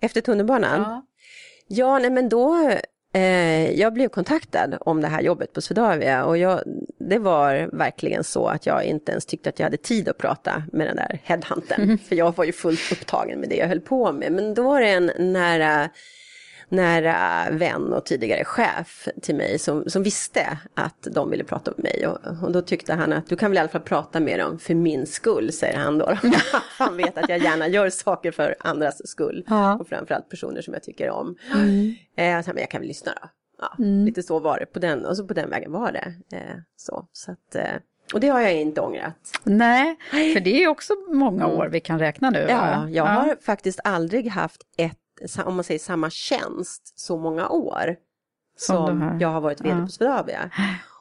Efter 0.00 0.20
tunnelbanan? 0.20 0.80
Ja, 0.80 1.06
ja 1.68 1.98
nej 1.98 2.10
men 2.10 2.28
då 2.28 2.70
eh, 3.14 3.70
jag 3.80 3.92
blev 3.92 4.08
kontaktad 4.08 4.78
om 4.80 5.00
det 5.00 5.08
här 5.08 5.20
jobbet 5.20 5.52
på 5.52 5.60
Swedavia 5.60 6.24
och 6.24 6.38
jag, 6.38 6.60
det 7.08 7.18
var 7.18 7.70
verkligen 7.72 8.24
så 8.24 8.46
att 8.46 8.66
jag 8.66 8.84
inte 8.84 9.12
ens 9.12 9.26
tyckte 9.26 9.48
att 9.48 9.58
jag 9.58 9.66
hade 9.66 9.76
tid 9.76 10.08
att 10.08 10.18
prata 10.18 10.62
med 10.72 10.86
den 10.86 10.96
där 10.96 11.20
headhunten. 11.24 11.82
Mm. 11.82 11.98
För 11.98 12.16
jag 12.16 12.36
var 12.36 12.44
ju 12.44 12.52
fullt 12.52 12.92
upptagen 12.92 13.40
med 13.40 13.48
det 13.48 13.56
jag 13.56 13.68
höll 13.68 13.80
på 13.80 14.12
med. 14.12 14.32
Men 14.32 14.54
då 14.54 14.62
var 14.62 14.80
det 14.80 14.88
en 14.88 15.32
nära 15.32 15.90
nära 16.68 17.46
vän 17.50 17.92
och 17.92 18.04
tidigare 18.04 18.44
chef 18.44 19.08
till 19.22 19.34
mig 19.34 19.58
som, 19.58 19.84
som 19.90 20.02
visste 20.02 20.58
att 20.74 21.08
de 21.10 21.30
ville 21.30 21.44
prata 21.44 21.72
med 21.76 21.84
mig. 21.84 22.06
Och, 22.06 22.44
och 22.44 22.52
då 22.52 22.62
tyckte 22.62 22.94
han 22.94 23.12
att 23.12 23.28
du 23.28 23.36
kan 23.36 23.50
väl 23.50 23.56
i 23.56 23.60
alla 23.60 23.68
fall 23.68 23.80
prata 23.80 24.20
med 24.20 24.40
dem 24.40 24.58
för 24.58 24.74
min 24.74 25.06
skull, 25.06 25.52
säger 25.52 25.78
han 25.78 25.98
då. 25.98 26.18
han 26.78 26.96
vet 26.96 27.18
att 27.18 27.28
jag 27.28 27.38
gärna 27.38 27.68
gör 27.68 27.90
saker 27.90 28.32
för 28.32 28.56
andras 28.60 29.08
skull. 29.08 29.44
Ja. 29.48 29.78
Och 29.80 29.88
framförallt 29.88 30.28
personer 30.28 30.62
som 30.62 30.74
jag 30.74 30.82
tycker 30.82 31.10
om. 31.10 31.36
Mm. 31.54 31.94
Eh, 32.16 32.44
så, 32.44 32.50
men 32.50 32.60
jag 32.60 32.70
kan 32.70 32.80
väl 32.80 32.88
lyssna 32.88 33.12
då. 33.22 33.28
Ja, 33.60 33.74
mm. 33.78 34.04
Lite 34.04 34.22
så 34.22 34.38
var 34.38 34.58
det, 34.58 34.66
på 34.66 34.78
den, 34.78 35.04
och 35.04 35.16
så 35.16 35.26
på 35.26 35.34
den 35.34 35.50
vägen 35.50 35.72
var 35.72 35.92
det. 35.92 36.36
Eh, 36.36 36.56
så, 36.76 37.06
så 37.12 37.32
att, 37.32 37.54
eh, 37.54 37.62
och 38.14 38.20
det 38.20 38.28
har 38.28 38.40
jag 38.40 38.54
inte 38.54 38.80
ångrat. 38.80 39.40
Nej, 39.44 39.96
för 40.10 40.40
det 40.40 40.62
är 40.62 40.68
också 40.68 40.94
många 41.12 41.46
år 41.46 41.68
vi 41.68 41.80
kan 41.80 41.98
räkna 41.98 42.30
nu. 42.30 42.46
Ja, 42.48 42.88
jag 42.88 42.90
ja. 42.90 43.04
har 43.04 43.36
faktiskt 43.40 43.80
aldrig 43.84 44.28
haft 44.28 44.62
ett 44.76 44.98
om 45.44 45.54
man 45.54 45.64
säger 45.64 45.80
samma 45.80 46.10
tjänst 46.10 46.98
så 46.98 47.18
många 47.18 47.48
år 47.48 47.96
som, 48.56 48.86
som 48.86 49.18
jag 49.20 49.28
har 49.28 49.40
varit 49.40 49.60
vd 49.60 49.78
ja. 49.78 49.84
på 49.84 49.92
Swedavia. 49.92 50.50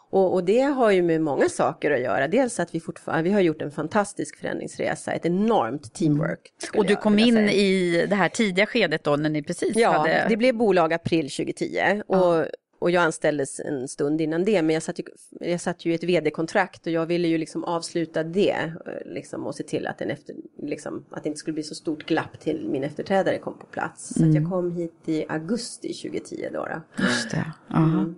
Och, 0.09 0.33
och, 0.33 0.43
det 0.43 0.61
har 0.61 0.91
ju 0.91 1.01
med 1.01 1.21
många 1.21 1.49
saker 1.49 1.91
att 1.91 1.99
göra. 1.99 2.27
Dels 2.27 2.59
att 2.59 2.75
vi 2.75 2.79
fortfarande, 2.79 3.23
vi 3.23 3.31
har 3.31 3.41
gjort 3.41 3.61
en 3.61 3.71
fantastisk 3.71 4.39
förändringsresa, 4.39 5.11
ett 5.11 5.25
enormt 5.25 5.93
teamwork. 5.93 6.51
Och 6.77 6.85
du 6.85 6.95
kom 6.95 7.19
in 7.19 7.37
i 7.37 8.05
det 8.09 8.15
här 8.15 8.29
tidiga 8.29 8.65
skedet 8.65 9.03
då 9.03 9.15
när 9.15 9.29
ni 9.29 9.43
precis 9.43 9.75
ja, 9.75 9.91
hade... 9.91 10.17
Ja, 10.17 10.29
det 10.29 10.37
blev 10.37 10.55
bolag 10.55 10.93
april 10.93 11.29
2010. 11.29 12.01
Och 12.07 12.45
och 12.79 12.91
jag 12.91 13.03
anställdes 13.03 13.59
en 13.59 13.87
stund 13.87 14.21
innan 14.21 14.45
det, 14.45 14.61
men 14.61 14.73
jag 14.73 14.83
satt 14.83 14.99
ju, 14.99 15.03
jag 15.39 15.61
satt 15.61 15.85
ju 15.85 15.91
i 15.91 15.95
ett 15.95 16.03
vd-kontrakt 16.03 16.87
och 16.87 16.91
jag 16.91 17.05
ville 17.05 17.27
ju 17.27 17.37
liksom 17.37 17.63
avsluta 17.63 18.23
det 18.23 18.73
liksom, 19.05 19.47
och 19.47 19.55
se 19.55 19.63
till 19.63 19.87
att, 19.87 20.01
en 20.01 20.11
efter, 20.11 20.35
liksom, 20.63 21.05
att 21.09 21.23
det 21.23 21.27
inte 21.27 21.39
skulle 21.39 21.53
bli 21.53 21.63
så 21.63 21.75
stort 21.75 22.05
glapp 22.05 22.39
till 22.39 22.67
min 22.69 22.83
efterträdare 22.83 23.37
kom 23.37 23.59
på 23.59 23.65
plats. 23.65 24.13
Så 24.13 24.23
mm. 24.23 24.35
jag 24.35 24.51
kom 24.51 24.71
hit 24.71 25.01
i 25.05 25.25
augusti 25.29 25.93
2010 25.93 26.49
då. 26.53 26.65
då. 26.65 27.03
Just 27.03 27.31
det. 27.31 27.53
Mm. 27.75 28.15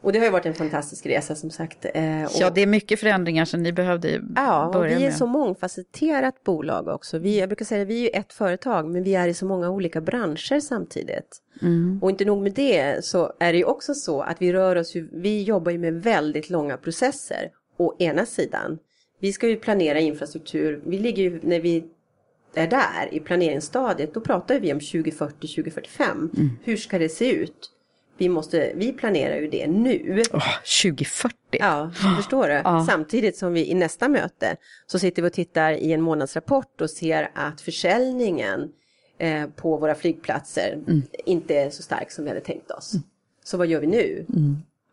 Och 0.00 0.12
det 0.12 0.18
har 0.18 0.26
ju 0.26 0.32
varit 0.32 0.46
en 0.46 0.54
fantastisk 0.54 1.06
resa 1.06 1.34
som 1.34 1.50
sagt. 1.50 1.86
Eh, 1.94 2.24
och, 2.24 2.30
Ja, 2.38 2.50
det 2.50 2.62
är 2.62 2.66
mycket 2.66 3.00
förändringar 3.00 3.44
som 3.44 3.62
ni 3.62 3.72
behövde 3.72 4.22
Ja, 4.36 4.66
och 4.66 4.72
börja 4.72 4.98
vi 4.98 5.04
är 5.04 5.08
med. 5.08 5.16
så 5.16 5.26
mångfacetterat 5.26 6.44
bolag 6.44 6.88
också. 6.88 7.18
Vi, 7.18 7.40
jag 7.40 7.48
brukar 7.48 7.64
säga 7.64 7.82
att 7.82 7.88
vi 7.88 7.98
är 7.98 8.02
ju 8.02 8.08
ett 8.08 8.32
företag, 8.32 8.90
men 8.90 9.02
vi 9.02 9.14
är 9.14 9.28
i 9.28 9.34
så 9.34 9.46
många 9.46 9.70
olika 9.70 10.00
branscher 10.00 10.60
samtidigt. 10.60 11.42
Mm. 11.62 11.98
Och 12.02 12.10
inte 12.10 12.24
nog 12.24 12.42
med 12.42 12.52
det 12.52 13.04
så 13.04 13.32
är 13.38 13.52
det 13.52 13.58
ju 13.58 13.64
också 13.64 13.94
så 13.94 14.20
att 14.20 14.42
vi 14.42 14.52
rör 14.52 14.76
oss 14.76 14.94
ju, 14.96 15.08
vi 15.12 15.42
jobbar 15.42 15.72
ju 15.72 15.78
med 15.78 16.02
väldigt 16.02 16.50
långa 16.50 16.76
processer. 16.76 17.50
Å 17.78 17.94
ena 17.98 18.26
sidan, 18.26 18.78
vi 19.20 19.32
ska 19.32 19.48
ju 19.48 19.56
planera 19.56 20.00
infrastruktur, 20.00 20.82
vi 20.86 20.98
ligger 20.98 21.22
ju, 21.22 21.40
när 21.42 21.60
vi 21.60 21.84
är 22.54 22.66
där 22.66 23.08
i 23.10 23.20
planeringsstadiet, 23.20 24.14
då 24.14 24.20
pratar 24.20 24.60
vi 24.60 24.72
om 24.72 24.78
2040-2045. 24.78 26.02
Mm. 26.12 26.50
Hur 26.64 26.76
ska 26.76 26.98
det 26.98 27.08
se 27.08 27.32
ut? 27.32 27.72
Vi, 28.18 28.28
måste, 28.28 28.72
vi 28.74 28.92
planerar 28.92 29.36
ju 29.36 29.48
det 29.48 29.66
nu. 29.66 30.22
Åh, 30.32 30.42
2040. 30.82 31.34
Ja, 31.50 31.90
förstår 32.16 32.48
du? 32.48 32.54
Samtidigt 32.86 33.36
som 33.36 33.52
vi 33.52 33.70
i 33.70 33.74
nästa 33.74 34.08
möte 34.08 34.56
så 34.86 34.98
sitter 34.98 35.22
vi 35.22 35.28
och 35.28 35.32
tittar 35.32 35.72
i 35.72 35.92
en 35.92 36.00
månadsrapport 36.00 36.80
och 36.80 36.90
ser 36.90 37.30
att 37.34 37.60
försäljningen 37.60 38.68
eh, 39.18 39.46
på 39.56 39.76
våra 39.76 39.94
flygplatser 39.94 40.78
inte 41.24 41.54
är 41.54 41.70
så 41.70 41.82
stark 41.82 42.10
som 42.10 42.24
vi 42.24 42.30
hade 42.30 42.40
tänkt 42.40 42.70
oss. 42.70 42.92
Så 43.44 43.56
vad 43.56 43.66
gör 43.66 43.80
vi 43.80 43.86
nu? 43.86 44.26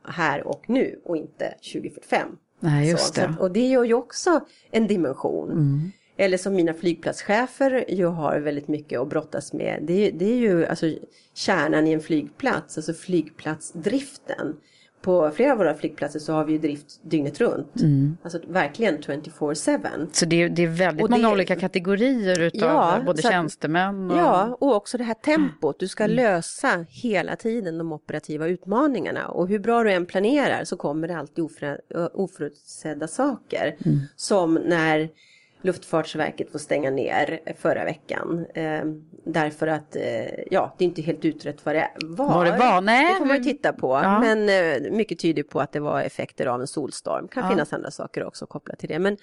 Här 0.08 0.48
och 0.48 0.64
nu 0.70 1.00
och 1.06 1.18
inte 1.18 1.54
2045. 1.74 2.28
Nej, 2.60 2.90
just 2.90 3.06
så, 3.06 3.14
det. 3.14 3.22
Så, 3.28 3.30
att- 3.34 3.40
och 3.40 3.52
det 3.52 3.68
gör 3.68 3.84
ju 3.84 3.94
också 3.94 4.40
en 4.72 4.88
dimension. 4.88 5.92
Eller 6.24 6.38
som 6.38 6.56
mina 6.56 6.74
flygplatschefer 6.74 7.86
ju 7.90 8.06
har 8.06 8.40
väldigt 8.40 8.68
mycket 8.68 9.00
att 9.00 9.10
brottas 9.10 9.54
med. 9.54 9.80
Det 9.82 10.08
är, 10.08 10.12
det 10.12 10.26
är 10.26 10.36
ju 10.38 10.66
alltså 10.66 10.94
kärnan 11.34 11.88
i 11.88 11.92
en 11.92 12.02
flygplats, 12.02 12.78
alltså 12.78 12.94
flygplatsdriften. 12.94 14.56
På 15.02 15.32
flera 15.36 15.52
av 15.52 15.58
våra 15.58 15.74
flygplatser 15.74 16.20
så 16.20 16.34
har 16.34 16.46
vi 16.46 16.52
ju 16.54 16.60
drift 16.60 17.00
dygnet 17.04 17.42
runt. 17.42 17.82
Mm. 17.82 18.18
Alltså 18.24 18.40
verkligen 18.48 18.98
24-7. 18.98 20.08
Så 20.12 20.26
det 20.26 20.42
är, 20.44 20.50
det 20.50 20.64
är 20.64 20.68
väldigt 20.68 21.04
Och 21.04 21.10
det- 21.10 21.16
många 21.18 21.32
olika 21.32 21.56
kategorier 21.56 22.40
utav 22.42 22.70
Ja, 22.70 23.02
både 23.06 23.22
så 23.22 23.30
tjänstemän 23.30 24.12
och... 24.12 24.18
Ja, 24.18 24.58
och 24.60 24.76
också 24.76 24.98
det 24.98 25.04
här 25.04 25.14
tempot. 25.14 25.80
Du 25.80 25.84
Mm. 25.84 25.90
ska 25.90 26.08
lösa 26.08 26.86
hela 26.90 27.36
tiden 27.36 27.78
de 27.78 27.92
operativa 27.94 28.48
utmaningarna. 28.48 29.28
Och 29.28 29.48
hur 29.48 29.60
bra 29.60 29.84
du 29.84 29.92
än 29.92 30.06
planerar 30.06 30.64
så 30.64 30.78
kommer 30.78 31.08
det 31.08 31.18
alltid 31.18 31.44
oför, 31.44 31.82
oförutsedda 32.14 33.08
saker. 33.08 33.76
Mm. 33.86 34.00
Som 34.16 34.54
när 34.54 35.10
Luftfartsverket 35.64 36.52
får 36.52 36.60
stänga 36.60 36.92
ner 36.92 37.40
förra 37.58 37.86
veckan. 37.86 38.46
Eh, 38.54 38.82
därför 39.26 39.68
att, 39.68 39.96
eh, 39.96 40.26
ja, 40.52 40.76
det 40.78 40.84
är 40.84 40.88
inte 40.88 41.02
helt 41.02 41.26
utrett 41.26 41.66
vad 41.66 41.76
det 41.76 41.90
var. 42.02 42.34
Vad 42.34 42.46
det 42.46 42.58
var, 42.58 42.82
nej, 42.82 43.14
Det 43.14 43.18
får 43.18 43.26
man 43.26 43.38
ju 43.38 43.44
titta 43.44 43.74
på. 43.74 43.88
Ja. 44.04 44.20
Men 44.20 44.50
eh, 44.50 44.92
mycket 44.92 45.20
tyder 45.20 45.44
på 45.44 45.60
att 45.62 45.72
det 45.72 45.80
var 45.80 46.02
effekter 46.02 46.46
av 46.46 46.62
en 46.62 46.68
solstorm. 46.68 47.28
Kan 47.28 47.50
finnas 47.50 47.74
andra 47.74 47.92
saker 47.92 48.24
också 48.24 48.46
kopplat 48.46 48.80
till 48.80 48.90
det. 48.90 49.00
Men, 49.00 49.18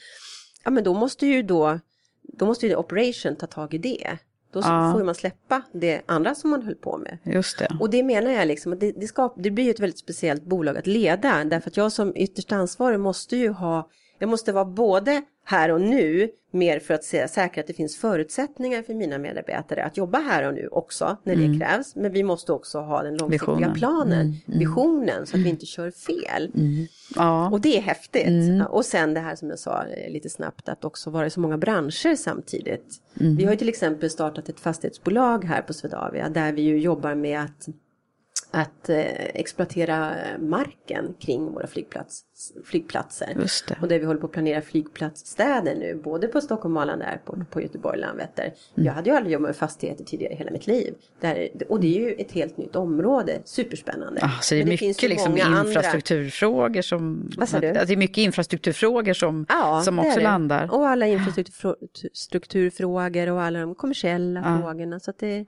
ja, 0.65 0.71
men 0.71 0.85
då 0.85 0.95
måste 0.95 1.27
ju 1.27 1.43
då, 1.43 1.79
då 2.23 2.47
måste 2.47 2.67
ju 2.67 2.77
Operation 2.77 3.37
ta 3.37 3.47
tag 3.47 3.75
i 3.75 3.79
det. 3.79 4.19
Då 4.53 4.61
Ja. 4.61 4.93
får 4.97 5.05
man 5.05 5.15
släppa 5.15 5.63
det 5.73 6.01
andra 6.07 6.35
som 6.35 6.51
man 6.51 6.63
höll 6.63 6.75
på 6.75 6.99
med. 6.99 7.19
Just 7.35 7.59
det. 7.59 7.77
Och 7.81 7.91
det 7.91 8.03
menar 8.03 8.31
jag 8.31 8.47
liksom 8.49 8.73
att 8.73 8.81
det, 8.81 8.93
det, 8.93 9.07
skap, 9.07 9.35
det 9.37 9.51
blir 9.51 9.65
ju 9.65 9.71
ett 9.71 9.81
väldigt 9.81 9.99
speciellt 9.99 10.45
bolag 10.45 10.77
att 10.79 10.87
leda. 10.87 11.45
Därför 11.45 11.71
att 11.71 11.77
jag 11.77 11.93
som 11.93 12.17
ytterst 12.17 12.53
ansvarig 12.53 13.01
måste 13.01 13.37
ju 13.37 13.49
ha, 13.51 13.89
jag 14.21 14.29
måste 14.29 14.53
vara 14.53 14.65
både 14.65 15.23
här 15.45 15.71
och 15.71 15.81
nu, 15.81 16.31
mer 16.51 16.81
för 16.81 16.95
att 16.95 17.05
säkra 17.05 17.61
att 17.61 17.67
det 17.67 17.73
finns 17.73 17.97
förutsättningar 17.97 18.83
för 18.83 18.95
mina 18.95 19.19
medarbetare 19.19 19.85
att 19.85 19.97
jobba 19.97 20.19
här 20.19 20.49
och 20.49 20.55
nu 20.55 20.69
också, 20.69 21.17
när 21.25 21.37
det 21.37 21.59
krävs. 21.59 21.97
Men 21.97 22.13
vi 22.13 22.23
måste 22.23 22.53
också 22.53 22.81
ha 22.81 23.03
den 23.03 23.17
långsiktiga 23.17 23.55
Visionen. 23.55 23.75
planen, 23.75 24.35
visionen, 24.47 25.27
så 25.27 25.37
att 25.37 25.43
vi 25.43 25.49
inte 25.49 25.67
kör 25.67 25.91
fel. 25.91 26.53
Ja. 27.15 27.51
Och 27.51 27.61
det 27.61 27.77
är 27.77 27.81
häftigt. 27.81 28.63
Och 28.71 28.85
sen 28.85 29.15
det 29.15 29.21
här 29.21 29.37
som 29.37 29.51
jag 29.51 29.59
sa 29.59 29.85
eh, 29.85 30.13
lite 30.13 30.31
snabbt 30.31 30.69
att 30.69 30.85
också 30.85 31.11
vara 31.11 31.27
i 31.27 31.31
så 31.31 31.41
många 31.41 31.59
branscher 31.59 32.17
samtidigt. 32.17 33.03
Vi 33.15 33.45
har 33.45 33.51
ju 33.51 33.57
till 33.57 33.69
exempel 33.69 34.11
startat 34.11 34.49
ett 34.49 34.61
fastighetsbolag 34.61 35.45
här 35.45 35.63
på 35.63 35.73
Swedavia 35.73 36.29
där 36.29 36.53
vi 36.53 36.63
ju 36.63 36.79
jobbar 36.79 37.15
med 37.15 37.41
att 37.41 37.69
att 38.51 38.89
eh, 38.89 38.97
exploatera 39.35 40.15
marken 40.39 41.15
kring 41.19 41.53
våra 41.53 41.67
flygplats, 41.67 42.25
flygplatser. 42.65 43.35
Det. 43.69 43.77
Och 43.81 43.89
där 43.89 43.99
vi 43.99 44.05
håller 44.05 44.21
på 44.21 44.27
att 44.27 44.33
planera 44.33 44.63
flygplatsstäder 44.63 45.75
nu, 45.75 46.01
både 46.05 46.29
på 46.29 46.41
Stockholm 46.41 46.77
Arlanda 46.77 47.07
Airport 47.07 47.51
på 47.51 47.61
Göteborg 47.61 48.01
Landvetter. 48.01 48.45
Mm. 48.45 48.87
Jag 48.87 48.93
hade 48.93 49.11
ju 49.11 49.17
aldrig 49.17 49.33
jobbat 49.33 49.49
med 49.49 49.57
fastigheter 49.57 50.05
tidigare 50.05 50.33
i 50.33 50.37
hela 50.37 50.51
mitt 50.51 50.67
liv. 50.67 50.95
Där, 51.21 51.49
och 51.69 51.81
det 51.81 51.97
är 51.97 52.01
ju 52.01 52.13
ett 52.13 52.33
helt 52.33 52.57
nytt 52.57 52.77
område, 52.77 53.41
superspännande. 53.45 54.21
Ah, 54.23 54.41
så 54.41 54.55
det 54.55 54.61
är 54.61 54.65
Men 54.65 54.79
finns 54.79 54.97
mycket 54.97 55.05
ju 55.05 55.09
liksom 55.09 55.39
infrastrukturfrågor 55.39 56.83
som... 56.83 57.31
Vad 57.37 57.49
sa 57.49 57.61
du? 57.61 57.73
Det 57.73 57.93
är 57.93 57.97
mycket 57.97 58.19
infrastrukturfrågor 58.19 59.13
som, 59.13 59.47
Ja, 59.49 59.83
som 59.85 59.97
det 59.97 60.03
också 60.03 60.19
det. 60.19 60.25
landar. 60.25 60.75
Och 60.75 60.89
alla 60.89 61.07
infrastrukturfrågor 61.07 63.31
och 63.31 63.43
alla 63.43 63.61
de 63.61 63.75
kommersiella 63.75 64.61
frågorna. 64.61 65.01
Så 65.01 65.13
det 65.19 65.47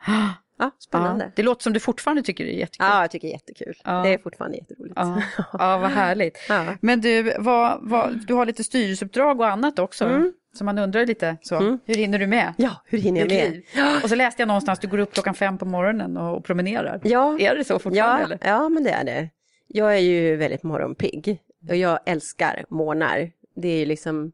ja, 0.58 0.70
spännande. 0.78 1.24
Ja, 1.24 1.30
det 1.36 1.42
låter 1.42 1.62
som 1.62 1.72
du 1.72 1.80
fortfarande 1.80 2.22
tycker 2.22 2.44
det 2.44 2.54
är 2.54 2.58
jättekul. 2.58 2.86
Ja, 2.90 3.00
jag 3.00 3.10
tycker 3.10 3.28
det 3.28 3.32
är 3.32 3.34
jättekul. 3.34 3.74
Ja. 3.84 4.02
Det 4.02 4.14
är 4.14 4.18
fortfarande 4.18 4.56
jätteroligt. 4.56 4.94
Ja, 4.96 5.22
ja 5.52 5.78
vad 5.78 5.90
härligt. 5.90 6.38
Ja. 6.48 6.76
Men 6.80 7.00
du, 7.00 7.34
vad, 7.38 7.78
vad, 7.82 8.26
du 8.26 8.34
har 8.34 8.46
lite 8.46 8.64
styrelseuppdrag 8.64 9.40
och 9.40 9.48
annat 9.48 9.78
också. 9.78 10.04
Mm. 10.04 10.32
Så 10.54 10.64
man 10.64 10.78
undrar 10.78 11.06
lite 11.06 11.36
så, 11.42 11.78
hur 11.84 11.94
hinner 11.94 12.18
du 12.18 12.26
med? 12.26 12.54
Ja, 12.58 12.70
hur 12.84 12.98
hinner 12.98 13.20
jag 13.20 13.28
med? 13.28 13.62
Och 14.02 14.08
så 14.08 14.14
läste 14.14 14.42
jag 14.42 14.46
någonstans, 14.46 14.78
du 14.78 14.88
går 14.88 14.98
upp 14.98 15.12
klockan 15.12 15.34
fem 15.34 15.58
på 15.58 15.64
morgonen 15.64 16.16
och, 16.16 16.36
och 16.36 16.44
promenerar. 16.44 17.00
Ja. 17.04 17.38
Är 17.40 17.56
det 17.56 17.64
så 17.64 17.78
fortfarande? 17.78 17.98
Ja, 17.98 18.18
eller? 18.24 18.38
ja, 18.42 18.68
men 18.68 18.84
det 18.84 18.90
är 18.90 19.04
det. 19.04 19.28
Jag 19.66 19.94
är 19.94 20.00
ju 20.00 20.36
väldigt 20.36 20.62
morgonpigg 20.62 21.38
och 21.68 21.76
jag 21.76 21.98
älskar 22.06 22.64
morgnar. 22.68 23.30
Det 23.54 23.68
är 23.68 23.78
ju 23.78 23.86
liksom, 23.86 24.32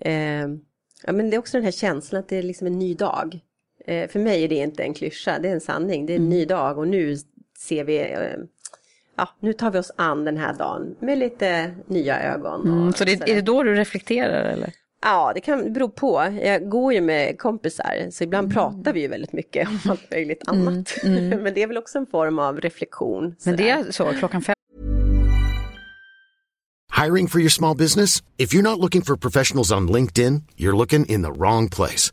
eh, 0.00 0.48
ja 1.02 1.12
men 1.12 1.30
det 1.30 1.36
är 1.36 1.38
också 1.38 1.56
den 1.56 1.64
här 1.64 1.72
känslan 1.72 2.20
att 2.20 2.28
det 2.28 2.36
är 2.36 2.42
liksom 2.42 2.66
en 2.66 2.78
ny 2.78 2.94
dag. 2.94 3.40
Eh, 3.86 4.08
för 4.08 4.18
mig 4.18 4.44
är 4.44 4.48
det 4.48 4.54
inte 4.54 4.82
en 4.82 4.94
klyscha, 4.94 5.38
det 5.38 5.48
är 5.48 5.52
en 5.52 5.60
sanning. 5.60 6.06
Det 6.06 6.12
är 6.12 6.16
en 6.16 6.28
ny 6.28 6.44
dag 6.44 6.78
och 6.78 6.88
nu 6.88 7.16
ser 7.58 7.84
vi, 7.84 7.98
eh, 7.98 8.18
ja 9.16 9.28
nu 9.40 9.52
tar 9.52 9.70
vi 9.70 9.78
oss 9.78 9.92
an 9.96 10.24
den 10.24 10.36
här 10.36 10.54
dagen 10.54 10.96
med 11.00 11.18
lite 11.18 11.70
nya 11.86 12.22
ögon. 12.22 12.60
Och 12.60 12.66
Mm, 12.66 12.92
så 12.92 13.04
det, 13.04 13.12
är 13.30 13.34
det 13.34 13.40
då 13.40 13.62
du 13.62 13.74
reflekterar 13.74 14.44
eller? 14.44 14.72
Ja, 15.04 15.32
det 15.34 15.40
kan 15.40 15.72
bero 15.72 15.88
på. 15.88 16.38
Jag 16.42 16.68
går 16.68 16.92
ju 16.92 17.00
med 17.00 17.38
kompisar, 17.38 18.10
så 18.10 18.24
ibland 18.24 18.44
Mm. 18.44 18.54
pratar 18.54 18.92
vi 18.92 19.00
ju 19.00 19.08
väldigt 19.08 19.32
mycket 19.32 19.68
om 19.68 19.78
allt 19.90 20.10
möjligt 20.10 20.42
annat. 20.48 20.96
Men 21.04 21.54
det 21.54 21.62
är 21.62 21.66
väl 21.66 21.78
också 21.78 21.98
en 21.98 22.06
form 22.06 22.38
av 22.38 22.60
reflektion. 22.60 23.22
Men 23.24 23.36
sådär. 23.38 23.56
det 23.56 23.70
är 23.70 23.90
så, 23.92 24.04
klockan 24.12 24.42
fem? 24.42 24.54
Hiring 27.04 27.28
for 27.28 27.40
your 27.40 27.50
small 27.50 27.76
business? 27.76 28.22
If 28.36 28.54
you're 28.54 28.62
not 28.62 28.78
looking 28.78 29.02
for 29.02 29.16
professionals 29.16 29.72
on 29.72 29.88
LinkedIn, 29.92 30.42
you're 30.56 30.76
looking 30.76 31.06
in 31.06 31.22
the 31.22 31.30
wrong 31.32 31.68
place. 31.68 32.12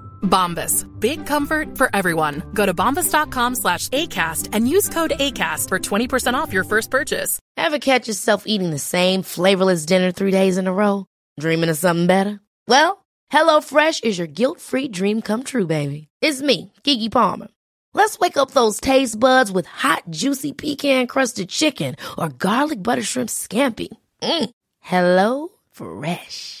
Bombas. 0.21 0.87
Big 0.99 1.25
comfort 1.25 1.77
for 1.77 1.89
everyone. 1.93 2.43
Go 2.53 2.65
to 2.65 2.73
bombas.com 2.73 3.55
slash 3.55 3.89
ACAST 3.89 4.49
and 4.53 4.67
use 4.67 4.89
code 4.89 5.11
ACAST 5.11 5.67
for 5.67 5.79
20% 5.79 6.33
off 6.33 6.53
your 6.53 6.63
first 6.63 6.89
purchase. 6.89 7.39
Ever 7.57 7.79
catch 7.79 8.07
yourself 8.07 8.43
eating 8.45 8.71
the 8.71 8.79
same 8.79 9.21
flavorless 9.23 9.85
dinner 9.85 10.11
three 10.11 10.31
days 10.31 10.57
in 10.57 10.67
a 10.67 10.73
row? 10.73 11.05
Dreaming 11.39 11.69
of 11.69 11.77
something 11.77 12.07
better? 12.07 12.39
Well, 12.67 13.05
HelloFresh 13.31 14.03
is 14.03 14.17
your 14.17 14.27
guilt-free 14.27 14.89
dream 14.89 15.21
come 15.21 15.43
true, 15.43 15.67
baby. 15.67 16.07
It's 16.21 16.41
me, 16.41 16.71
Kiki 16.83 17.09
Palmer. 17.09 17.47
Let's 17.93 18.19
wake 18.19 18.37
up 18.37 18.51
those 18.51 18.79
taste 18.79 19.19
buds 19.19 19.51
with 19.51 19.65
hot, 19.65 20.03
juicy 20.09 20.53
pecan-crusted 20.53 21.49
chicken 21.49 21.95
or 22.17 22.29
garlic 22.29 22.81
butter 22.81 23.03
shrimp 23.03 23.29
scampi. 23.29 23.89
Mm. 24.21 24.49
Hello 24.79 25.49
Fresh. 25.71 26.60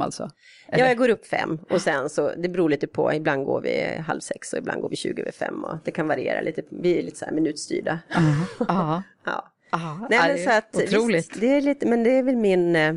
Alltså. 0.00 0.30
Ja, 0.70 0.78
jag 0.78 0.96
går 0.96 1.08
upp 1.08 1.26
fem 1.26 1.58
och 1.70 1.80
sen 1.80 2.10
så, 2.10 2.32
det 2.36 2.48
beror 2.48 2.68
lite 2.68 2.86
på, 2.86 3.12
ibland 3.12 3.44
går 3.44 3.60
vi 3.60 3.96
halv 4.06 4.20
sex 4.20 4.52
och 4.52 4.58
ibland 4.58 4.80
går 4.82 4.88
vi 4.88 4.96
20 4.96 5.22
över 5.22 5.32
fem 5.32 5.64
och 5.64 5.78
det 5.84 5.90
kan 5.90 6.08
variera 6.08 6.40
lite, 6.40 6.62
vi 6.70 6.98
är 6.98 7.02
lite 7.02 7.18
så 7.18 7.24
här 7.24 7.32
minutstyrda. 7.32 7.98
Ja. 8.58 9.02
Ja. 9.26 9.50
Aha, 9.70 10.06
Nej, 10.10 10.28
men 10.28 10.44
så 10.44 10.50
att, 10.50 10.76
otroligt. 10.76 11.16
Visst, 11.16 11.40
det 11.40 11.46
är 11.46 11.60
lite, 11.60 11.86
men 11.86 12.04
det 12.04 12.10
är 12.10 12.22
väl 12.22 12.36
min, 12.36 12.76
eh, 12.76 12.94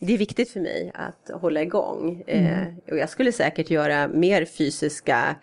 det 0.00 0.14
är 0.14 0.18
viktigt 0.18 0.50
för 0.50 0.60
mig 0.60 0.92
att 0.94 1.30
hålla 1.40 1.62
igång. 1.62 2.20
Eh, 2.26 2.66
och 2.90 2.98
jag 2.98 3.08
skulle 3.08 3.32
säkert 3.32 3.70
göra 3.70 4.08
mer 4.08 4.44
fysiska 4.44 5.36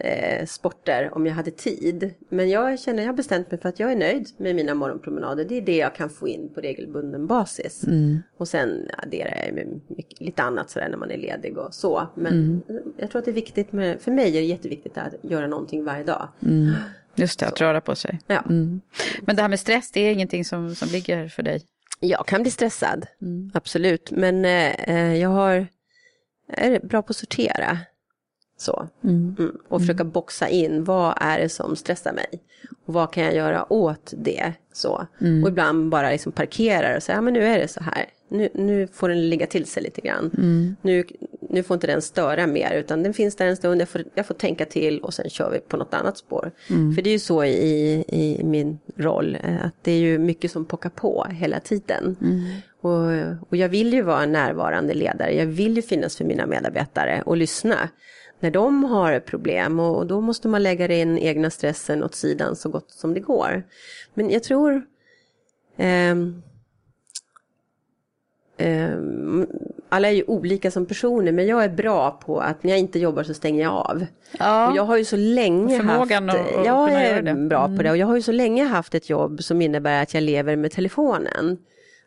eh, 0.00 0.46
sporter 0.46 1.14
om 1.14 1.26
jag 1.26 1.34
hade 1.34 1.50
tid. 1.50 2.14
Men 2.28 2.50
jag 2.50 2.80
känner, 2.80 3.02
jag 3.02 3.08
har 3.08 3.16
bestämt 3.16 3.50
mig 3.50 3.60
för 3.60 3.68
att 3.68 3.80
jag 3.80 3.92
är 3.92 3.96
nöjd 3.96 4.28
med 4.36 4.56
mina 4.56 4.74
morgonpromenader. 4.74 5.44
Det 5.44 5.56
är 5.56 5.62
det 5.62 5.76
jag 5.76 5.94
kan 5.94 6.10
få 6.10 6.28
in 6.28 6.50
på 6.54 6.60
regelbunden 6.60 7.26
basis. 7.26 7.84
Och 8.36 8.48
sen 8.48 8.88
adderar 8.98 9.44
jag 9.46 9.54
med 9.54 9.80
mycket, 9.86 10.20
lite 10.20 10.42
annat 10.42 10.70
sådär 10.70 10.88
när 10.88 10.98
man 10.98 11.10
är 11.10 11.18
ledig 11.18 11.58
och 11.58 11.74
så. 11.74 12.06
Men 12.14 12.62
jag 12.96 13.10
tror 13.10 13.18
att 13.18 13.24
det 13.24 13.30
är 13.30 13.32
viktigt 13.32 13.72
med, 13.72 14.00
för 14.00 14.10
mig 14.10 14.28
är 14.28 14.40
det 14.40 14.46
jätteviktigt 14.46 14.98
att 14.98 15.14
göra 15.22 15.46
någonting 15.46 15.84
varje 15.84 16.04
dag. 16.04 16.28
Just 17.14 17.40
det, 17.40 17.46
att 17.46 17.60
röra 17.60 17.80
på 17.80 17.94
sig. 17.94 18.20
Ja. 18.26 18.42
Mm. 18.48 18.80
Men 19.20 19.36
det 19.36 19.42
här 19.42 19.48
med 19.48 19.60
stress, 19.60 19.90
det 19.90 20.00
är 20.00 20.12
ingenting 20.12 20.44
som, 20.44 20.74
som 20.74 20.88
ligger 20.88 21.28
för 21.28 21.42
dig? 21.42 21.62
Jag 22.00 22.26
kan 22.26 22.42
bli 22.42 22.50
stressad, 22.50 23.06
absolut. 23.54 24.10
Men 24.10 24.44
eh, 24.44 24.74
eh, 24.90 25.16
jag 25.16 25.28
har, 25.28 25.66
är 26.48 26.80
bra 26.86 27.02
på 27.02 27.10
att 27.10 27.16
sortera. 27.16 27.78
Så. 28.60 28.88
Mm. 29.04 29.36
Och 29.68 29.80
försöka 29.80 30.04
boxa 30.04 30.48
in, 30.48 30.84
vad 30.84 31.14
är 31.16 31.38
det 31.38 31.48
som 31.48 31.76
stressar 31.76 32.12
mig? 32.12 32.26
Och 32.86 32.94
vad 32.94 33.12
kan 33.12 33.24
jag 33.24 33.34
göra 33.34 33.72
åt 33.72 34.12
det? 34.16 34.52
Så. 34.72 35.06
Och 35.42 35.48
ibland 35.48 35.90
bara 35.90 36.10
liksom 36.10 36.32
parkerar 36.32 36.96
och 36.96 37.02
säga, 37.02 37.16
ja 37.16 37.22
men 37.22 37.34
nu 37.34 37.44
är 37.44 37.58
det 37.58 37.68
så 37.68 37.80
här. 37.80 38.06
Nu, 38.28 38.48
nu 38.54 38.88
får 38.92 39.08
den 39.08 39.28
ligga 39.28 39.46
till 39.46 39.66
sig 39.66 39.82
lite 39.82 40.00
grann. 40.00 40.30
Nu, 40.82 41.04
nu 41.50 41.62
får 41.62 41.74
inte 41.74 41.86
den 41.86 42.02
störa 42.02 42.46
mer 42.46 42.72
utan 42.74 43.02
den 43.02 43.14
finns 43.14 43.36
där 43.36 43.46
en 43.46 43.56
stund, 43.56 43.80
jag 43.80 43.88
får, 43.88 44.04
jag 44.14 44.26
får 44.26 44.34
tänka 44.34 44.64
till 44.64 45.00
och 45.00 45.14
sen 45.14 45.30
kör 45.30 45.50
vi 45.50 45.58
på 45.58 45.76
något 45.76 45.94
annat 45.94 46.18
spår. 46.18 46.52
För 46.94 47.02
det 47.02 47.10
är 47.10 47.12
ju 47.12 47.18
så 47.18 47.44
i, 47.44 48.04
i 48.08 48.40
min 48.44 48.78
roll, 48.96 49.38
eh, 49.42 49.64
att 49.64 49.74
det 49.82 49.92
är 49.92 49.98
ju 49.98 50.18
mycket 50.18 50.50
som 50.50 50.64
pockar 50.64 50.90
på 50.90 51.26
hela 51.30 51.60
tiden. 51.60 52.16
Och, 52.82 53.48
och 53.48 53.56
jag 53.56 53.68
vill 53.68 53.92
ju 53.92 54.02
vara 54.02 54.22
en 54.22 54.32
närvarande 54.32 54.94
ledare, 54.94 55.34
jag 55.34 55.46
vill 55.46 55.76
ju 55.76 55.82
finnas 55.82 56.16
för 56.16 56.24
mina 56.24 56.46
medarbetare 56.46 57.22
och 57.26 57.36
lyssna 57.36 57.88
när 58.40 58.50
de 58.50 58.84
har 58.84 59.20
problem 59.20 59.80
och, 59.80 59.96
och 59.96 60.06
då 60.06 60.20
måste 60.20 60.48
man 60.48 60.62
lägga 60.62 60.88
den 60.88 61.18
egna 61.18 61.50
stressen 61.50 62.04
åt 62.04 62.14
sidan 62.14 62.56
så 62.56 62.68
gott 62.68 62.90
som 62.90 63.14
det 63.14 63.20
går. 63.20 63.62
Men 64.14 64.30
jag 64.30 64.42
tror 64.42 64.82
ehm, 65.76 66.42
alla 69.88 70.08
är 70.08 70.12
ju 70.12 70.24
olika 70.26 70.70
som 70.70 70.86
personer 70.86 71.32
men 71.32 71.46
jag 71.46 71.64
är 71.64 71.68
bra 71.68 72.10
på 72.10 72.40
att 72.40 72.62
när 72.62 72.70
jag 72.70 72.78
inte 72.78 72.98
jobbar 72.98 73.22
så 73.22 73.34
stänger 73.34 73.62
jag 73.62 73.72
av. 73.72 74.06
Ja. 74.38 74.70
Och 74.70 74.76
jag 74.76 74.82
har 74.82 74.96
ju 74.96 75.04
så 75.04 75.16
länge 75.16 75.78
Förmågan 75.78 76.28
haft, 76.28 76.40
att- 76.40 76.66
jag 76.66 76.92
är. 76.92 77.18
Mm. 77.18 77.48
bra 77.48 77.76
på 77.76 77.82
det 77.82 77.90
och 77.90 77.96
jag 77.96 78.06
har 78.06 78.16
ju 78.16 78.22
så 78.22 78.32
länge 78.32 78.64
haft 78.64 78.94
ett 78.94 79.10
jobb 79.10 79.42
som 79.42 79.62
innebär 79.62 80.02
att 80.02 80.14
jag 80.14 80.22
lever 80.22 80.56
med 80.56 80.70
telefonen. 80.72 81.58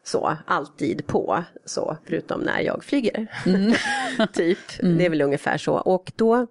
Så, 0.06 0.38
alltid 0.48 1.08
på, 1.08 1.44
så, 1.66 1.98
förutom 2.06 2.42
när 2.42 2.60
jag 2.60 2.84
flyger. 2.84 3.28
Mm. 3.46 3.74
typ, 4.34 4.58
det 4.80 5.06
är 5.06 5.10
väl 5.10 5.22
ungefär 5.22 5.58
så. 5.58 5.74
Och 5.74 6.12
då, 6.16 6.48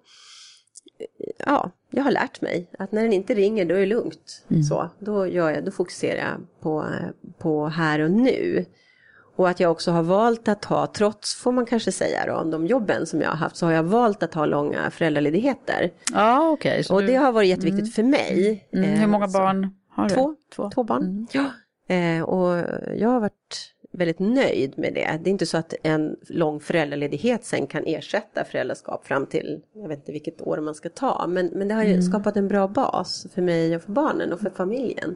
ja, 1.45 1.71
jag 1.91 2.03
har 2.03 2.11
lärt 2.11 2.41
mig 2.41 2.69
att 2.79 2.91
när 2.91 3.03
den 3.03 3.13
inte 3.13 3.33
ringer 3.33 3.65
då 3.65 3.75
är 3.75 3.79
det 3.79 3.85
lugnt. 3.85 4.45
Mm. 4.49 4.63
Så, 4.63 4.89
då, 4.99 5.27
gör 5.27 5.49
jag, 5.49 5.65
då 5.65 5.71
fokuserar 5.71 6.17
jag 6.19 6.61
på, 6.61 6.85
på 7.37 7.67
här 7.67 7.99
och 7.99 8.11
nu. 8.11 8.65
Och 9.35 9.49
att 9.49 9.59
jag 9.59 9.71
också 9.71 9.91
har 9.91 10.03
valt 10.03 10.47
att 10.47 10.65
ha, 10.65 10.87
trots 10.87 11.35
får 11.35 11.51
man 11.51 11.65
kanske 11.65 11.91
säga 11.91 12.25
då, 12.25 12.33
om 12.33 12.51
de 12.51 12.67
jobben 12.67 13.05
som 13.05 13.21
jag 13.21 13.29
har 13.29 13.35
haft, 13.35 13.55
så 13.55 13.65
har 13.65 13.73
jag 13.73 13.83
valt 13.83 14.23
att 14.23 14.33
ha 14.33 14.45
långa 14.45 14.91
föräldraledigheter. 14.91 15.91
Ja, 16.13 16.49
okej. 16.49 16.83
så 16.83 16.93
Och 16.95 17.01
du- 17.01 17.07
det 17.07 17.15
har 17.15 17.31
varit 17.31 17.49
jätteviktigt 17.49 17.95
för 17.95 18.03
mig. 18.03 18.67
mm, 18.73 18.89
Eh, 18.93 18.99
Hur 18.99 19.07
många 19.07 19.27
så- 19.27 19.37
barn 19.39 19.69
har 19.89 20.09
du? 20.09 20.15
Två, 20.15 20.35
två, 20.75 20.83
barn. 20.83 21.27
Ja. 21.31 21.45
Eh, 21.87 22.21
och 22.21 22.65
jag 22.95 23.09
har 23.09 23.19
varit 23.19 23.73
väldigt 23.91 24.19
nöjd 24.19 24.73
med 24.77 24.93
det. 24.93 25.19
Det 25.23 25.29
är 25.29 25.31
inte 25.31 25.45
så 25.45 25.57
att 25.57 25.73
en 25.83 26.15
lång 26.29 26.59
föräldraledighet 26.59 27.45
sen 27.45 27.67
kan 27.67 27.83
ersätta 27.85 28.43
föräldraskap 28.45 29.07
fram 29.07 29.25
till, 29.25 29.61
jag 29.73 29.87
vet 29.87 29.97
inte 29.97 30.11
vilket 30.11 30.41
år 30.41 30.57
man 30.57 30.75
ska 30.75 30.89
ta, 30.89 31.25
men, 31.27 31.47
men 31.47 31.67
det 31.67 31.73
har 31.73 31.83
ju 31.83 32.01
skapat 32.01 32.37
en 32.37 32.47
bra 32.47 32.67
bas 32.67 33.27
för 33.33 33.41
mig 33.41 33.75
och 33.75 33.81
för 33.81 33.91
barnen 33.91 34.33
och 34.33 34.39
för 34.39 34.49
familjen. 34.49 35.15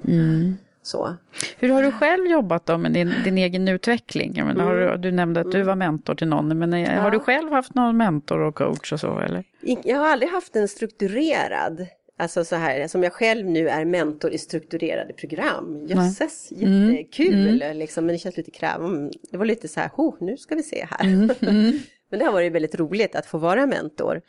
Så. 0.82 1.16
Hur 1.60 1.70
har 1.70 1.84
du 1.84 1.92
själv 1.92 2.26
jobbat 2.26 2.66
då 2.66 2.78
med 2.78 2.94
din, 2.94 3.14
din 3.24 3.38
egen 3.38 3.68
utveckling? 3.68 4.34
Jag 4.36 4.48
menar, 4.48 4.64
har 4.64 4.76
du, 4.76 4.98
du 4.98 5.12
nämnde 5.12 5.40
att 5.40 5.52
du 5.52 5.64
var 5.64 5.76
mentor 5.76 6.16
till 6.16 6.28
någon, 6.28 6.60
men 6.60 6.74
eh, 6.74 7.02
har 7.02 7.12
du 7.12 7.20
själv 7.20 7.52
haft 7.52 7.76
någon 7.76 7.98
mentor 7.98 8.40
och 8.40 8.56
coach 8.56 8.94
och 8.94 9.00
så 9.00 9.20
eller? 9.20 9.44
Jag 9.84 9.98
har 9.98 10.08
aldrig 10.08 10.32
haft 10.32 10.56
en 10.56 10.68
strukturerad, 10.68 11.86
alltså 12.18 12.46
så 12.46 12.56
här, 12.56 12.88
som 12.88 13.04
jag 13.04 13.14
själv 13.14 13.46
nu 13.46 13.70
är 13.70 13.86
mentor 13.86 14.32
i 14.32 14.38
strukturerade 14.38 15.14
program. 15.14 15.88
Jösses, 15.88 16.52
jättekul, 16.52 17.64
liksom, 17.74 18.06
men 18.06 18.14
det 18.14 18.20
känns 18.20 18.38
lite 18.38 18.52
krävande. 18.52 19.12
Det 19.32 19.38
var 19.38 19.46
lite 19.46 19.68
så 19.68 19.80
här, 19.80 19.92
oh, 19.98 20.16
nu 20.20 20.38
ska 20.38 20.56
vi 20.56 20.64
se 20.64 20.88
här. 20.90 21.08
men 22.10 22.20
det 22.20 22.26
har 22.26 22.32
varit 22.32 22.52
väldigt 22.52 22.76
roligt 22.76 23.16
att 23.16 23.26
få 23.26 23.38
vara 23.38 23.66
mentor. 23.66 24.22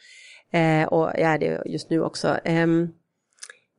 Eh, 0.50 0.88
och 0.88 1.10
jag 1.14 1.20
är 1.20 1.38
det 1.38 1.62
just 1.66 1.90
nu 1.90 2.02
också. 2.02 2.38
Ehm, 2.44 2.88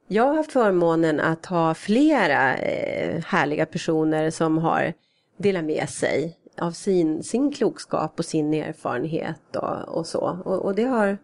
jag 0.08 0.24
har 0.24 0.36
haft 0.36 0.52
förmånen 0.52 1.20
att 1.20 1.46
ha 1.46 1.74
flera 1.74 2.58
eh, 2.58 3.24
härliga 3.26 3.66
personer 3.66 4.30
som 4.30 4.58
har 4.58 4.94
delat 5.38 5.66
med 5.66 5.90
sig 5.90 6.38
av 6.58 6.72
sin, 6.72 7.24
sin 7.24 7.52
klokskap 7.52 8.20
och 8.20 8.26
sin 8.26 8.54
erfarenhet 8.54 9.56
och, 9.56 9.98
och 9.98 10.08
så. 10.08 10.42
Och, 10.46 10.66
och 10.66 10.76
det 10.76 10.84
har 10.84 11.18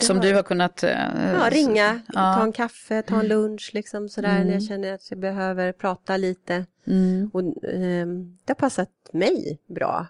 Som 0.00 0.20
du 0.20 0.34
har 0.34 0.42
kunnat... 0.42 0.82
eh, 0.82 0.90
Ja, 1.34 1.48
ringa, 1.50 2.00
Ja. 2.12 2.20
Mm. 2.26 2.38
ta 2.38 2.42
en 2.42 2.52
kaffe, 2.52 3.02
ta 3.02 3.20
en 3.20 3.28
lunch 3.28 3.70
liksom 3.74 4.08
sådär 4.08 4.44
när 4.44 4.52
jag 4.52 4.62
känner 4.62 4.92
att 4.94 5.10
jag 5.10 5.18
behöver 5.18 5.72
prata 5.72 6.16
lite. 6.16 6.66
Mm. 6.86 7.30
Och 7.32 7.42
ehm, 7.74 8.38
det 8.44 8.50
har 8.50 8.54
passat 8.54 8.88
mig 9.12 9.58
bra. 9.68 10.06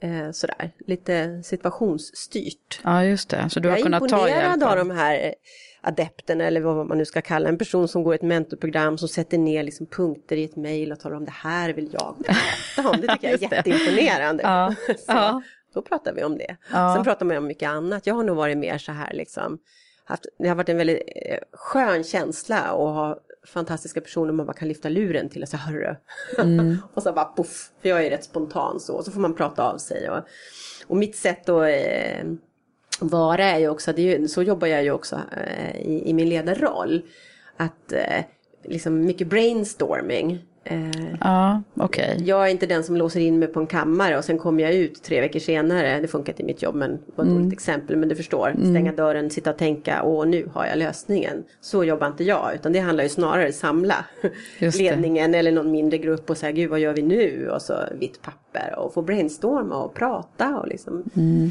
Eh, 0.00 0.30
sådär, 0.32 0.70
lite 0.86 1.42
situationsstyrt. 1.44 2.80
Ja, 2.84 3.04
just 3.04 3.28
det. 3.28 3.50
Så 3.50 3.60
du 3.60 3.68
har 3.68 3.76
jag 3.76 3.80
är 3.80 3.82
kunnat 3.82 4.08
ta 4.08 4.28
hjälp 4.28 4.44
imponerad 4.44 4.62
av 4.62 4.76
de 4.86 4.90
här 4.90 5.14
eh, 5.26 5.32
adepterna 5.80 6.44
eller 6.44 6.60
vad 6.60 6.86
man 6.86 6.98
nu 6.98 7.04
ska 7.04 7.22
kalla 7.22 7.48
en 7.48 7.58
person 7.58 7.88
som 7.88 8.02
går 8.02 8.14
ett 8.14 8.22
mentorprogram 8.22 8.98
som 8.98 9.08
sätter 9.08 9.38
ner 9.38 9.62
liksom 9.62 9.86
punkter 9.86 10.36
i 10.36 10.44
ett 10.44 10.56
mejl 10.56 10.92
och 10.92 11.00
talar 11.00 11.16
om 11.16 11.24
det 11.24 11.30
här 11.30 11.72
vill 11.72 11.88
jag 11.92 12.16
prata 12.74 12.88
om. 12.90 13.00
Det 13.00 13.08
tycker 13.12 13.30
jag 13.30 13.42
är 13.42 13.52
jätteimponerande. 13.56 14.42
Ja, 14.42 14.74
ja. 15.06 15.42
Då 15.74 15.82
pratar 15.82 16.12
vi 16.12 16.24
om 16.24 16.38
det. 16.38 16.56
Ja. 16.72 16.94
Sen 16.94 17.04
pratar 17.04 17.26
man 17.26 17.36
om 17.36 17.46
mycket 17.46 17.68
annat. 17.68 18.06
Jag 18.06 18.14
har 18.14 18.24
nog 18.24 18.36
varit 18.36 18.58
mer 18.58 18.78
så 18.78 18.92
här 18.92 19.12
liksom. 19.12 19.58
Haft, 20.04 20.26
det 20.38 20.48
har 20.48 20.56
varit 20.56 20.68
en 20.68 20.76
väldigt 20.76 21.02
eh, 21.06 21.38
skön 21.52 22.04
känsla 22.04 22.58
att 22.58 22.78
ha 22.78 23.20
fantastiska 23.46 24.00
personer 24.00 24.32
man 24.32 24.46
bara 24.46 24.56
kan 24.56 24.68
lyfta 24.68 24.88
luren 24.88 25.28
till 25.28 25.42
och 25.42 25.48
säga 25.48 25.60
hörru. 25.60 25.96
Mm. 26.38 26.78
och 26.94 27.02
så 27.02 27.12
bara 27.12 27.24
poff, 27.24 27.70
för 27.82 27.88
jag 27.88 28.06
är 28.06 28.10
rätt 28.10 28.24
spontan 28.24 28.80
så. 28.80 28.94
Och 28.94 29.04
så 29.04 29.10
får 29.10 29.20
man 29.20 29.34
prata 29.34 29.62
av 29.62 29.78
sig. 29.78 30.10
Och, 30.10 30.20
och 30.86 30.96
mitt 30.96 31.16
sätt 31.16 31.48
att 31.48 31.68
eh, 31.68 32.24
vara 33.00 33.44
är 33.44 33.58
ju 33.58 33.68
också, 33.68 33.92
det 33.92 34.02
är 34.02 34.18
ju, 34.18 34.28
så 34.28 34.42
jobbar 34.42 34.68
jag 34.68 34.84
ju 34.84 34.90
också 34.90 35.20
eh, 35.36 35.76
i, 35.76 36.10
i 36.10 36.14
min 36.14 36.28
ledarroll. 36.28 37.02
Att 37.56 37.92
eh, 37.92 38.24
liksom 38.64 39.00
mycket 39.00 39.26
brainstorming. 39.26 40.44
Eh, 40.64 40.90
Ja, 41.20 41.62
okej. 41.76 42.16
jag 42.24 42.46
är 42.46 42.50
inte 42.50 42.66
den 42.66 42.84
som 42.84 42.96
låser 42.96 43.20
in 43.20 43.38
mig 43.38 43.48
på 43.48 43.60
en 43.60 43.66
kammare 43.66 44.18
och 44.18 44.24
sen 44.24 44.38
kommer 44.38 44.62
jag 44.62 44.74
ut 44.74 45.02
tre 45.02 45.20
veckor 45.20 45.38
senare. 45.40 46.00
Det 46.00 46.08
funkar 46.08 46.32
inte 46.32 46.42
i 46.42 46.46
mitt 46.46 46.62
jobb 46.62 46.74
men 46.74 46.90
det 46.90 46.98
var 47.16 47.24
ett 47.24 47.30
Mm. 47.30 47.52
exempel. 47.52 47.96
Men 47.96 48.08
du 48.08 48.14
förstår, 48.16 48.52
stänga 48.70 48.92
dörren, 48.92 49.30
sitta 49.30 49.50
och 49.50 49.58
tänka, 49.58 50.02
åh 50.02 50.26
nu 50.26 50.48
har 50.54 50.66
jag 50.66 50.78
lösningen. 50.78 51.44
Så 51.60 51.84
jobbar 51.84 52.06
inte 52.06 52.24
jag 52.24 52.50
utan 52.54 52.72
det 52.72 52.78
handlar 52.78 53.04
ju 53.04 53.10
snarare 53.10 53.52
samla 53.52 54.04
ledningen 54.58 55.34
eller 55.34 55.52
någon 55.52 55.70
mindre 55.70 55.98
grupp 55.98 56.30
och 56.30 56.36
säga 56.36 56.52
gud 56.52 56.70
vad 56.70 56.80
gör 56.80 56.94
vi 56.94 57.02
nu? 57.02 57.50
Och 57.50 57.62
så 57.62 57.74
vitt 58.00 58.22
papper 58.22 58.43
och 58.76 58.94
få 58.94 59.02
brainstorma 59.02 59.76
och 59.76 59.94
prata 59.94 60.58
och 60.58 60.68
liksom. 60.68 61.04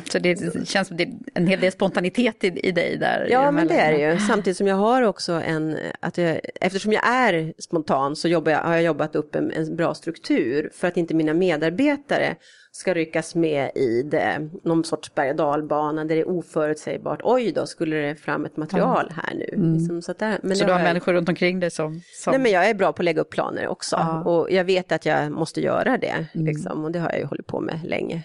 Så 0.09 0.19
det 0.19 0.67
känns 0.67 0.87
som 0.87 0.97
det 0.97 1.03
är 1.03 1.13
en 1.33 1.47
hel 1.47 1.59
del 1.59 1.71
spontanitet 1.71 2.43
i, 2.43 2.47
i 2.47 2.71
dig 2.71 2.97
där. 2.97 3.27
Ja 3.29 3.51
men 3.51 3.67
det 3.67 3.79
är 3.79 3.91
det 3.91 4.13
ju. 4.13 4.19
Samtidigt 4.19 4.57
som 4.57 4.67
jag 4.67 4.75
har 4.75 5.01
också 5.01 5.33
en, 5.33 5.77
att 5.99 6.17
jag, 6.17 6.39
eftersom 6.61 6.93
jag 6.93 7.07
är 7.07 7.53
spontan 7.59 8.15
så 8.15 8.27
jobbar 8.27 8.51
jag, 8.51 8.59
har 8.59 8.73
jag 8.73 8.83
jobbat 8.83 9.15
upp 9.15 9.35
en, 9.35 9.51
en 9.51 9.75
bra 9.75 9.93
struktur 9.93 10.69
för 10.73 10.87
att 10.87 10.97
inte 10.97 11.13
mina 11.13 11.33
medarbetare 11.33 12.35
ska 12.75 12.93
ryckas 12.93 13.35
med 13.35 13.71
i 13.75 14.03
det, 14.03 14.49
någon 14.63 14.83
sorts 14.83 15.15
berg 15.15 15.29
och 15.29 15.35
dalbana 15.35 16.05
där 16.05 16.15
det 16.15 16.21
är 16.21 16.29
oförutsägbart. 16.29 17.19
Oj 17.23 17.51
då, 17.51 17.65
skulle 17.65 17.95
det 17.95 18.15
fram 18.15 18.45
ett 18.45 18.57
material 18.57 19.11
här 19.15 19.33
nu? 19.35 19.73
Liksom, 19.77 20.01
så 20.01 20.13
där, 20.13 20.29
men 20.29 20.39
Mm. 20.43 20.55
Så 20.55 20.65
du 20.65 20.71
har 20.71 20.79
jag- 20.79 20.85
människor 20.85 21.13
runt 21.13 21.29
omkring 21.29 21.59
dig 21.59 21.71
som... 21.71 22.01
som... 22.13 22.31
Nej 22.31 22.39
men 22.39 22.51
jag 22.51 22.69
är 22.69 22.73
bra 22.73 22.93
på 22.93 23.01
att 23.01 23.05
lägga 23.05 23.21
upp 23.21 23.29
planer 23.29 23.67
också. 23.67 23.95
Ja. 23.95 24.23
Och 24.23 24.51
jag 24.51 24.63
vet 24.63 24.91
att 24.91 25.05
jag 25.05 25.31
måste 25.31 25.61
göra 25.61 25.97
det. 25.97 26.27
Mm. 26.33 26.47
Liksom, 26.47 26.85
och 26.85 26.91
det 26.91 26.99
har 26.99 27.09
jag 27.09 27.19
ju 27.19 27.25
hållit 27.25 27.47
på 27.47 27.59
med 27.61 27.79
länge. 27.83 28.23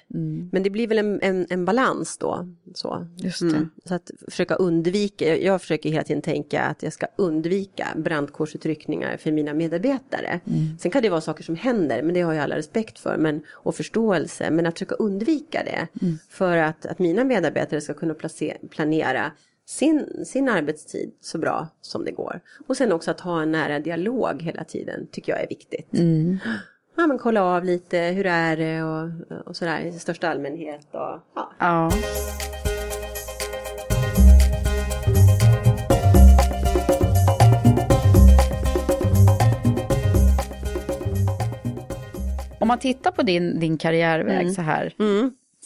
Men 0.52 0.62
det 0.62 0.70
blir 0.70 0.88
väl 0.88 0.98
en, 0.98 1.20
en, 1.22 1.46
en 1.50 1.64
balans 1.64 2.18
då. 2.18 2.48
Så. 2.74 3.06
Mm. 3.42 3.70
Så 3.84 3.94
att 3.94 4.10
försöka 4.28 4.54
undvika, 4.54 5.28
jag, 5.28 5.42
jag 5.42 5.60
försöker 5.60 5.90
hela 5.90 6.04
tiden 6.04 6.22
tänka 6.22 6.62
att 6.62 6.82
jag 6.82 6.92
ska 6.92 7.06
undvika 7.16 7.88
brandkårsutryckningar 7.96 9.16
för 9.16 9.32
mina 9.32 9.54
medarbetare. 9.54 10.40
Mm. 10.46 10.78
Sen 10.78 10.90
kan 10.90 11.02
det 11.02 11.08
vara 11.10 11.20
saker 11.20 11.44
som 11.44 11.56
händer, 11.56 12.02
men 12.02 12.14
det 12.14 12.20
har 12.20 12.34
jag 12.34 12.42
alla 12.42 12.56
respekt 12.56 12.98
för 12.98 13.16
men, 13.16 13.42
och 13.50 13.74
förståelse. 13.74 14.37
Men 14.40 14.66
att 14.66 14.74
försöka 14.74 14.94
undvika 14.94 15.62
det 15.64 15.88
Mm. 16.02 16.18
för 16.28 16.56
att, 16.56 16.86
att 16.86 16.98
mina 16.98 17.24
medarbetare 17.24 17.80
ska 17.80 17.94
kunna 17.94 18.14
place, 18.14 18.56
planera 18.70 19.32
sin, 19.66 20.24
sin 20.26 20.48
arbetstid 20.48 21.12
så 21.20 21.38
bra 21.38 21.68
som 21.80 22.04
det 22.04 22.10
går. 22.12 22.40
Och 22.66 22.76
sen 22.76 22.92
också 22.92 23.10
att 23.10 23.20
ha 23.20 23.42
en 23.42 23.52
nära 23.52 23.78
dialog 23.78 24.42
hela 24.42 24.64
tiden 24.64 25.06
tycker 25.12 25.32
jag 25.32 25.42
är 25.42 25.48
viktigt. 25.48 25.88
Ja, 26.96 27.06
men 27.06 27.18
kolla 27.18 27.42
av 27.42 27.64
lite, 27.64 27.98
hur 27.98 28.26
är 28.26 28.56
det 28.56 28.82
och, 28.82 29.10
och 29.46 29.56
sådär 29.56 29.80
i 29.80 29.92
största 29.92 30.28
allmänhet. 30.28 30.86
Och, 30.90 31.20
ja. 31.34 31.52
Ja. 31.58 31.90
Om 42.68 42.70
man 42.70 42.78
tittar 42.78 43.10
på 43.10 43.22
din, 43.22 43.60
din 43.60 43.78
karriärväg 43.78 44.52
så, 44.54 44.62
här, 44.62 44.92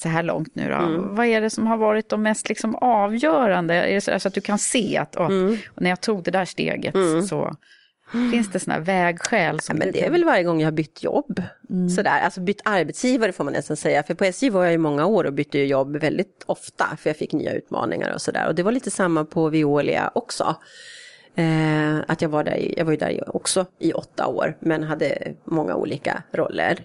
så 0.03 0.09
här 0.09 0.23
långt 0.23 0.55
nu 0.55 0.69
då, 0.71 0.75
vad 1.11 1.27
är 1.27 1.41
det 1.41 1.51
som 1.51 1.67
har 1.67 1.77
varit 1.77 2.09
de 2.09 2.23
mest 2.23 2.49
liksom 2.49 2.75
avgörande? 2.75 3.75
Är 3.75 3.95
det 3.95 4.01
så, 4.01 4.13
alltså 4.13 4.29
att 4.29 4.35
du 4.35 4.41
kan 4.41 4.59
se 4.59 4.97
att 4.97 5.17
åh, 5.17 5.29
när 5.81 5.91
jag 5.91 6.01
tog 6.01 6.23
det 6.23 6.31
där 6.31 6.45
steget 6.45 6.95
så 7.29 7.57
finns 8.31 8.53
det 8.53 8.61
sådana 8.61 8.79
här 8.79 8.85
vägskäl? 8.87 9.61
Som 9.61 9.77
Ja, 9.77 9.85
men 9.85 9.93
det 9.93 10.07
är 10.07 10.11
väl 10.11 10.25
varje 10.25 10.43
gång 10.43 10.61
jag 10.61 10.67
har 10.67 10.73
bytt 10.73 11.03
jobb. 11.03 11.43
Sådär, 11.97 12.21
alltså 12.21 12.41
bytt 12.41 12.61
arbetsgivare 12.65 13.33
får 13.33 13.45
man 13.45 13.53
nästan 13.53 13.77
säga. 13.77 14.03
För 14.03 14.15
på 14.15 14.25
SJ 14.25 14.51
var 14.51 14.65
jag 14.65 14.75
i 14.75 14.79
många 14.79 15.07
år 15.07 15.25
och 15.25 15.33
bytte 15.33 15.59
jobb 15.59 15.97
väldigt 15.97 16.43
ofta. 16.47 16.97
För 16.99 17.11
jag 17.11 17.17
fick 17.17 17.33
nya 17.33 17.53
utmaningar 17.53 18.15
och 18.15 18.23
sådär. 18.23 18.49
Och 18.49 18.55
det 18.55 18.63
var 18.63 18.73
lite 18.73 18.91
samma 18.91 19.25
på 19.25 19.49
Veolia 19.49 20.11
också. 20.15 20.57
Eh, 21.35 21.99
att 22.07 22.23
jag 22.23 22.29
var 22.29 22.45
där, 22.45 22.73
jag 22.77 22.85
var 22.85 22.93
ju 22.93 22.99
där 22.99 23.37
också 23.37 23.67
i 23.79 23.93
åtta 23.93 24.27
år. 24.27 24.57
Men 24.61 24.83
hade 24.83 25.35
många 25.45 25.75
olika 25.75 26.23
roller. 26.33 26.85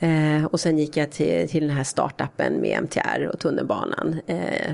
Eh, 0.00 0.44
och 0.44 0.60
sen 0.60 0.78
gick 0.78 0.96
jag 0.96 1.10
till, 1.10 1.48
till 1.48 1.66
den 1.66 1.76
här 1.76 1.84
startupen 1.84 2.60
med 2.60 2.82
MTR 2.82 3.30
och 3.32 3.38
tunnelbanan. 3.38 4.20
Eh, 4.26 4.72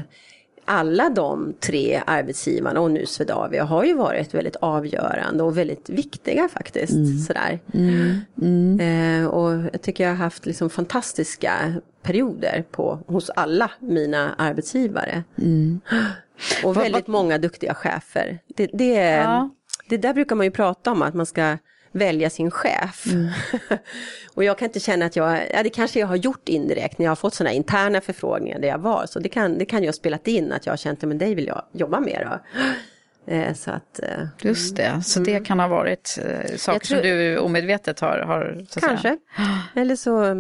alla 0.68 1.10
de 1.10 1.54
tre 1.60 2.02
arbetsgivarna 2.06 2.80
och 2.80 2.90
nu 2.90 3.06
Swedavia 3.06 3.64
har 3.64 3.84
ju 3.84 3.94
varit 3.94 4.34
väldigt 4.34 4.56
avgörande 4.56 5.42
och 5.42 5.58
väldigt 5.58 5.90
viktiga 5.90 6.48
faktiskt. 6.48 7.26
Sådär. 7.26 7.58
Eh, 8.80 9.26
och 9.26 9.52
jag 9.72 9.82
tycker 9.82 10.04
jag 10.04 10.10
har 10.10 10.16
haft 10.16 10.46
liksom 10.46 10.70
fantastiska 10.70 11.74
perioder 12.02 12.64
på, 12.70 12.98
hos 13.06 13.30
alla 13.30 13.70
mina 13.80 14.34
arbetsgivare. 14.38 15.22
Och 16.64 16.76
väldigt 16.76 17.06
många 17.06 17.38
duktiga 17.38 17.74
chefer. 17.74 18.38
Det, 18.56 18.66
det, 18.72 18.94
Ja. 18.94 19.50
det 19.88 19.96
där 19.96 20.14
brukar 20.14 20.36
man 20.36 20.46
ju 20.46 20.50
prata 20.50 20.92
om, 20.92 21.02
att 21.02 21.14
man 21.14 21.26
ska 21.26 21.58
välja 21.92 22.30
sin 22.30 22.50
chef. 22.50 23.04
och 24.34 24.44
jag 24.44 24.58
kan 24.58 24.66
inte 24.66 24.80
känna 24.80 25.06
att 25.06 25.16
jag, 25.16 25.40
ja 25.52 25.62
det 25.62 25.70
kanske 25.70 26.00
jag 26.00 26.06
har 26.06 26.16
gjort 26.16 26.48
indirekt 26.48 26.98
när 26.98 27.06
jag 27.06 27.10
har 27.10 27.16
fått 27.16 27.34
sådana 27.34 27.52
interna 27.52 28.00
förfrågningar 28.00 28.58
där 28.58 28.68
jag 28.68 28.78
var. 28.78 29.06
Så 29.06 29.18
det 29.18 29.28
kan, 29.28 29.58
det 29.58 29.64
kan 29.64 29.82
ju 29.82 29.88
ha 29.88 29.92
spelat 29.92 30.28
in 30.28 30.52
att 30.52 30.66
jag 30.66 30.72
har 30.72 30.76
känt, 30.76 31.02
men 31.02 31.18
dig 31.18 31.34
vill 31.34 31.46
jag 31.46 31.62
jobba 31.72 32.00
med 32.00 32.26
då. 32.30 32.60
Eh, 33.28 33.54
så 33.54 33.70
att, 33.70 34.00
eh, 34.02 34.26
Just 34.42 34.76
det, 34.76 35.02
så 35.04 35.20
det 35.20 35.46
kan 35.46 35.60
ha 35.60 35.68
varit 35.68 36.18
eh, 36.24 36.56
saker 36.56 36.86
tror- 36.86 36.98
som 36.98 37.08
du 37.08 37.38
omedvetet 37.38 38.00
har... 38.00 38.18
har 38.18 38.64
Kanske. 38.80 39.08
Säga. 39.08 39.18
Eller 39.82 39.96
så, 39.96 40.34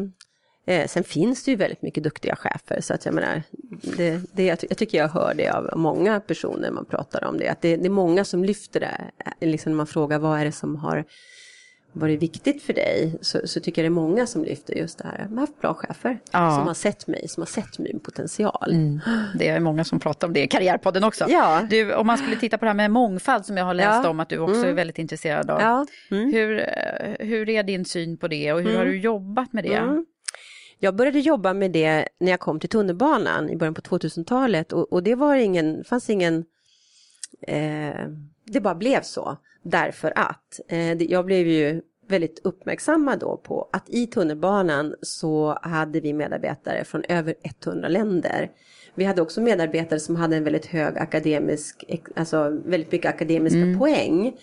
eh, 0.66 0.86
sen 0.86 1.04
finns 1.04 1.44
det 1.44 1.50
ju 1.50 1.56
väldigt 1.56 1.82
mycket 1.82 2.04
duktiga 2.04 2.36
chefer. 2.36 2.80
Så 2.80 2.94
att 2.94 3.04
jag 3.04 3.14
menar, 3.14 3.42
det, 3.96 4.20
det, 4.32 4.44
jag, 4.46 4.58
jag 4.68 4.78
tycker 4.78 4.98
jag 4.98 5.08
hör 5.08 5.34
det 5.34 5.48
av 5.48 5.70
många 5.76 6.20
personer 6.20 6.70
man 6.70 6.84
pratar 6.84 7.24
om 7.24 7.38
det. 7.38 7.48
Att 7.48 7.62
det, 7.62 7.76
det 7.76 7.86
är 7.86 7.90
många 7.90 8.24
som 8.24 8.44
lyfter 8.44 8.80
det. 8.80 9.00
Eh, 9.40 9.48
Liksom 9.48 9.72
när 9.72 9.76
man 9.76 9.86
frågar 9.86 10.18
vad 10.18 10.40
är 10.40 10.44
det 10.44 10.52
som 10.52 10.76
har 10.76 11.04
varit 11.92 12.22
viktigt 12.22 12.62
för 12.62 12.72
dig. 12.72 13.18
Så, 13.20 13.40
så 13.44 13.60
tycker 13.60 13.82
jag 13.82 13.92
det 13.92 13.94
är 13.94 14.00
många 14.02 14.26
som 14.26 14.44
lyfter 14.44 14.74
just 14.74 14.98
det 14.98 15.04
här. 15.04 15.18
Jag 15.18 15.28
har 15.28 15.36
haft 15.40 15.60
bra 15.60 15.74
chefer. 15.74 16.18
Ja. 16.32 16.56
Som 16.58 16.66
har 16.66 16.74
sett 16.74 17.06
mig, 17.06 17.28
som 17.28 17.40
har 17.40 17.46
sett 17.46 17.78
min 17.78 18.00
potential. 18.00 18.74
Det 19.38 19.48
är 19.48 19.60
många 19.60 19.84
som 19.84 20.00
pratar 20.00 20.26
om 20.26 20.32
det 20.32 20.42
i 20.42 20.48
Karriärpodden 20.48 21.04
också. 21.04 21.24
Ja. 21.28 21.66
Du, 21.70 21.94
om 21.94 22.06
man 22.06 22.18
skulle 22.18 22.36
titta 22.36 22.58
på 22.58 22.64
det 22.64 22.68
här 22.68 22.74
med 22.76 22.90
mångfald 22.90 23.46
som 23.46 23.56
jag 23.56 23.64
har 23.64 23.74
läst 23.74 24.04
Ja. 24.04 24.08
om 24.10 24.20
att 24.20 24.28
du 24.28 24.38
också 24.38 24.66
är 24.66 24.72
väldigt 24.72 24.98
intresserad 24.98 25.50
av. 25.50 25.86
Mm. 26.10 26.32
Hur, 26.32 26.58
eh, 26.60 27.26
hur 27.26 27.48
är 27.48 27.62
din 27.62 27.84
syn 27.84 28.16
på 28.16 28.28
det 28.28 28.52
och 28.52 28.60
hur 28.62 28.76
har 28.76 28.84
du 28.84 28.98
jobbat 29.00 29.52
med 29.52 29.64
det? 29.64 30.02
Mm. 30.76 30.86
Jag 30.86 30.96
började 30.96 31.18
jobba 31.18 31.54
med 31.54 31.70
det 31.70 32.08
när 32.18 32.30
jag 32.30 32.40
kom 32.40 32.60
till 32.60 32.68
tunnelbanan 32.68 33.50
i 33.50 33.56
början 33.56 33.74
på 33.74 33.80
2000-talet 33.80 34.72
och, 34.72 34.92
och 34.92 35.02
det 35.02 35.14
var 35.14 35.36
ingen, 35.36 35.84
fanns 35.84 36.10
ingen, 36.10 36.44
eh, 37.40 38.08
det 38.44 38.60
bara 38.60 38.74
blev 38.74 39.02
så. 39.02 39.36
Därför 39.62 40.12
att 40.16 40.60
eh, 40.68 41.02
jag 41.02 41.24
blev 41.24 41.46
ju 41.46 41.82
väldigt 42.08 42.40
uppmärksammad 42.44 43.20
då 43.20 43.36
på 43.36 43.68
att 43.72 43.88
i 43.88 44.06
tunnelbanan 44.06 44.94
så 45.02 45.58
hade 45.62 46.00
vi 46.00 46.12
medarbetare 46.12 46.84
från 46.84 47.04
över 47.08 47.34
100 47.64 47.88
länder. 47.88 48.50
Vi 48.94 49.04
hade 49.04 49.22
också 49.22 49.40
medarbetare 49.40 50.00
som 50.00 50.16
hade 50.16 50.36
en 50.36 50.44
väldigt 50.44 50.66
hög 50.66 50.98
akademisk, 50.98 51.84
alltså 52.16 52.60
väldigt 52.64 52.92
mycket 52.92 53.14
akademiska 53.14 53.78
poäng 53.78 54.36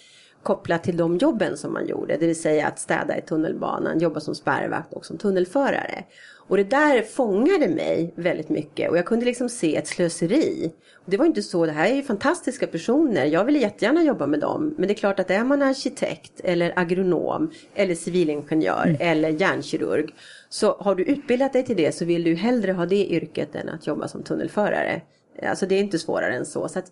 kopplat 0.44 0.84
till 0.84 0.98
de 0.98 1.18
jobben 1.18 1.58
som 1.58 1.74
man 1.74 1.88
gjorde, 1.88 2.18
det 2.18 2.28
vill 2.28 2.42
säga 2.42 2.68
att 2.68 2.80
städa 2.80 3.18
i 3.18 3.22
tunnelbanan, 3.22 4.00
jobba 4.00 4.20
som 4.20 4.36
spärrvakt 4.36 4.94
och 4.94 5.06
som 5.06 5.18
tunnelförare. 5.18 6.04
Och 6.48 6.58
det 6.58 6.64
där 6.64 7.02
fångade 7.02 7.68
mig 7.68 8.14
väldigt 8.16 8.50
mycket 8.50 8.90
och 8.90 8.98
jag 8.98 9.06
kunde 9.06 9.26
liksom 9.26 9.50
se 9.50 9.76
ett 9.76 9.88
slöseri. 9.88 10.72
Och 10.96 11.12
det 11.12 11.18
var 11.18 11.26
inte 11.26 11.42
så, 11.42 11.66
det 11.66 11.72
här 11.72 11.92
är 11.92 11.96
ju 11.96 12.04
fantastiska 12.04 12.68
personer, 12.68 13.26
jag 13.26 13.46
ville 13.46 13.60
jättegärna 13.60 14.04
jobba 14.04 14.28
med 14.28 14.40
dem. 14.40 14.76
Men 14.78 14.88
det 14.88 14.94
är 14.94 14.96
klart 14.96 15.20
att 15.20 15.32
är 15.32 15.44
man 15.44 15.62
arkitekt 15.62 16.40
eller 16.44 16.74
agronom 16.76 17.52
eller 17.76 17.96
civilingenjör 17.96 18.98
eller 19.00 19.30
hjärnkirurg 19.30 20.14
så 20.50 20.76
har 20.80 20.96
du 20.96 21.04
utbildat 21.04 21.54
dig 21.54 21.66
till 21.66 21.78
det 21.78 21.96
så 21.96 22.06
vill 22.06 22.24
du 22.24 22.36
hellre 22.36 22.72
ha 22.72 22.86
det 22.86 23.06
yrket 23.06 23.56
än 23.56 23.70
att 23.70 23.88
jobba 23.88 24.08
som 24.08 24.24
tunnelförare. 24.24 25.02
Alltså 25.44 25.66
det 25.66 25.76
är 25.76 25.80
inte 25.80 26.00
svårare 26.00 26.36
än 26.36 26.46
så. 26.46 26.68
så 26.68 26.80
att 26.80 26.92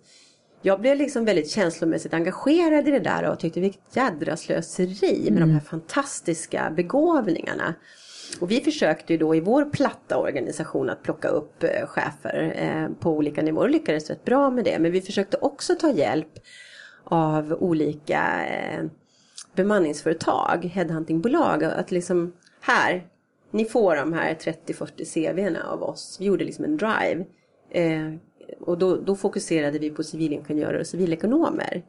jag 0.61 0.81
blev 0.81 0.97
liksom 0.97 1.25
väldigt 1.25 1.49
känslomässigt 1.49 2.13
engagerad 2.13 2.87
i 2.87 2.91
det 2.91 2.99
där 2.99 3.29
och 3.29 3.39
tyckte 3.39 3.59
vilket 3.59 3.95
jädra 3.95 4.37
slöseri 4.37 5.31
med 5.31 5.41
de 5.41 5.49
här 5.49 5.59
fantastiska 5.59 6.73
begåvningarna. 6.75 7.75
Och 8.39 8.51
vi 8.51 8.61
försökte 8.61 9.13
ju 9.13 9.19
då 9.19 9.35
i 9.35 9.39
vår 9.39 9.65
platta 9.65 10.17
organisation 10.17 10.89
att 10.89 11.03
plocka 11.03 11.27
upp 11.27 11.63
eh, 11.63 11.87
chefer 11.87 12.53
eh, 12.55 12.95
på 12.99 13.11
olika 13.11 13.41
nivåer 13.41 13.63
och 13.63 13.69
lyckades 13.69 14.09
rätt 14.09 14.25
bra 14.25 14.49
med 14.49 14.65
det. 14.65 14.79
Men 14.79 14.91
vi 14.91 15.01
försökte 15.01 15.37
också 15.41 15.75
ta 15.75 15.91
hjälp 15.91 16.39
av 17.03 17.53
olika 17.53 18.45
eh, 18.45 18.85
bemanningsföretag, 19.55 20.65
headhuntingbolag. 20.73 21.63
Att 21.63 21.91
liksom 21.91 22.33
här, 22.61 23.07
ni 23.51 23.65
får 23.65 23.95
de 23.95 24.13
här 24.13 24.33
30-40 24.33 25.05
CV'na 25.05 25.63
av 25.63 25.83
oss. 25.83 26.17
Vi 26.19 26.25
gjorde 26.25 26.45
liksom 26.45 26.65
en 26.65 26.77
drive. 26.77 27.25
Eh, 27.71 28.13
och 28.59 28.77
då, 28.77 28.95
då 28.97 29.15
fokuserade 29.15 29.79
vi 29.79 29.89
på 29.89 30.03
civilingenjörer 30.03 30.79
och 30.79 30.87
civilekonomer. 30.87 31.83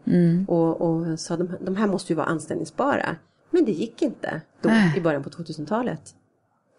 Och, 0.49 0.81
och 0.81 1.21
sa 1.21 1.37
de, 1.37 1.51
de 1.61 1.77
här 1.77 1.87
måste 1.87 2.13
ju 2.13 2.17
vara 2.17 2.27
anställningsbara. 2.27 3.17
Men 3.51 3.65
det 3.65 3.73
gick 3.73 4.03
inte 4.03 4.41
då 4.61 4.69
Nej. 4.69 4.99
i 4.99 5.01
början 5.01 5.23
på 5.23 5.31
2000-talet. 5.31 6.15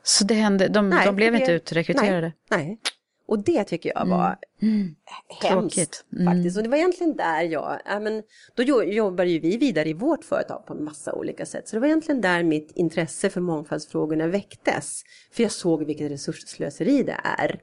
Så 0.04 0.24
det 0.24 0.34
hände, 0.34 0.68
de, 0.68 0.90
Nej, 0.90 1.06
de 1.06 1.16
blev 1.16 1.34
det- 1.34 1.40
inte 1.40 1.52
utrekryterade? 1.52 2.32
Nej, 2.52 2.66
nej. 2.66 2.80
Och 3.28 3.40
det 3.40 3.64
tycker 3.64 3.92
jag 3.96 4.06
var 4.06 4.38
Mm. 4.62 4.96
hemskt 5.42 5.76
Tråkigt. 5.76 6.06
Mm. 6.14 6.26
faktiskt. 6.34 6.58
Och 6.58 6.64
det 6.64 6.70
var 6.70 6.78
egentligen 6.78 7.16
där 7.16 7.42
jag, 7.44 7.80
ja, 7.86 8.00
men, 8.00 8.24
då 8.56 8.64
jo- 8.64 8.84
jobbade 8.84 9.30
ju 9.30 9.40
vi 9.40 9.58
vidare 9.58 9.90
i 9.90 9.94
vårt 9.94 10.24
företag 10.24 10.66
på 10.66 10.74
en 10.74 10.84
massa 10.84 11.14
olika 11.14 11.46
sätt. 11.46 11.68
Så 11.68 11.76
det 11.76 11.80
var 11.80 11.88
egentligen 11.88 12.22
där 12.22 12.44
mitt 12.44 12.72
intresse 12.76 13.30
för 13.30 13.42
mångfaldsfrågorna 13.42 14.28
väcktes. 14.28 15.04
För 15.32 15.44
jag 15.44 15.52
såg 15.52 15.86
vilket 15.86 16.12
resursslöseri 16.12 17.04
det 17.04 17.18
är. 17.24 17.60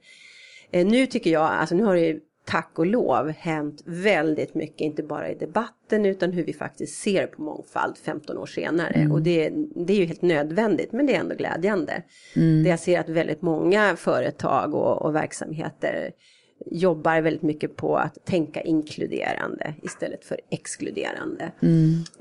Eh, 0.73 0.87
nu 0.87 1.07
tycker 1.07 1.31
jag, 1.31 1.43
alltså 1.43 1.75
nu 1.75 1.85
har 1.85 1.95
det 1.95 2.01
ju 2.01 2.21
tack 2.45 2.79
och 2.79 2.87
lov 2.87 3.31
hänt 3.31 3.83
väldigt 3.85 4.55
mycket, 4.55 4.81
inte 4.81 5.03
bara 5.03 5.31
i 5.31 5.35
debatten 5.35 6.07
utan 6.07 6.33
hur 6.33 6.45
vi 6.45 6.53
faktiskt 6.53 7.03
ser 7.03 7.27
på 7.27 7.43
mångfald 7.43 7.99
15 7.99 8.39
år 8.39 8.47
senare. 8.47 9.09
Och 9.13 9.23
det, 9.23 9.53
det 9.87 9.93
är 9.93 9.97
ju 9.97 10.05
helt 10.05 10.23
nödvändigt 10.23 10.93
men 10.93 11.07
det 11.07 11.15
är 11.15 11.21
ändå 11.21 11.35
glädjande. 11.35 12.03
Det 12.65 12.71
jag 12.71 12.81
ser 12.81 13.01
att 13.01 13.09
väldigt 13.09 13.43
många 13.43 13.97
företag 13.97 14.75
och, 14.75 15.03
och 15.03 15.15
verksamheter 15.15 16.11
jobbar 16.67 17.21
väldigt 17.21 17.43
mycket 17.43 17.77
på 17.77 17.97
att 17.97 18.25
tänka 18.25 18.61
inkluderande 18.61 19.75
istället 19.83 20.25
för 20.25 20.41
exkluderande. 20.51 21.53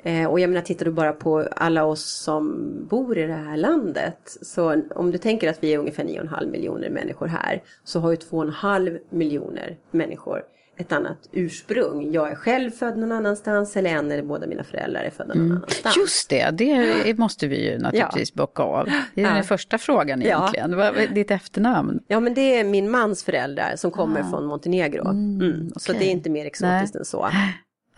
Eh, 0.03 0.25
och 0.25 0.39
jag 0.39 0.49
menar, 0.49 0.61
tittar 0.61 0.85
du 0.85 0.91
bara 0.91 1.13
på 1.13 1.47
alla 1.55 1.85
oss 1.85 2.03
som 2.23 2.69
bor 2.89 3.17
i 3.17 3.27
det 3.27 3.33
här 3.33 3.57
landet. 3.57 4.37
Så 4.41 4.81
om 4.95 5.11
du 5.11 5.17
tänker 5.17 5.49
att 5.49 5.63
vi 5.63 5.73
är 5.73 5.77
ungefär 5.77 6.03
9,5 6.03 6.51
miljoner 6.51 6.89
människor 6.89 7.27
här. 7.27 7.63
Så 7.83 7.99
har 7.99 8.11
ju 8.11 8.17
2,5 8.17 8.99
miljoner 9.09 9.77
människor 9.91 10.43
ett 10.79 10.91
annat 10.91 11.29
ursprung. 11.31 12.11
Jag 12.13 12.31
är 12.31 12.35
själv 12.35 12.71
född 12.71 12.97
någon 12.97 13.11
annanstans 13.11 13.77
eller 13.77 13.89
en 13.89 14.11
eller 14.11 14.23
båda 14.23 14.47
mina 14.47 14.63
föräldrar 14.63 15.01
är 15.01 15.09
födda 15.09 15.33
någon 15.33 15.51
annanstans. 15.51 15.97
Just 15.97 16.29
det, 16.29 16.51
det 16.51 17.17
måste 17.17 17.47
vi 17.47 17.71
ju 17.71 17.77
naturligtvis 17.77 18.33
bocka 18.33 18.63
av. 18.63 18.85
Det 19.15 19.21
är 19.21 19.25
Ja. 19.27 19.33
den 19.33 19.43
första 19.43 19.77
frågan 19.77 20.21
Ja. 20.21 20.27
egentligen. 20.27 20.73
Är 20.79 21.07
ditt 21.07 21.31
efternamn? 21.31 21.99
Ja 22.07 22.19
men 22.19 22.33
det 22.33 22.59
är 22.59 22.63
min 22.63 22.91
mans 22.91 23.23
föräldrar 23.23 23.75
som 23.75 23.91
kommer 23.91 24.23
från 24.23 24.45
Montenegro. 24.45 25.07
Mm. 25.09 25.69
Så 25.75 25.91
okej. 25.91 25.99
det 26.05 26.09
är 26.09 26.11
inte 26.11 26.29
mer 26.29 26.45
exotiskt 26.45 26.93
Nej. 26.93 26.99
än 27.01 27.05
så. 27.05 27.29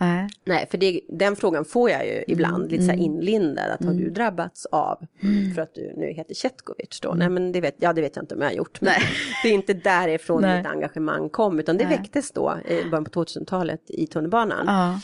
Nej. 0.02 0.28
Nej, 0.44 0.66
för 0.70 0.78
det, 0.78 1.00
den 1.08 1.36
frågan 1.36 1.64
får 1.64 1.90
jag 1.90 2.06
ju 2.06 2.24
ibland 2.26 2.70
lite 2.70 2.84
så 2.84 2.90
här 2.90 2.98
inlindad. 2.98 3.70
Att 3.70 3.84
har 3.84 3.92
du 3.92 4.00
Mm. 4.02 4.14
drabbats 4.14 4.66
av 4.66 4.98
för 5.54 5.62
att 5.62 5.74
du 5.74 5.92
nu 5.96 6.06
heter 6.12 6.34
Chetkovic 6.34 7.00
då? 7.02 7.14
Nej 7.14 7.28
men 7.28 7.52
det 7.52 7.60
vet, 7.60 7.76
ja, 7.78 7.92
det 7.92 8.00
vet 8.02 8.16
jag 8.16 8.22
inte 8.22 8.34
om 8.34 8.40
jag 8.40 8.48
har 8.48 8.54
gjort. 8.54 8.80
Men 8.80 8.92
det 9.42 9.48
är 9.48 9.52
inte 9.52 9.72
därifrån 9.74 10.42
Nej. 10.42 10.58
mitt 10.58 10.66
engagemang 10.66 11.28
kom. 11.28 11.58
Utan 11.60 11.76
det 11.76 11.84
Nej. 11.88 11.98
väcktes 11.98 12.32
då 12.32 12.58
i 12.68 12.84
början 12.90 13.04
på 13.04 13.10
2000-talet 13.24 13.80
i 13.88 14.06
tunnelbanan. 14.06 14.64
Ja. 14.66 15.00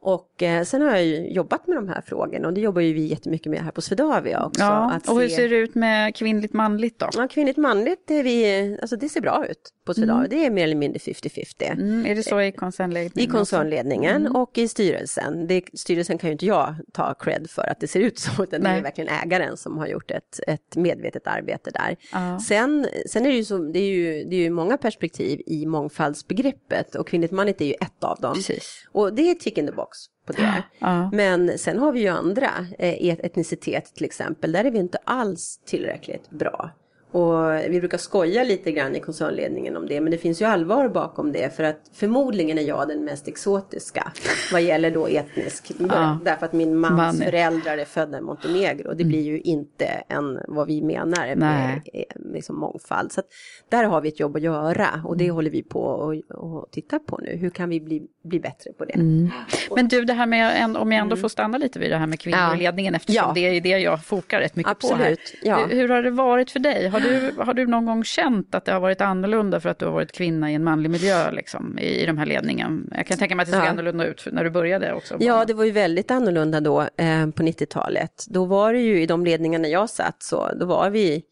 Och 0.00 0.42
eh, 0.42 0.64
sen 0.64 0.82
har 0.82 0.90
jag 0.90 1.04
ju 1.04 1.28
jobbat 1.32 1.66
med 1.66 1.76
de 1.76 1.88
här 1.88 2.00
frågorna 2.06 2.48
och 2.48 2.54
det 2.54 2.60
jobbar 2.60 2.80
ju 2.80 2.92
vi 2.92 3.06
jättemycket 3.06 3.50
med 3.50 3.60
här 3.60 3.70
på 3.70 3.80
Swedavia 3.80 4.44
också. 4.46 4.60
ja. 4.60 4.90
att 4.92 5.08
Och 5.08 5.20
hur 5.20 5.28
se- 5.28 5.36
ser 5.36 5.48
det 5.48 5.56
ut 5.56 5.74
med 5.74 6.14
kvinnligt 6.14 6.52
manligt 6.52 6.98
då? 6.98 7.08
Ja, 7.16 7.28
kvinnligt 7.30 7.56
manligt, 7.56 8.02
det, 8.06 8.14
är 8.14 8.22
vi, 8.22 8.78
alltså 8.82 8.96
det 8.96 9.08
ser 9.08 9.20
bra 9.20 9.46
ut 9.50 9.72
på 9.84 9.94
Swedavia. 9.94 10.28
Det 10.28 10.46
är 10.46 10.50
mer 10.50 10.64
eller 10.64 10.74
mindre 10.74 10.98
50-50. 10.98 11.72
Mm, 11.72 12.06
är 12.06 12.14
det 12.14 12.22
så 12.22 12.40
i 12.40 12.52
koncernledningen? 12.52 13.28
I 13.30 13.32
koncernledningen 13.32 14.16
Mm. 14.16 14.36
och 14.36 14.58
i 14.58 14.68
styrelsen. 14.68 15.46
Det, 15.46 15.62
styrelsen 15.74 16.18
kan 16.18 16.28
ju 16.28 16.32
inte 16.32 16.46
jag 16.46 16.74
ta 16.92 17.14
cred 17.14 17.50
för 17.50 17.62
att 17.70 17.80
det 17.80 17.88
ser 17.88 18.00
ut 18.00 18.18
så, 18.36 18.42
utan 18.42 18.60
det 18.60 18.68
Nej. 18.68 18.78
är 18.78 18.82
verkligen 18.82 19.10
ägaren 19.24 19.56
som 19.56 19.78
har 19.78 19.86
gjort 19.86 20.10
ett, 20.10 20.40
ett 20.46 20.76
medvetet 20.76 21.26
arbete 21.26 21.70
där. 21.70 21.96
Ja. 22.12 22.40
Sen, 22.40 22.86
sen 23.06 23.26
är 23.26 23.30
det 23.30 23.36
ju 23.36 23.44
så, 23.44 23.58
det 23.58 23.78
är 23.78 23.88
ju, 23.90 24.24
det 24.24 24.36
är 24.36 24.40
ju 24.40 24.50
många 24.50 24.76
perspektiv 24.78 25.40
i 25.46 25.66
mångfaldsbegreppet 25.66 26.94
och 26.94 27.08
kvinnligt 27.08 27.32
manligt 27.32 27.60
är 27.60 27.64
ju 27.64 27.72
ett 27.80 28.04
av 28.04 28.18
dem. 28.20 28.34
Precis. 28.34 28.88
Och 28.92 29.14
det 29.14 29.30
är 29.30 29.34
tick 29.34 29.58
in 29.58 29.66
the 29.66 29.72
box 29.72 29.97
på 30.32 30.32
det. 30.32 30.62
Ja. 30.78 31.10
Men 31.12 31.58
sen 31.58 31.78
har 31.78 31.92
vi 31.92 32.00
ju 32.00 32.08
andra, 32.08 32.50
eh, 32.78 33.08
et- 33.08 33.20
etnicitet 33.24 33.94
till 33.94 34.04
exempel, 34.04 34.52
där 34.52 34.64
är 34.64 34.70
vi 34.70 34.78
inte 34.78 34.98
alls 35.04 35.60
tillräckligt 35.66 36.30
bra. 36.30 36.70
Och 37.10 37.54
vi 37.68 37.78
brukar 37.80 37.98
skoja 37.98 38.44
lite 38.44 38.72
grann 38.72 38.96
i 38.96 39.00
koncernledningen 39.00 39.76
om 39.76 39.86
det, 39.86 40.00
men 40.00 40.10
det 40.10 40.18
finns 40.18 40.42
ju 40.42 40.44
allvar 40.44 40.88
bakom 40.88 41.32
det 41.32 41.56
för 41.56 41.64
att 41.64 41.80
förmodligen 41.94 42.58
är 42.58 42.62
jag 42.62 42.88
den 42.88 43.04
mest 43.04 43.28
exotiska 43.28 44.12
vad 44.52 44.62
gäller 44.62 44.90
då 44.90 45.06
etnisk, 45.06 45.70
Ja. 45.78 46.18
därför 46.24 46.46
att 46.46 46.52
min 46.52 46.76
mans 46.76 46.96
Man 46.96 47.16
föräldrar 47.16 47.78
är 47.78 47.84
födda 47.84 48.18
i 48.18 48.20
Montenegro. 48.20 48.94
Det 48.94 49.04
blir 49.04 49.22
ju 49.22 49.40
inte 49.40 49.84
en, 50.08 50.38
vad 50.48 50.66
vi 50.66 50.82
menar 50.82 51.26
med 51.26 51.38
Nej. 51.38 51.82
eh, 52.08 52.32
liksom 52.32 52.56
mångfald. 52.60 53.12
Så 53.12 53.20
att 53.20 53.26
där 53.68 53.84
har 53.84 54.00
vi 54.00 54.08
ett 54.08 54.20
jobb 54.20 54.36
att 54.36 54.42
göra 54.42 54.88
och 55.04 55.14
Mm. 55.14 55.26
det 55.26 55.30
håller 55.30 55.50
vi 55.50 55.62
på 55.62 55.80
och, 55.80 56.14
och 56.30 56.70
tittar 56.70 56.98
på 56.98 57.18
nu. 57.22 57.36
Hur 57.36 57.50
kan 57.50 57.68
vi 57.68 57.80
bli, 57.80 58.02
bli 58.24 58.40
bättre 58.40 58.72
på 58.72 58.84
det? 58.84 58.92
Mm. 58.94 59.30
Men 59.76 59.88
du, 59.88 60.04
det 60.04 60.12
här 60.12 60.26
med, 60.26 60.76
om 60.76 60.92
jag 60.92 61.00
ändå 61.00 61.16
får 61.16 61.28
stanna 61.28 61.58
lite 61.58 61.78
vid 61.78 61.90
det 61.90 61.96
här 61.96 62.06
med 62.06 62.20
kvinnor 62.20 62.56
Ja. 62.60 62.72
eftersom 62.96 63.14
Ja. 63.14 63.32
det 63.34 63.40
är 63.40 63.60
det 63.60 63.68
jag 63.68 64.04
fokar 64.04 64.40
rätt 64.40 64.56
mycket 64.56 64.78
på 64.78 64.94
här. 64.94 65.12
Absolut. 65.12 65.68
Hur, 65.70 65.76
hur 65.76 65.88
har 65.88 66.02
det 66.02 66.10
varit 66.10 66.50
för 66.50 66.58
dig? 66.58 66.88
Har 67.02 67.10
du, 67.10 67.42
har 67.42 67.54
du 67.54 67.66
någon 67.66 67.86
gång 67.86 68.04
känt 68.04 68.54
att 68.54 68.64
det 68.64 68.72
har 68.72 68.80
varit 68.80 69.00
annorlunda 69.00 69.60
för 69.60 69.68
att 69.68 69.78
du 69.78 69.84
har 69.84 69.92
varit 69.92 70.12
kvinna 70.12 70.50
i 70.50 70.54
en 70.54 70.64
manlig 70.64 70.90
miljö 70.90 71.30
liksom, 71.30 71.78
i, 71.78 72.02
i 72.02 72.06
de 72.06 72.18
här 72.18 72.26
ledningen? 72.26 72.92
Jag 72.96 73.06
kan 73.06 73.18
tänka 73.18 73.34
mig 73.34 73.42
att 73.42 73.48
det 73.48 73.52
såg 73.56 73.64
Ja. 73.64 73.68
annorlunda 73.70 74.06
ut 74.06 74.28
när 74.32 74.44
du 74.44 74.50
började 74.50 74.92
också. 74.92 75.16
Ja, 75.20 75.44
det 75.44 75.54
var 75.54 75.64
ju 75.64 75.70
väldigt 75.70 76.10
annorlunda 76.10 76.60
då 76.60 76.80
eh, 76.80 77.26
på 77.30 77.42
90-talet. 77.42 78.24
Då 78.28 78.44
var 78.44 78.72
det 78.72 78.80
ju 78.80 79.02
i 79.02 79.06
de 79.06 79.24
ledningarna 79.24 79.68
jag 79.68 79.90
satt 79.90 80.22
så, 80.22 80.48
då 80.60 80.66
var 80.66 80.90
vi, 80.90 81.22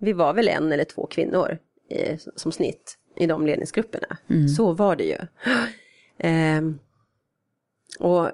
vi 0.00 0.12
var 0.12 0.34
väl 0.34 0.48
en 0.48 0.72
eller 0.72 0.84
två 0.84 1.06
kvinnor 1.06 1.58
eh, 1.90 2.18
som 2.36 2.52
snitt 2.52 2.98
i 3.16 3.26
de 3.26 3.46
ledningsgrupperna. 3.46 4.16
Så 4.56 4.72
var 4.72 4.96
det 4.96 5.04
ju. 5.04 5.18
Ehm, 6.18 6.78
och 7.98 8.30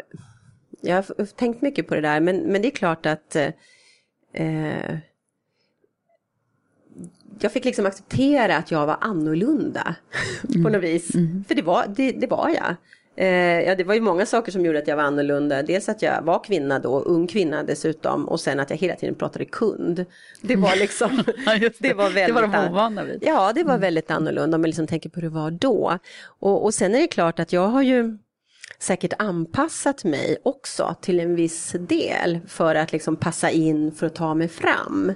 jag 0.81 0.97
har 0.97 1.25
tänkt 1.37 1.63
mycket 1.63 1.89
på 1.89 1.95
det 1.95 2.01
där, 2.01 2.21
men, 2.21 2.37
men 2.37 2.63
det 2.63 2.69
är 2.69 2.71
klart 2.71 3.07
att 3.07 3.37
eh, 3.37 3.49
eh, 4.35 4.99
jag 7.41 7.53
fick 7.53 7.65
liksom 7.65 7.87
acceptera 7.87 8.57
att 8.57 8.71
jag 8.71 8.87
var 8.87 8.97
annorlunda 9.01 9.95
på 10.63 10.69
något 10.69 10.83
vis. 10.83 11.13
För 11.49 11.55
det 11.55 11.63
var, 11.63 11.85
det, 11.97 12.13
det 12.13 12.27
var 12.27 12.49
jag. 12.49 12.77
Eh, 13.17 13.61
ja, 13.61 13.75
det 13.75 13.85
var 13.85 13.95
ju 13.95 14.01
många 14.01 14.27
saker 14.27 14.53
som 14.53 14.65
gjorde 14.65 14.79
att 14.79 14.89
jag 14.89 14.97
var 14.97 15.03
annorlunda. 15.03 15.63
Dels 15.63 15.89
att 15.89 16.03
jag 16.03 16.23
var 16.23 16.45
kvinna 16.45 16.79
då, 16.79 17.01
ung 17.01 17.27
kvinna 17.27 17.63
dessutom. 17.63 18.29
Och 18.29 18.41
sen 18.41 18.61
att 18.61 18.71
jag 18.71 18.77
hela 18.77 18.95
tiden 18.95 19.15
pratade 19.15 19.45
kund. 19.45 20.05
Det 20.41 20.57
var 20.57 20.77
liksom, 20.77 21.23
Ja, 21.47 21.59
det. 21.59 21.75
det 21.79 21.95
var 21.95 22.05
väldigt... 22.11 22.27
Det 22.27 22.33
var 22.33 22.43
de 22.43 22.71
ovana 22.71 23.05
vid. 23.05 23.23
Ja, 23.27 23.53
det 23.55 23.65
var 23.65 23.79
väldigt 23.79 24.11
annorlunda 24.11 24.55
om 24.55 24.61
man 24.61 24.71
liksom 24.71 24.87
tänker 24.87 25.11
på 25.11 25.21
hur 25.21 25.29
det 25.29 25.35
var 25.35 25.51
då. 25.51 25.99
Och, 26.25 26.65
och 26.65 26.75
sen 26.75 26.95
är 26.95 27.01
det 27.01 27.07
klart 27.07 27.39
att 27.41 27.53
jag 27.53 27.69
har 27.69 27.83
ju 27.83 28.19
säkert 28.83 29.13
anpassat 29.19 30.05
mig 30.05 30.37
också 30.43 30.95
till 31.01 31.21
en 31.21 31.35
viss 31.35 31.77
del 31.79 32.41
för 32.47 32.75
att 32.75 32.93
liksom 32.93 33.17
passa 33.17 33.51
in 33.51 33.93
för 33.93 34.07
att 34.07 34.15
ta 34.15 34.35
mig 34.35 34.49
fram. 34.49 35.13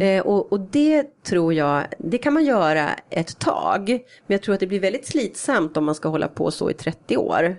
Eh, 0.00 0.26
och, 0.26 0.52
och 0.52 0.60
det 0.60 1.22
tror 1.22 1.54
jag, 1.54 1.84
det 1.98 2.18
kan 2.18 2.32
man 2.32 2.44
göra 2.44 2.90
ett 3.10 3.38
tag. 3.38 3.88
Men 3.88 4.34
jag 4.34 4.42
tror 4.42 4.54
att 4.54 4.60
det 4.60 4.66
blir 4.66 4.80
väldigt 4.80 5.06
slitsamt 5.06 5.76
om 5.76 5.84
man 5.84 5.94
ska 5.94 6.08
hålla 6.08 6.28
på 6.28 6.50
så 6.50 6.70
i 6.70 6.74
30 6.74 7.16
år. 7.16 7.56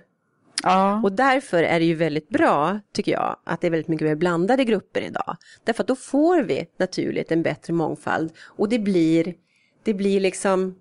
Ja. 0.64 1.02
Och 1.04 1.12
därför 1.12 1.64
är 1.64 1.80
det 1.80 1.86
ju 1.86 1.96
väldigt 1.96 2.30
bra, 2.30 2.80
tycker 2.94 3.12
jag, 3.12 3.36
att 3.44 3.62
det 3.62 3.68
är 3.68 3.72
väldigt 3.72 3.88
mycket 3.88 4.08
mer 4.08 4.16
blandade 4.16 4.64
grupper 4.64 5.02
idag. 5.02 5.38
Därför 5.64 5.84
att 5.84 5.88
då 5.88 5.96
får 5.96 6.44
vi 6.44 6.66
naturligt 6.80 7.32
en 7.32 7.44
bättre 7.44 7.74
mångfald. 7.74 8.32
Och 8.46 8.70
det 8.70 8.80
blir, 8.80 9.34
det 9.84 9.94
blir 9.94 10.20
liksom, 10.20 10.76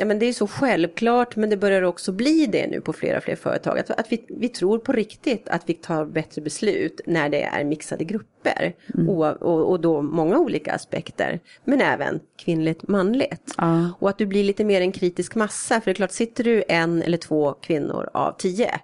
ja 0.00 0.06
men 0.06 0.18
det 0.18 0.26
är 0.26 0.32
så 0.32 0.46
självklart, 0.46 1.36
men 1.36 1.50
det 1.50 1.56
börjar 1.56 1.82
också 1.82 2.12
bli 2.12 2.46
det 2.46 2.66
nu 2.66 2.80
på 2.80 2.92
flera 2.92 3.20
fler 3.20 3.36
företag. 3.36 3.78
Att, 3.78 3.90
att 3.90 4.12
vi, 4.12 4.24
vi 4.28 4.48
tror 4.48 4.78
på 4.78 4.92
riktigt 4.92 5.48
att 5.48 5.62
vi 5.66 5.74
tar 5.74 6.04
bättre 6.04 6.42
beslut 6.42 7.00
när 7.06 7.28
det 7.28 7.42
är 7.42 7.64
mixade 7.64 8.04
grupper. 8.04 8.72
Och, 9.08 9.42
och, 9.42 9.70
och 9.70 9.80
då 9.80 10.02
många 10.02 10.38
olika 10.38 10.72
aspekter. 10.72 11.40
Men 11.64 11.80
även 11.80 12.20
kvinnligt, 12.38 12.88
manligt. 12.88 13.54
Ja. 13.56 13.90
Och 13.98 14.08
att 14.08 14.18
du 14.18 14.26
blir 14.26 14.44
lite 14.44 14.64
mer 14.64 14.80
en 14.80 14.92
kritisk 14.92 15.34
massa. 15.34 15.80
För 15.80 15.84
det 15.84 15.92
är 15.92 15.94
klart, 15.94 16.10
sitter 16.10 16.44
du 16.44 16.64
en 16.68 17.02
eller 17.02 17.18
två 17.18 17.52
kvinnor 17.52 18.10
av 18.14 18.32
tio 18.38 18.80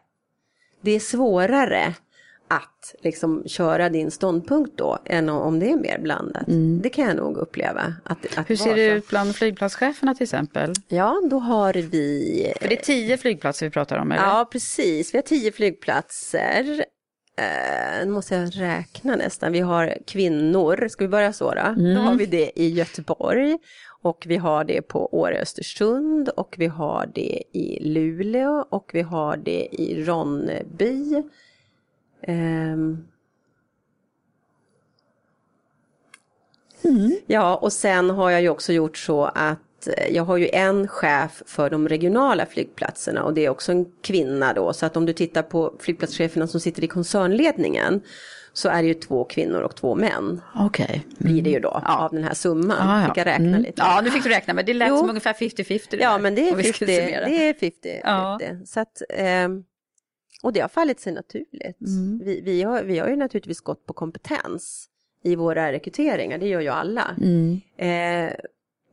det 0.87 0.91
är 0.91 1.01
svårare 1.01 1.95
att 2.49 2.95
liksom 3.03 3.43
köra 3.47 3.89
din 3.89 4.11
ståndpunkt 4.11 4.79
då 4.79 4.99
än 5.05 5.29
om 5.29 5.59
det 5.59 5.71
är 5.71 5.77
mer 5.77 5.99
blandat. 5.99 6.45
Det 6.83 6.89
kan 6.89 7.05
jag 7.05 7.17
nog 7.17 7.37
uppleva. 7.37 7.95
Att, 8.05 8.39
att 8.39 8.51
Hur 8.51 8.57
ser 8.57 8.77
det 8.77 8.91
så. 8.91 8.97
ut 8.97 9.09
bland 9.09 9.37
flygplatscheferna 9.37 10.15
till 10.15 10.25
exempel? 10.25 10.73
Ja, 10.89 11.21
då 11.31 11.39
har 11.39 11.73
vi... 11.73 12.53
För 12.61 12.69
det 12.69 12.79
är 12.79 12.83
tio 12.83 13.17
flygplatser 13.17 13.67
vi 13.67 13.71
pratar 13.71 13.99
om, 13.99 14.13
eller? 14.13 14.23
Ja, 14.23 14.49
precis. 14.53 15.15
Vi 15.15 15.19
har 15.19 15.23
tio 15.23 15.53
flygplatser. 15.53 16.85
Eh, 17.39 18.07
nu 18.07 18.13
måste 18.13 18.35
jag 18.35 18.51
räkna 18.61 19.17
nästan. 19.17 19.53
Vi 19.53 19.61
har 19.61 19.99
kvinnor, 20.07 20.89
ska 20.89 21.05
vi 21.05 21.09
börja 21.09 21.33
så 21.33 21.55
då? 21.55 21.75
Då 21.95 22.01
har 22.01 22.15
vi 22.15 22.27
det 22.27 22.51
i 22.55 22.69
Göteborg. 22.69 23.59
Och 24.03 24.25
vi 24.27 24.37
har 24.37 24.65
det 24.65 24.83
på 24.83 25.15
Åre 25.15 25.39
Östersund 25.41 26.29
och 26.29 26.55
vi 26.59 26.67
har 26.67 27.11
det 27.15 27.43
i 27.53 27.79
Luleå 27.81 28.67
och 28.71 28.91
vi 28.93 29.03
har 29.03 29.37
det 29.37 29.69
i 29.73 30.05
Ronneby. 30.05 31.23
Ehm. 32.27 33.07
Ja, 37.27 37.57
och 37.57 37.73
sen 37.73 38.11
har 38.11 38.31
jag 38.31 38.43
ju 38.43 38.49
också 38.49 38.73
gjort 38.73 38.97
så 38.97 39.25
att 39.25 39.89
eh, 39.97 40.09
jag 40.15 40.23
har 40.25 40.37
ju 40.37 40.49
en 40.49 40.89
chef 40.89 41.43
för 41.47 41.71
de 41.71 41.89
regionala 41.89 42.47
flygplatserna 42.47 43.23
och 43.25 43.35
det 43.35 43.45
är 43.45 43.49
också 43.51 43.73
en 43.73 43.87
kvinna 44.03 44.53
då. 44.53 44.73
Så 44.73 44.87
att 44.87 44.97
om 44.97 45.07
du 45.07 45.13
tittar 45.13 45.43
på 45.43 45.75
flygplatscheferna 45.81 46.47
som 46.47 46.61
sitter 46.61 46.85
i 46.85 46.89
koncernledningen 46.89 48.01
så 48.53 48.69
är 48.69 48.83
det 48.83 48.89
ju 48.89 48.95
två 48.95 49.25
kvinnor 49.25 49.61
och 49.61 49.77
två 49.77 49.95
män. 49.95 50.41
Okej. 50.55 51.07
Blir 51.19 51.43
det 51.43 51.51
ju 51.51 51.61
då 51.61 51.69
av 51.85 52.11
den 52.13 52.25
här 52.25 52.35
summan. 52.35 52.77
Ja, 52.81 53.01
ja. 53.01 53.07
Fick 53.09 53.17
jag 53.17 53.27
räkna 53.27 53.47
Mm. 53.49 53.61
lite. 53.63 53.73
Ja, 53.77 54.01
nu 54.05 54.11
fick 54.11 54.23
du 54.23 54.29
räkna, 54.29 54.55
men 54.55 54.65
det 54.67 54.75
lät 54.75 54.89
Jo. 54.89 54.99
som 54.99 55.09
ungefär 55.09 55.33
50-50 55.33 55.87
det 55.91 55.97
Ja, 55.97 56.19
men 56.19 56.35
det 56.35 56.49
är 56.49 56.53
om 56.53 56.57
vi 56.59 56.65
ska 56.65 56.87
50. 56.87 56.97
summera. 56.97 57.25
Det 57.25 57.49
är 57.49 57.55
50, 57.55 58.01
Ja. 58.05 58.39
50. 58.43 58.67
Så 58.67 58.81
att, 58.81 59.03
ehm, 59.09 59.65
och 60.43 60.53
det 60.53 60.61
har 60.61 60.69
fallit 60.69 61.01
sig 61.01 61.13
naturligt. 61.13 61.81
Mm. 61.81 62.21
Vi, 62.25 62.41
vi, 62.41 62.63
har, 62.63 62.83
vi 62.83 62.99
har 62.99 63.09
ju 63.09 63.17
naturligtvis 63.17 63.61
gått 63.61 63.87
på 63.87 63.93
kompetens 63.93 64.89
i 65.23 65.37
våra 65.37 65.73
rekryteringar, 65.73 66.39
det 66.39 66.49
gör 66.49 66.61
ju 66.61 66.69
alla. 66.69 67.17
Mm. 67.21 67.61
Eh, 67.77 68.35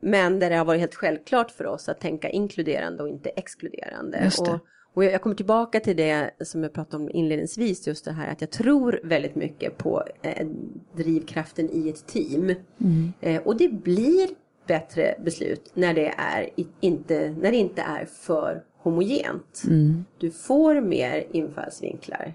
men 0.00 0.38
där 0.38 0.50
det 0.50 0.56
har 0.56 0.64
varit 0.64 0.80
helt 0.80 0.94
självklart 0.94 1.50
för 1.50 1.66
oss 1.66 1.88
att 1.88 2.00
tänka 2.00 2.30
inkluderande 2.30 3.02
och 3.02 3.08
inte 3.08 3.28
exkluderande. 3.28 4.30
Och, 4.38 4.58
och 4.94 5.04
jag 5.04 5.22
kommer 5.22 5.36
tillbaka 5.36 5.80
till 5.80 5.96
det 5.96 6.30
som 6.40 6.62
jag 6.62 6.72
pratade 6.72 7.04
om 7.04 7.10
inledningsvis, 7.10 7.86
just 7.86 8.04
det 8.04 8.12
här 8.12 8.32
att 8.32 8.40
jag 8.40 8.50
tror 8.50 9.00
väldigt 9.04 9.34
mycket 9.34 9.78
på 9.78 10.02
eh, 10.22 10.46
drivkraften 10.96 11.70
i 11.72 11.88
ett 11.88 12.06
team. 12.06 12.54
Mm. 12.80 13.12
Eh, 13.20 13.42
och 13.42 13.56
det 13.56 13.68
blir 13.68 14.28
bättre 14.66 15.14
beslut 15.24 15.70
när 15.74 15.94
det, 15.94 16.14
är 16.16 16.50
inte, 16.80 17.30
när 17.30 17.50
det 17.50 17.56
inte 17.56 17.82
är 17.82 18.04
för 18.04 18.62
homogent. 18.84 19.62
Mm. 19.66 20.04
Du 20.18 20.30
får 20.30 20.80
mer 20.80 21.26
infallsvinklar. 21.30 22.34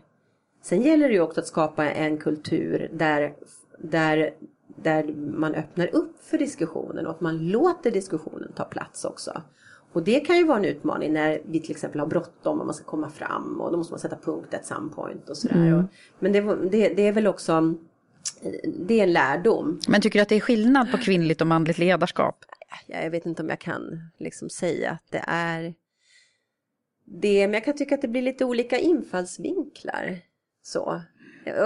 Sen 0.62 0.82
gäller 0.82 1.08
det 1.08 1.14
ju 1.14 1.22
också 1.22 1.40
att 1.40 1.48
skapa 1.48 1.92
en 1.92 2.18
kultur 2.18 2.90
där, 2.94 3.34
där, 3.78 4.34
där 4.76 5.14
man 5.38 5.56
öppnar 5.56 5.96
upp 5.96 6.24
för 6.24 6.38
diskussionen 6.38 7.06
och 7.06 7.12
att 7.12 7.22
man 7.22 7.38
låter 7.38 7.92
diskussionen 7.92 8.52
ta 8.56 8.64
plats 8.64 9.06
också. 9.06 9.42
Och 9.94 10.04
det 10.04 10.20
kan 10.20 10.38
ju 10.38 10.44
vara 10.44 10.58
en 10.58 10.66
utmaning 10.66 11.14
när 11.14 11.42
vi 11.46 11.60
till 11.60 11.72
exempel 11.72 12.00
har 12.00 12.08
bråttom 12.08 12.60
och 12.60 12.66
man 12.66 12.76
ska 12.76 12.86
komma 12.86 13.10
fram 13.10 13.62
och 13.62 13.72
då 13.72 13.78
måste 13.78 13.94
man 13.94 14.00
sätta 14.00 14.16
punkt 14.16 14.54
at 14.54 14.66
some 14.66 14.90
point 14.90 15.30
och 15.30 15.38
sådär. 15.38 15.56
Mm. 15.56 15.88
Men 16.20 16.32
det, 16.32 16.42
det, 16.42 16.94
det 16.94 17.08
är 17.08 17.12
väl 17.12 17.28
också, 17.28 17.74
det 18.78 19.00
är 19.00 19.04
en 19.04 19.14
lärdom. 19.14 19.80
Men 19.88 20.02
tycker 20.02 20.20
du 20.20 20.24
att 20.24 20.30
det 20.30 20.36
är 20.36 20.40
skillnad 20.40 20.92
på 20.92 20.98
kvinnligt 20.98 21.42
och 21.42 21.48
manligt 21.48 21.78
ledarskap? 21.78 22.46
Ja, 22.88 22.98
jag 23.04 23.12
vet 23.12 23.26
inte 23.26 23.42
om 23.44 23.50
jag 23.50 23.60
kan 23.60 24.00
liksom 24.18 24.50
säga 24.50 24.92
att 24.92 25.12
det 25.12 25.24
är 25.28 25.74
det, 27.12 27.48
men 27.48 27.54
jag 27.54 27.64
kan 27.66 27.74
tycka 27.76 27.96
att 27.96 28.02
det 28.02 28.08
blir 28.08 28.22
lite 28.22 28.46
olika 28.46 28.78
infallsvinklar. 28.80 30.18
Så. 30.64 31.02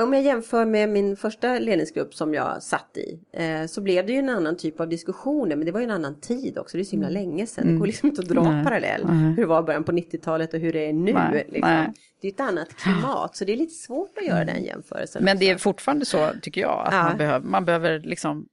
Om 0.04 0.14
jag 0.14 0.22
jämför 0.24 0.66
med 0.66 0.90
min 0.90 1.16
första 1.18 1.60
ledningsgrupp 1.60 2.14
som 2.16 2.34
jag 2.34 2.64
satt 2.64 2.98
i 2.98 3.20
eh, 3.34 3.66
så 3.68 3.82
blev 3.82 4.06
det 4.06 4.14
ju 4.14 4.20
en 4.20 4.30
annan 4.30 4.58
typ 4.58 4.80
av 4.80 4.90
diskussioner 4.90 5.56
men 5.56 5.66
det 5.66 5.72
var 5.72 5.80
ju 5.80 5.84
en 5.84 5.92
annan 5.92 6.20
tid 6.20 6.58
också, 6.58 6.78
det 6.78 6.82
är 6.82 6.86
så 6.86 6.92
himla 6.92 7.10
länge 7.10 7.48
sedan. 7.48 7.68
Det 7.74 7.80
går 7.80 7.86
liksom 7.88 8.10
inte 8.10 8.22
att 8.22 8.28
dra 8.28 8.42
Mm. 8.42 8.54
Nej. 8.56 8.64
parallell 8.64 9.06
Nej. 9.06 9.16
hur 9.18 9.36
det 9.36 9.46
var 9.46 9.60
i 9.60 9.64
början 9.64 9.84
på 9.84 9.92
90-talet 9.92 10.54
och 10.54 10.60
hur 10.60 10.74
det 10.74 10.90
är 10.90 10.94
nu. 10.94 11.14
Nej. 11.14 11.48
Liksom. 11.50 11.94
Det 12.22 12.28
är 12.28 12.32
ett 12.32 12.40
annat 12.40 12.74
klimat 12.76 13.36
så 13.36 13.46
det 13.46 13.54
är 13.54 13.58
lite 13.58 13.74
svårt 13.74 14.18
att 14.18 14.26
göra 14.28 14.46
den 14.46 14.64
jämförelsen. 14.64 15.24
Men 15.24 15.38
det 15.40 15.50
är 15.50 15.54
också. 15.56 15.64
fortfarande 15.64 16.06
så, 16.06 16.30
tycker 16.42 16.62
jag, 16.62 16.84
att 16.88 16.94
Ja. 16.94 17.04
man, 17.04 17.18
behöver, 17.18 17.46
man 17.48 17.66
behöver 17.66 18.00
liksom 18.00 18.46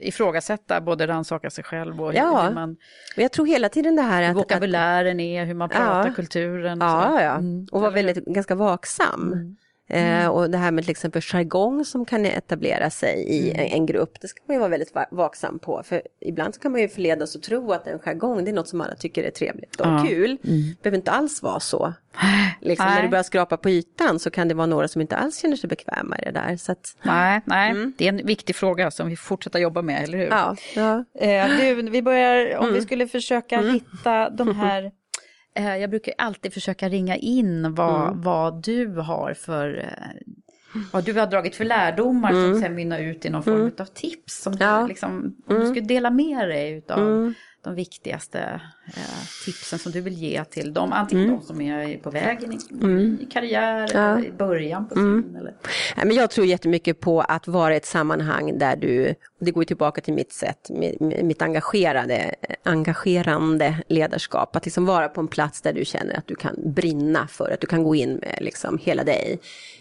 ifrågasätta, 0.00 0.80
både 0.80 1.06
rannsaka 1.06 1.50
sig 1.50 1.64
själv 1.64 2.02
och 2.02 2.14
Ja. 2.14 2.42
hur 2.42 2.54
man, 2.54 2.76
Men 3.16 3.22
jag 3.22 3.32
tror 3.32 3.46
hela 3.46 3.68
tiden 3.68 3.96
det 3.96 4.02
här 4.02 4.22
att, 4.30 4.36
vokabulären 4.36 5.20
är, 5.20 5.44
hur 5.44 5.54
man 5.54 5.68
pratar, 5.68 6.06
Ja. 6.08 6.14
kulturen. 6.14 6.78
så. 6.80 6.84
Ja, 6.84 7.22
ja. 7.22 7.34
Mm. 7.34 7.66
och 7.72 7.80
var 7.80 7.90
väldigt, 7.90 8.24
ganska 8.24 8.54
vaksam. 8.54 9.56
Eh, 9.88 10.26
och 10.28 10.50
det 10.50 10.58
här 10.58 10.70
med 10.70 10.84
till 10.84 10.90
exempel 10.90 11.22
jargong 11.22 11.84
som 11.84 12.04
kan 12.04 12.26
etablera 12.26 12.90
sig 12.90 13.14
i 13.28 13.50
en, 13.50 13.60
en 13.60 13.86
grupp, 13.86 14.20
det 14.20 14.28
ska 14.28 14.40
man 14.48 14.54
ju 14.54 14.58
vara 14.60 14.68
väldigt 14.68 14.94
va- 14.94 15.06
vaksam 15.10 15.58
på. 15.58 15.82
För 15.84 16.02
ibland 16.20 16.60
kan 16.60 16.72
man 16.72 16.80
ju 16.80 16.88
förledas 16.88 17.36
att 17.36 17.42
tro 17.42 17.72
att 17.72 17.86
en 17.86 17.98
jargong 17.98 18.44
det 18.44 18.50
är 18.50 18.54
något 18.54 18.68
som 18.68 18.80
alla 18.80 18.94
tycker 18.94 19.24
är 19.24 19.30
trevligt 19.30 19.80
och 19.80 19.86
Ja. 19.86 20.04
kul. 20.08 20.38
behöver 20.82 20.96
inte 20.98 21.10
alls 21.10 21.42
vara 21.42 21.60
så. 21.60 21.92
Liksom, 22.60 22.86
när 22.86 23.02
du 23.02 23.08
börjar 23.08 23.22
skrapa 23.22 23.56
på 23.56 23.70
ytan 23.70 24.18
så 24.18 24.30
kan 24.30 24.48
det 24.48 24.54
vara 24.54 24.66
några 24.66 24.88
som 24.88 25.00
inte 25.00 25.16
alls 25.16 25.38
känner 25.38 25.56
sig 25.56 25.68
bekväma 25.68 26.18
i 26.18 26.24
det 26.24 26.30
där. 26.30 26.56
Så 26.56 26.72
att, 26.72 26.96
Nej, 27.02 27.40
nej, 27.44 27.74
det 27.98 28.04
är 28.04 28.08
en 28.08 28.26
viktig 28.26 28.56
fråga 28.56 28.90
som 28.90 29.08
vi 29.08 29.16
fortsätter 29.16 29.58
jobba 29.58 29.82
med, 29.82 30.02
eller 30.02 30.18
hur? 30.18 30.26
Mm. 30.26 30.38
ja, 30.38 30.56
ja. 31.14 31.26
Eh, 31.26 31.48
du, 31.58 31.90
vi 31.90 32.02
börjar, 32.02 32.56
om 32.56 32.62
Mm. 32.64 32.74
vi 32.74 32.80
skulle 32.80 33.08
försöka 33.08 33.60
hitta 33.60 34.30
de 34.30 34.56
här, 34.60 34.90
eh, 35.54 35.76
jag 35.76 35.90
brukar 35.90 36.14
alltid 36.18 36.52
försöka 36.52 36.88
ringa 36.88 37.16
in 37.16 37.74
vad, 37.74 38.06
Mm. 38.08 38.20
vad 38.22 38.62
du 38.62 38.86
har 38.88 39.34
för, 39.34 39.78
eh, 39.78 40.32
vad 40.92 41.04
du 41.04 41.12
har 41.12 41.26
dragit 41.26 41.56
för 41.56 41.64
lärdomar 41.64 42.30
som 42.30 42.60
sen 42.60 42.74
mynnar 42.74 42.98
ut 42.98 43.24
i 43.24 43.30
någon 43.30 43.42
form 43.42 43.70
av 43.78 43.84
tips. 43.84 44.42
Som 44.42 44.52
Mm. 44.52 44.66
Ja. 44.66 44.72
Mm. 44.74 44.82
du, 44.82 44.88
liksom, 44.88 45.36
om 45.46 45.60
du 45.60 45.66
skulle 45.66 45.86
dela 45.86 46.10
med 46.10 46.48
dig 46.48 46.84
av 46.88 46.98
de 47.64 47.74
viktigaste 47.74 48.60
eh, 48.86 49.02
tipsen 49.44 49.78
som 49.78 49.92
du 49.92 50.00
vill 50.00 50.12
ge 50.14 50.44
till 50.44 50.72
dem, 50.72 50.92
antingen 50.92 51.28
de 51.30 51.42
som 51.42 51.60
är 51.60 51.98
på 51.98 52.10
vägen 52.10 52.52
i, 52.52 52.56
i 53.22 53.26
karriär 53.32 53.74
Mm. 53.74 53.88
Ja. 53.94 54.16
eller 54.18 54.28
i 54.28 54.32
början 54.32 54.88
på 54.88 54.94
sin. 54.94 55.36
Eller, 55.38 55.54
Nej, 55.96 56.06
men 56.06 56.16
jag 56.16 56.30
tror 56.30 56.46
jättemycket 56.46 57.00
på 57.00 57.20
att 57.20 57.48
vara 57.48 57.74
i 57.74 57.76
ett 57.76 57.86
sammanhang 57.86 58.58
där 58.58 58.76
du, 58.76 59.14
det 59.40 59.50
går 59.50 59.64
tillbaka 59.64 60.00
till 60.00 60.14
mitt 60.14 60.32
sätt, 60.32 60.58
mi- 60.70 60.98
mi- 60.98 61.22
mitt 61.22 61.42
engagerade, 61.42 62.34
engagerande 62.62 63.76
ledarskap. 63.88 64.56
Att 64.56 64.64
liksom 64.64 64.86
vara 64.86 65.08
på 65.08 65.20
en 65.20 65.28
plats 65.28 65.60
där 65.60 65.72
du 65.72 65.84
känner 65.84 66.18
att 66.18 66.26
du 66.26 66.34
kan 66.34 66.54
brinna 66.74 67.26
för, 67.28 67.50
att 67.50 67.60
du 67.60 67.66
kan 67.66 67.82
gå 67.84 67.94
in 67.94 68.14
med 68.14 68.38
liksom 68.40 68.78
hela 68.82 69.04
dig. 69.04 69.38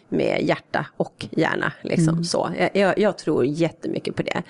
Med 0.10 0.42
hjärta 0.44 0.86
och 0.98 1.26
hjärna. 1.32 1.72
Liksom, 1.82 2.24
så. 2.24 2.50
Jag, 2.60 2.70
jag, 2.74 3.00
jag 3.00 3.18
tror 3.18 3.46
jättemycket 3.46 4.16
på 4.16 4.22
det. 4.24 4.44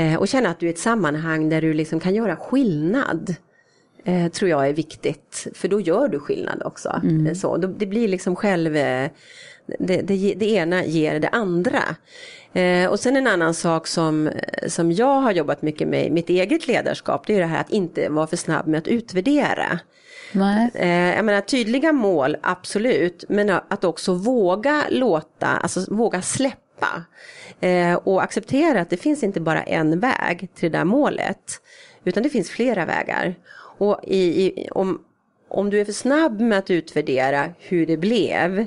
Eh, 0.00 0.16
och 0.16 0.28
känna 0.28 0.48
att 0.48 0.60
du 0.60 0.66
är 0.66 0.70
i 0.70 0.72
ett 0.72 0.78
sammanhang 0.78 1.48
där 1.48 1.60
du 1.60 1.72
liksom 1.72 2.00
kan 2.00 2.14
göra 2.14 2.36
skillnad 2.36 3.34
eh, 4.04 4.28
tror 4.28 4.50
jag 4.50 4.68
är 4.68 4.72
viktigt. 4.72 5.46
För 5.54 5.68
då 5.68 5.80
gör 5.80 6.08
du 6.08 6.20
skillnad 6.20 6.62
också. 6.64 7.00
Eh, 7.28 7.34
Så, 7.34 7.56
då, 7.56 7.68
det 7.68 7.86
blir 7.86 8.08
liksom 8.08 8.36
själv... 8.36 8.72
Det, 9.78 10.02
det, 10.02 10.34
det 10.36 10.50
ena 10.50 10.84
ger 10.84 11.20
det 11.20 11.28
andra. 11.28 11.82
Eh, 12.52 12.90
och 12.90 13.00
sen 13.00 13.16
en 13.16 13.26
annan 13.26 13.54
sak 13.54 13.86
som, 13.86 14.30
som 14.66 14.92
jag 14.92 15.20
har 15.20 15.32
jobbat 15.32 15.62
mycket 15.62 15.88
med 15.88 16.06
i 16.06 16.10
mitt 16.10 16.30
eget 16.30 16.68
ledarskap, 16.68 17.26
det 17.26 17.34
är 17.34 17.40
det 17.40 17.46
här 17.46 17.60
att 17.60 17.70
inte 17.70 18.08
vara 18.08 18.26
för 18.26 18.36
snabb 18.36 18.66
med 18.66 18.78
att 18.78 18.88
utvärdera. 18.88 19.78
nej. 20.32 20.70
Eh, 20.74 21.16
jag 21.16 21.24
menar 21.24 21.40
tydliga 21.40 21.92
mål, 21.92 22.36
absolut, 22.42 23.24
men 23.28 23.50
att 23.50 23.84
också 23.84 24.14
våga 24.14 24.84
låta, 24.90 25.46
alltså 25.46 25.94
våga 25.94 26.22
släppa. 26.22 26.69
Eh, 27.60 27.94
och 27.94 28.22
acceptera 28.22 28.80
att 28.80 28.90
det 28.90 28.96
finns 28.96 29.22
inte 29.22 29.40
bara 29.40 29.62
en 29.62 30.00
väg 30.00 30.48
till 30.54 30.72
det 30.72 30.78
där 30.78 30.84
målet, 30.84 31.60
utan 32.04 32.22
det 32.22 32.28
finns 32.30 32.50
flera 32.50 32.84
vägar. 32.86 33.34
Och 33.78 34.00
i, 34.04 34.46
i, 34.46 34.68
om, 34.70 35.00
om 35.48 35.70
du 35.70 35.80
är 35.80 35.84
för 35.84 35.92
snabb 35.92 36.40
med 36.40 36.58
att 36.58 36.70
utvärdera 36.70 37.48
hur 37.58 37.86
det 37.86 37.96
blev, 37.96 38.66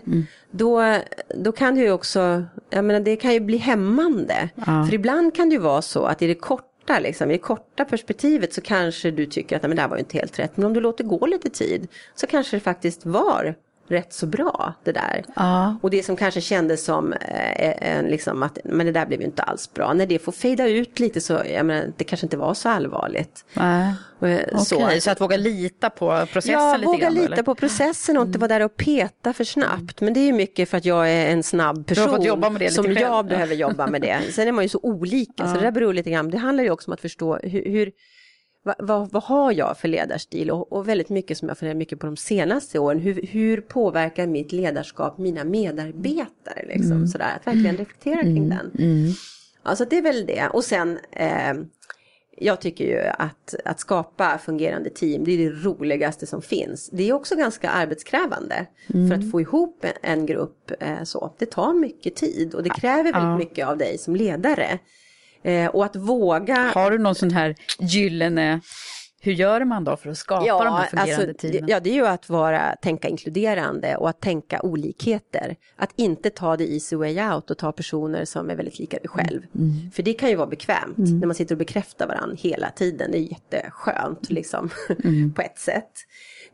då, 0.52 0.98
då 1.36 1.52
kan 1.52 1.76
det 1.76 1.82
ju 1.82 1.92
också, 1.92 2.44
jag 2.70 2.86
menar 2.86 3.00
det 3.00 3.16
kan 3.16 3.34
ju 3.34 3.40
bli 3.40 3.58
hämmande. 3.58 4.50
För 4.86 4.94
ibland 4.94 5.36
kan 5.36 5.50
det 5.50 5.54
ju 5.56 5.62
vara 5.62 5.82
så 5.82 6.06
att 6.06 6.22
i 6.22 6.28
det 6.28 6.36
korta 6.36 7.00
Liksom, 7.00 7.30
I 7.30 7.34
det 7.34 7.40
korta 7.40 7.86
perspektivet 7.86 8.54
så 8.54 8.62
kanske 8.62 9.12
du 9.12 9.26
tycker 9.26 9.56
att 9.56 9.62
"Nej, 9.62 9.68
men 9.70 9.76
det 9.76 9.82
här 9.82 9.90
var 9.90 9.98
ju 9.98 10.00
inte 10.00 10.18
helt 10.18 10.40
rätt. 10.40 10.58
Men 10.58 10.66
om 10.66 10.74
du 10.74 10.80
låter 10.80 11.04
gå 11.04 11.26
lite 11.26 11.50
tid 11.50 11.88
så 12.16 12.28
kanske 12.28 12.56
det 12.58 12.62
faktiskt 12.62 13.06
var 13.06 13.56
rätt 13.88 14.14
så 14.14 14.26
bra 14.26 14.74
det 14.84 14.92
där. 14.92 15.24
Ja. 15.36 15.76
Och 15.82 15.90
det 15.90 16.04
som 16.04 16.16
kanske 16.16 16.42
kändes 16.42 16.86
som 16.86 17.14
eh, 17.14 17.98
en, 17.98 18.06
liksom 18.06 18.44
att 18.44 18.58
men 18.64 18.86
det 18.86 18.92
där 18.92 19.06
blev 19.06 19.20
ju 19.20 19.26
inte 19.26 19.44
alls 19.44 19.74
bra. 19.74 19.94
När 19.94 20.06
det 20.06 20.20
får 20.20 20.32
fejda 20.32 20.68
ut 20.68 21.00
lite 21.00 21.22
så, 21.22 21.42
jag 21.54 21.66
menar, 21.66 21.86
det 21.98 22.04
kanske 22.04 22.26
inte 22.26 22.38
var 22.38 22.54
så 22.54 22.70
allvarligt. 22.70 23.46
Nej. 23.54 23.94
Eh, 24.22 24.40
Okej, 24.54 25.02
så. 25.02 25.12
att 25.12 25.22
våga 25.22 25.38
lita 25.38 25.90
på 25.90 26.26
processen 26.34 26.54
Ja, 26.54 26.76
lite 26.76 26.86
våga 26.86 26.98
grann? 26.98 27.16
då, 27.16 27.22
lita 27.22 27.34
eller? 27.34 27.44
på 27.44 27.56
processen 27.56 28.18
och 28.18 28.26
inte 28.26 28.40
vara 28.40 28.48
där 28.48 28.62
och 28.62 28.76
peta 28.78 29.34
för 29.34 29.44
snabbt. 29.44 30.02
Men 30.02 30.14
det 30.14 30.20
är 30.20 30.26
ju 30.26 30.34
mycket 30.34 30.70
för 30.70 30.78
att 30.78 30.86
jag 30.86 31.12
är 31.12 31.28
en 31.32 31.44
snabb 31.44 31.88
person. 31.88 32.04
som 32.70 32.84
själv. 32.84 33.00
jag 33.00 33.26
behöver 33.26 33.56
jobba 33.66 33.88
med 33.88 34.02
det. 34.02 34.20
Sen 34.34 34.48
är 34.48 34.52
man 34.52 34.64
ju 34.64 34.70
så 34.70 34.80
olika, 34.84 35.48
så 35.48 35.54
det 35.54 35.62
där 35.62 35.72
beror 35.72 35.94
lite 35.94 36.10
grann. 36.10 36.30
Det 36.30 36.38
handlar 36.38 36.64
ju 36.64 36.70
också 36.72 36.90
om 36.90 36.94
att 36.94 37.02
förstå 37.02 37.38
hur, 37.44 37.66
hur 37.72 37.92
vad, 38.64 38.76
vad, 38.80 39.12
vad 39.12 39.24
har 39.24 39.52
jag 39.52 39.78
för 39.78 39.88
ledarstil? 39.88 40.52
Och, 40.52 40.74
och 40.74 40.88
väldigt 40.88 41.10
mycket 41.10 41.38
som 41.38 41.48
jag 41.48 41.58
funderar 41.58 41.78
mycket 41.78 42.00
på 42.00 42.06
de 42.06 42.18
senaste 42.18 42.80
åren. 42.80 43.00
Hur, 43.00 43.28
hur 43.28 43.62
påverkar 43.62 44.28
mitt 44.28 44.52
ledarskap 44.52 45.18
mina 45.18 45.44
medarbetare? 45.44 46.66
Liksom, 46.68 47.08
sådär. 47.08 47.34
Att 47.40 47.48
verkligen 47.48 47.78
reflektera 47.78 48.22
kring 48.22 48.50
den. 48.50 48.72
Ja, 49.64 49.76
så 49.76 49.86
det 49.86 49.98
är 49.98 50.02
väl 50.02 50.26
det. 50.26 50.48
Och 50.54 50.64
sen, 50.64 51.00
eh, 51.12 51.54
jag 52.38 52.62
tycker 52.62 52.86
ju 52.86 53.00
att, 53.00 53.56
att 53.66 53.80
skapa 53.80 54.38
fungerande 54.38 54.90
team, 54.90 55.24
det 55.24 55.32
är 55.32 55.38
det 55.38 55.50
roligaste 55.50 56.26
som 56.26 56.42
finns. 56.42 56.90
Det 56.90 57.10
är 57.10 57.14
också 57.14 57.36
ganska 57.36 57.70
arbetskrävande 57.70 58.66
för 59.10 59.16
att 59.16 59.32
få 59.32 59.42
ihop 59.42 59.86
en, 59.86 60.20
en 60.20 60.26
grupp. 60.26 60.72
Eh, 60.80 61.04
så. 61.04 61.34
Det 61.38 61.46
tar 61.46 61.74
mycket 61.74 62.16
tid 62.16 62.54
och 62.54 62.64
det 62.64 62.70
kräver 62.70 63.14
väldigt 63.14 63.50
mycket 63.50 63.68
av 63.68 63.78
dig 63.78 63.98
som 63.98 64.16
ledare. 64.16 64.80
Eh, 65.44 65.68
och 65.68 65.86
att 65.86 65.96
våga... 65.96 66.72
Har 66.76 66.92
du 66.92 66.98
någon 66.98 67.16
sån 67.16 67.32
här 67.32 67.56
gyllene 67.80 68.62
Hur 69.22 69.32
gör 69.32 69.66
man 69.66 69.84
då 69.84 69.98
för 69.98 70.10
att 70.10 70.18
skapa 70.18 70.46
ja, 70.46 70.64
de 70.64 70.74
här 70.74 70.88
fungerande 70.88 71.32
alltså, 71.32 71.48
teamen? 71.48 71.70
Ja, 71.70 71.80
det 71.80 71.90
är 71.90 71.94
ju 71.94 72.08
att 72.08 72.30
vara, 72.30 72.76
tänka 72.82 73.08
inkluderande 73.08 73.96
och 73.96 74.10
att 74.10 74.22
tänka 74.22 74.62
olikheter. 74.62 75.56
Att 75.76 75.90
inte 75.96 76.30
ta 76.30 76.58
det 76.58 76.74
easy 76.74 76.96
way 76.96 77.22
out 77.22 77.52
och 77.52 77.58
ta 77.58 77.72
personer 77.72 78.26
som 78.26 78.50
är 78.50 78.56
väldigt 78.56 78.80
lika 78.80 78.98
dig 78.98 79.08
själv. 79.08 79.42
Mm. 79.56 79.70
mm. 79.70 79.92
För 79.92 80.04
det 80.04 80.14
kan 80.14 80.30
ju 80.30 80.36
vara 80.36 80.48
bekvämt 80.48 80.98
mm. 80.98 81.20
när 81.20 81.28
man 81.28 81.36
sitter 81.36 81.56
och 81.56 81.60
bekräftar 81.60 82.08
varandra 82.08 82.38
hela 82.40 82.70
tiden. 82.70 83.12
Det 83.12 83.18
är 83.18 83.22
jätteskönt 83.22 84.30
liksom, 84.30 84.70
mm. 85.04 85.34
på 85.36 85.42
ett 85.42 85.60
sätt. 85.60 85.92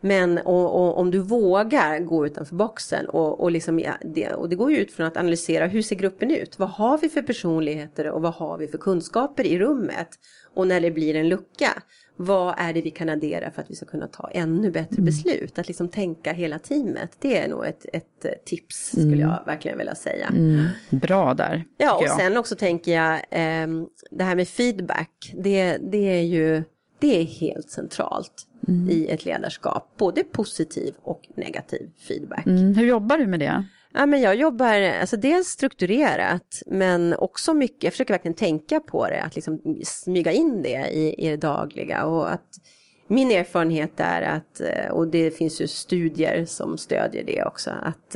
Men 0.02 0.38
och, 0.38 0.76
och, 0.76 0.98
om 0.98 1.12
du 1.12 1.20
vågar 1.20 2.00
gå 2.00 2.26
utanför 2.26 2.56
boxen 2.56 3.10
och, 3.10 3.40
och, 3.40 3.52
liksom, 3.52 3.80
ja, 3.80 3.94
det, 4.02 4.34
och 4.34 4.50
det 4.50 4.56
går 4.56 4.72
ju 4.72 4.78
ut 4.78 4.92
från 4.92 5.08
att 5.08 5.18
analysera 5.18 5.68
hur 5.68 5.82
ser 5.82 5.96
gruppen 5.96 6.32
ut? 6.32 6.60
Vad 6.60 6.70
har 6.70 6.98
vi 6.98 7.10
för 7.10 7.22
personligheter 7.22 8.10
och 8.10 8.22
vad 8.22 8.34
har 8.34 8.58
vi 8.58 8.68
för 8.68 8.78
kunskaper 8.78 9.46
i 9.46 9.60
rummet? 9.60 10.10
Och 10.54 10.68
när 10.68 10.82
det 10.82 10.92
blir 10.92 11.16
en 11.16 11.30
lucka, 11.30 11.84
vad 12.16 12.56
är 12.58 12.74
det 12.74 12.82
vi 12.82 12.92
kan 12.92 13.10
addera 13.10 13.52
för 13.52 13.62
att 13.62 13.72
vi 13.72 13.76
ska 13.76 13.86
kunna 13.86 14.08
ta 14.08 14.30
ännu 14.34 14.72
bättre 14.72 14.96
mm. 14.96 15.06
beslut? 15.06 15.60
Att 15.60 15.68
liksom 15.68 15.90
tänka 15.90 16.34
hela 16.34 16.60
teamet, 16.60 17.12
det 17.20 17.38
är 17.38 17.48
nog 17.48 17.66
ett, 17.66 17.86
ett 17.94 18.26
eh, 18.26 18.32
tips 18.46 18.90
skulle 18.92 19.06
mm. 19.06 19.20
jag 19.20 19.46
verkligen 19.46 19.78
vilja 19.78 19.96
säga. 19.96 20.28
Mm. 20.28 20.66
Bra 20.90 21.34
där. 21.34 21.64
Ja, 21.78 21.98
och 21.98 22.04
jag. 22.04 22.18
sen 22.20 22.38
också 22.38 22.56
tänker 22.56 22.92
jag, 22.92 23.14
eh, 23.14 23.68
det 24.12 24.24
här 24.24 24.36
med 24.36 24.48
feedback, 24.48 25.34
det, 25.34 25.78
det 25.78 26.20
är 26.20 26.22
ju 26.22 26.64
det 27.00 27.22
är 27.22 27.24
helt 27.24 27.70
centralt 27.70 28.48
mm. 28.68 28.90
i 28.90 29.08
ett 29.08 29.26
ledarskap. 29.26 29.94
Både 29.98 30.24
positiv 30.24 30.96
och 31.04 31.22
negativ 31.36 31.90
feedback. 32.08 32.46
Mm. 32.46 32.76
Hur 32.76 32.86
jobbar 32.86 33.18
du 33.18 33.28
med 33.28 33.40
det? 33.40 33.66
Ja, 33.94 34.06
men 34.06 34.22
jag 34.22 34.36
jobbar 34.36 34.82
alltså 34.82 35.18
dels 35.18 35.48
strukturerat 35.48 36.62
men 36.66 37.14
också 37.14 37.54
mycket, 37.54 37.84
jag 37.84 37.94
försöker 37.94 38.14
verkligen 38.14 38.36
tänka 38.36 38.80
på 38.80 39.08
det, 39.08 39.22
att 39.22 39.36
liksom 39.36 39.82
smyga 39.84 40.32
in 40.32 40.62
det 40.62 40.90
i, 40.92 41.26
i 41.26 41.30
det 41.30 41.38
dagliga. 41.38 42.06
Och 42.06 42.32
att 42.32 42.60
min 43.08 43.32
erfarenhet 43.32 43.92
är 43.98 44.22
att, 44.22 44.62
eh, 44.62 44.92
och 44.92 45.08
det 45.08 45.32
finns 45.32 45.62
ju 45.62 45.68
studier 45.68 46.46
som 46.46 46.78
stödjer 46.78 47.24
det 47.24 47.44
också, 47.44 47.72
att 47.82 48.16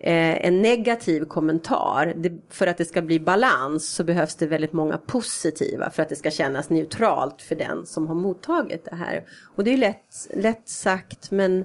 eh, 0.00 0.46
en 0.46 0.62
negativ 0.62 1.24
kommentar, 1.24 2.14
det, 2.16 2.32
för 2.48 2.66
att 2.66 2.78
det 2.78 2.84
ska 2.84 3.02
bli 3.02 3.20
balans 3.20 3.88
så 3.88 4.04
behövs 4.04 4.34
det 4.34 4.46
väldigt 4.46 4.72
många 4.72 4.98
positiva 4.98 5.90
för 5.90 6.02
att 6.02 6.08
det 6.08 6.16
ska 6.16 6.30
kännas 6.30 6.70
neutralt 6.70 7.42
för 7.42 7.54
den 7.54 7.86
som 7.86 8.06
har 8.06 8.14
mottagit 8.14 8.84
det 8.84 8.96
här. 8.96 9.24
Och 9.56 9.64
det 9.64 9.72
är 9.72 9.76
lätt, 9.76 10.28
lätt 10.34 10.68
sagt 10.68 11.30
men 11.30 11.64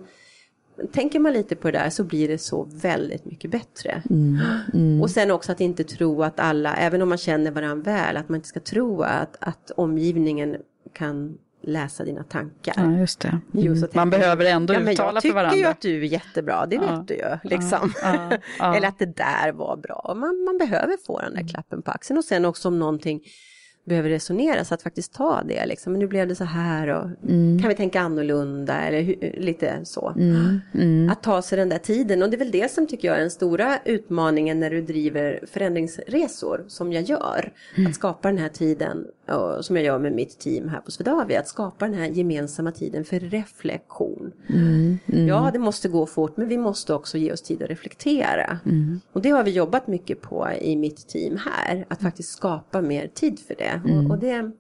tänker 0.92 1.20
man 1.20 1.34
lite 1.34 1.56
på 1.56 1.72
det 1.72 1.78
där 1.78 1.90
så 1.90 2.04
blir 2.04 2.28
det 2.28 2.38
så 2.38 2.68
väldigt 2.72 3.26
mycket 3.26 3.52
bättre. 3.52 4.04
Mm, 4.10 4.40
mm. 4.74 5.02
Och 5.02 5.12
sen 5.12 5.32
också 5.32 5.52
att 5.52 5.62
inte 5.62 5.84
tro 5.84 6.24
att 6.24 6.40
alla, 6.40 6.76
även 6.76 7.02
om 7.02 7.10
man 7.10 7.18
känner 7.18 7.52
varandra 7.52 7.92
väl, 7.92 8.18
att 8.18 8.30
man 8.30 8.36
inte 8.36 8.48
ska 8.48 8.60
tro 8.60 9.02
att, 9.02 9.38
att 9.40 9.72
omgivningen 9.72 10.58
kan 10.94 11.38
läsa 11.68 12.04
dina 12.04 12.24
tankar. 12.24 12.74
Ja, 12.78 12.92
just 12.92 13.20
det. 13.20 13.28
Mm. 13.28 13.66
Just 13.66 13.94
man 13.94 14.10
behöver 14.10 14.46
ändå 14.46 14.74
ja, 14.74 14.80
uttala 14.80 15.22
för 15.22 15.34
varandra. 15.34 15.58
Jag 15.58 15.80
tycker 15.80 15.90
ju 15.90 16.00
att 16.00 16.02
du 16.02 16.06
är 16.06 16.10
jättebra, 16.10 16.66
det 16.66 16.78
vet 16.78 17.08
du 17.08 17.14
ju. 17.14 17.38
Liksom. 17.44 17.94
Ja, 18.60 18.76
Eller 18.76 18.88
att 18.88 19.00
det 19.00 19.18
där 19.18 19.52
var 19.52 19.78
bra. 19.78 20.14
Man, 20.16 20.44
man 20.44 20.58
behöver 20.58 20.98
få 21.06 21.20
den 21.20 21.34
där 21.34 21.48
klappen 21.48 21.82
på 21.82 21.92
axeln 21.92 22.18
och 22.18 22.26
sen 22.26 22.46
också 22.46 22.68
om 22.68 22.80
någonting 22.80 23.22
behöver 23.86 24.10
resonera 24.10 24.66
så 24.66 24.74
att 24.74 24.82
faktiskt 24.82 25.14
ta 25.14 25.42
det 25.44 25.66
liksom. 25.66 25.94
Men 25.94 26.00
nu 26.00 26.08
blev 26.08 26.28
det 26.28 26.36
så 26.36 26.44
här 26.44 26.88
och 26.88 27.30
mm. 27.30 27.60
kan 27.62 27.70
vi 27.70 27.76
tänka 27.76 28.02
annorlunda 28.02 28.82
eller 28.82 29.02
hur, 29.02 29.36
lite 29.38 29.80
så. 29.84 30.14
Mm. 30.18 30.62
Mm. 30.74 31.10
Att 31.10 31.24
ta 31.24 31.42
sig 31.42 31.58
den 31.58 31.70
där 31.70 31.78
tiden 31.78 32.24
och 32.24 32.30
det 32.30 32.36
är 32.36 32.40
väl 32.40 32.52
det 32.52 32.72
som 32.72 32.88
tycker 32.88 33.08
jag 33.08 33.18
är 33.18 33.22
den 33.22 33.32
stora 33.32 33.80
utmaningen 33.86 34.60
när 34.60 34.70
du 34.70 34.82
driver 34.82 35.40
förändringsresor 35.52 36.66
som 36.68 36.94
jag 36.94 37.04
gör. 37.04 37.54
Mm. 37.76 37.90
Att 37.90 37.96
skapa 37.96 38.28
den 38.28 38.38
här 38.38 38.50
tiden 38.50 39.08
och, 39.28 39.66
som 39.66 39.76
jag 39.76 39.86
gör 39.86 40.00
med 40.00 40.14
mitt 40.14 40.40
team 40.40 40.70
här 40.70 40.80
på 40.80 40.92
Swedavia. 40.92 41.40
Att 41.40 41.48
skapa 41.48 41.86
den 41.86 41.94
här 41.94 42.08
gemensamma 42.08 42.72
tiden 42.72 43.06
för 43.06 43.20
reflektion. 43.20 44.32
Mm. 44.50 44.98
Mm. 45.08 45.28
Ja, 45.28 45.50
det 45.54 45.60
måste 45.60 45.88
gå 45.88 46.06
fort 46.06 46.38
men 46.38 46.48
vi 46.48 46.58
måste 46.58 46.94
också 46.94 47.18
ge 47.18 47.32
oss 47.32 47.42
tid 47.42 47.64
att 47.64 47.70
reflektera. 47.70 48.60
Och 49.14 49.22
det 49.22 49.30
har 49.30 49.44
vi 49.44 49.52
jobbat 49.52 49.88
mycket 49.88 50.22
på 50.22 50.50
i 50.62 50.76
mitt 50.76 51.08
team 51.08 51.38
här. 51.38 51.86
Att 51.88 52.02
faktiskt 52.02 52.30
skapa 52.30 52.82
mer 52.82 53.08
tid 53.08 53.40
för 53.40 53.56
det. 53.56 53.75
Mm. 53.86 54.06
Och, 54.06 54.12
och 54.12 54.20
det, 54.20 54.52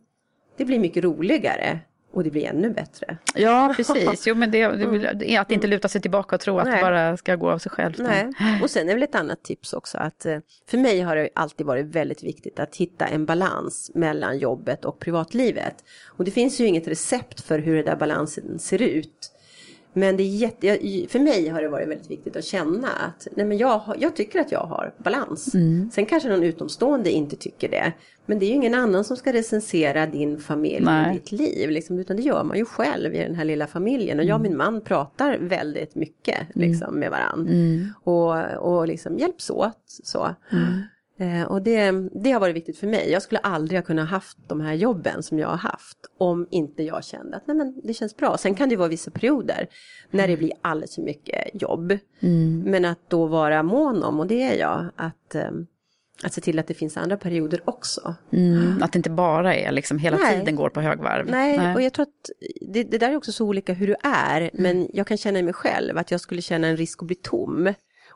det 0.57 0.66
blir 0.66 0.80
mycket 0.80 1.03
roligare 1.03 1.80
och 2.16 2.24
det 2.24 2.32
blir 2.32 2.45
ännu 2.45 2.70
bättre. 2.70 3.18
Ja, 3.36 3.74
precis. 3.76 4.28
Jo, 4.28 4.36
men 4.36 4.51
det, 4.51 4.68
det, 5.13 5.38
att 5.38 5.51
inte 5.51 5.68
luta 5.68 5.88
sig 5.88 6.01
tillbaka 6.01 6.36
och 6.36 6.41
tro 6.41 6.59
att 6.59 6.66
Nej. 6.66 6.76
det 6.76 6.82
bara 6.82 7.18
ska 7.18 7.36
gå 7.36 7.51
av 7.51 7.57
sig 7.57 7.72
självt. 7.72 7.97
Nej. 7.97 8.32
Och 8.63 8.70
sen 8.70 8.89
är 8.89 8.93
väl 8.93 9.03
ett 9.03 9.16
annat 9.16 9.43
tips 9.43 9.74
också 9.74 9.97
att 9.97 10.26
eh, 10.26 10.38
för 10.68 10.78
mig 10.78 11.01
har 11.01 11.16
det 11.16 11.30
alltid 11.36 11.66
varit 11.66 11.86
väldigt 11.86 12.24
viktigt 12.24 12.59
att 12.59 12.76
hitta 12.76 13.05
en 13.05 13.26
balans 13.26 13.91
mellan 13.95 14.38
jobbet 14.38 14.86
och 14.86 14.99
privatlivet. 14.99 15.76
Och 16.05 16.26
det 16.26 16.32
finns 16.32 16.61
ju 16.61 16.66
inget 16.66 16.88
recept 16.88 17.41
för 17.41 17.59
hur 17.59 17.76
den 17.76 17.86
där 17.86 17.95
balansen 17.95 18.59
ser 18.59 18.82
ut. 18.82 19.34
Men 19.97 20.17
det 20.17 20.23
är 20.23 20.27
jätte, 20.27 20.67
för 21.07 21.19
mig 21.19 21.49
har 21.49 21.61
det 21.61 21.69
varit 21.69 21.87
väldigt 21.87 22.11
viktigt 22.11 22.35
att 22.35 22.45
känna 22.45 22.87
att 22.87 23.27
nej 23.35 23.45
men 23.45 23.57
jag, 23.57 23.95
jag 23.99 24.15
tycker 24.15 24.39
att 24.39 24.51
jag 24.51 24.59
har 24.59 24.93
balans. 24.97 25.55
Mm. 25.55 25.89
Sen 25.93 26.05
kanske 26.05 26.29
någon 26.29 26.43
utomstående 26.43 27.11
inte 27.11 27.35
tycker 27.35 27.69
det. 27.69 27.93
Men 28.25 28.39
det 28.39 28.45
är 28.45 28.47
ju 28.47 28.53
ingen 28.53 28.73
annan 28.73 29.03
som 29.03 29.17
ska 29.17 29.33
recensera 29.33 30.05
din 30.05 30.39
familj 30.39 30.87
och 30.87 31.13
ditt 31.13 31.31
liv. 31.31 31.69
Liksom, 31.69 31.99
utan 31.99 32.15
det 32.15 32.21
gör 32.21 32.43
man 32.43 32.57
ju 32.57 32.65
själv 32.65 33.15
i 33.15 33.17
den 33.17 33.35
här 33.35 33.45
lilla 33.45 33.67
familjen. 33.67 34.19
Och 34.19 34.25
jag 34.25 34.35
och 34.35 34.41
min 34.41 34.57
man 34.57 34.81
pratar 34.81 35.37
väldigt 35.37 35.95
mycket 35.95 36.55
mm. 36.55 36.69
liksom, 36.69 36.99
med 36.99 37.11
varandra. 37.11 37.53
Mm. 37.53 37.87
Och, 38.03 38.37
och 38.57 38.87
liksom 38.87 39.17
hjälps 39.17 39.49
åt. 39.49 39.83
Så. 40.03 40.35
Mm. 40.51 40.81
Eh, 41.18 41.43
och 41.43 41.61
det, 41.61 41.91
det 42.11 42.32
har 42.32 42.39
varit 42.39 42.55
viktigt 42.55 42.78
för 42.78 42.88
mig. 42.88 43.11
Jag 43.11 43.22
skulle 43.22 43.39
aldrig 43.39 43.80
ha 43.80 43.86
kunnat 43.86 44.09
haft 44.09 44.38
de 44.47 44.61
här 44.61 44.74
jobben 44.74 45.24
som 45.24 45.39
jag 45.39 45.47
har 45.47 45.57
haft 45.57 45.97
om 46.18 46.47
inte 46.51 46.84
jag 46.84 47.03
kände 47.03 47.38
att 47.38 47.47
nej 47.47 47.57
men, 47.57 47.82
det 47.84 47.93
känns 47.93 48.18
bra. 48.18 48.38
Sen 48.38 48.55
kan 48.55 48.70
det 48.70 48.76
vara 48.76 48.88
vissa 48.88 49.11
perioder 49.11 49.68
när 50.11 50.28
det 50.28 50.38
blir 50.38 50.51
alldeles 50.61 50.95
för 50.95 51.01
mycket 51.01 51.61
jobb. 51.61 51.97
Mm. 52.20 52.63
Men 52.66 52.86
att 52.86 52.99
då 53.09 53.26
vara 53.26 53.63
mån 53.63 54.03
om, 54.03 54.20
och 54.20 54.28
det 54.28 54.43
är 54.43 54.59
jag, 54.59 54.86
att, 54.95 55.36
eh, 55.36 55.51
att 56.24 56.34
se 56.34 56.41
till 56.41 56.59
att 56.59 56.68
det 56.68 56.74
finns 56.74 56.97
andra 56.97 57.18
perioder 57.18 57.61
också. 57.66 58.16
Mm. 58.32 58.84
Att 58.84 58.91
det 58.91 58.99
inte 58.99 59.09
bara 59.09 59.55
är 59.55 59.72
liksom 59.72 59.99
hela 59.99 60.18
nej. 60.18 60.39
tiden 60.39 60.55
går 60.55 60.70
på 60.70 60.82
högvarv. 60.82 61.26
Nej, 61.30 61.57
nej. 61.57 61.76
och 61.76 61.82
jag 61.82 61.93
tror 61.93 62.03
att 62.03 62.30
det, 62.61 62.84
det, 62.84 62.97
där 62.97 63.11
är 63.11 63.16
också 63.16 63.32
så 63.32 63.45
olika 63.45 63.74
hur 63.74 63.88
du 63.88 63.95
är. 64.03 64.49
Men 64.53 64.89
jag 64.93 65.07
kan 65.07 65.18
känna 65.18 65.39
i 65.39 65.43
mig 65.43 65.53
själv 65.53 65.97
att 65.97 66.11
jag 66.11 66.22
skulle 66.22 66.41
känna 66.41 66.68
en 66.68 66.78
risk 66.78 67.01
att 67.01 67.07
bli 67.07 67.16
tom 67.16 67.74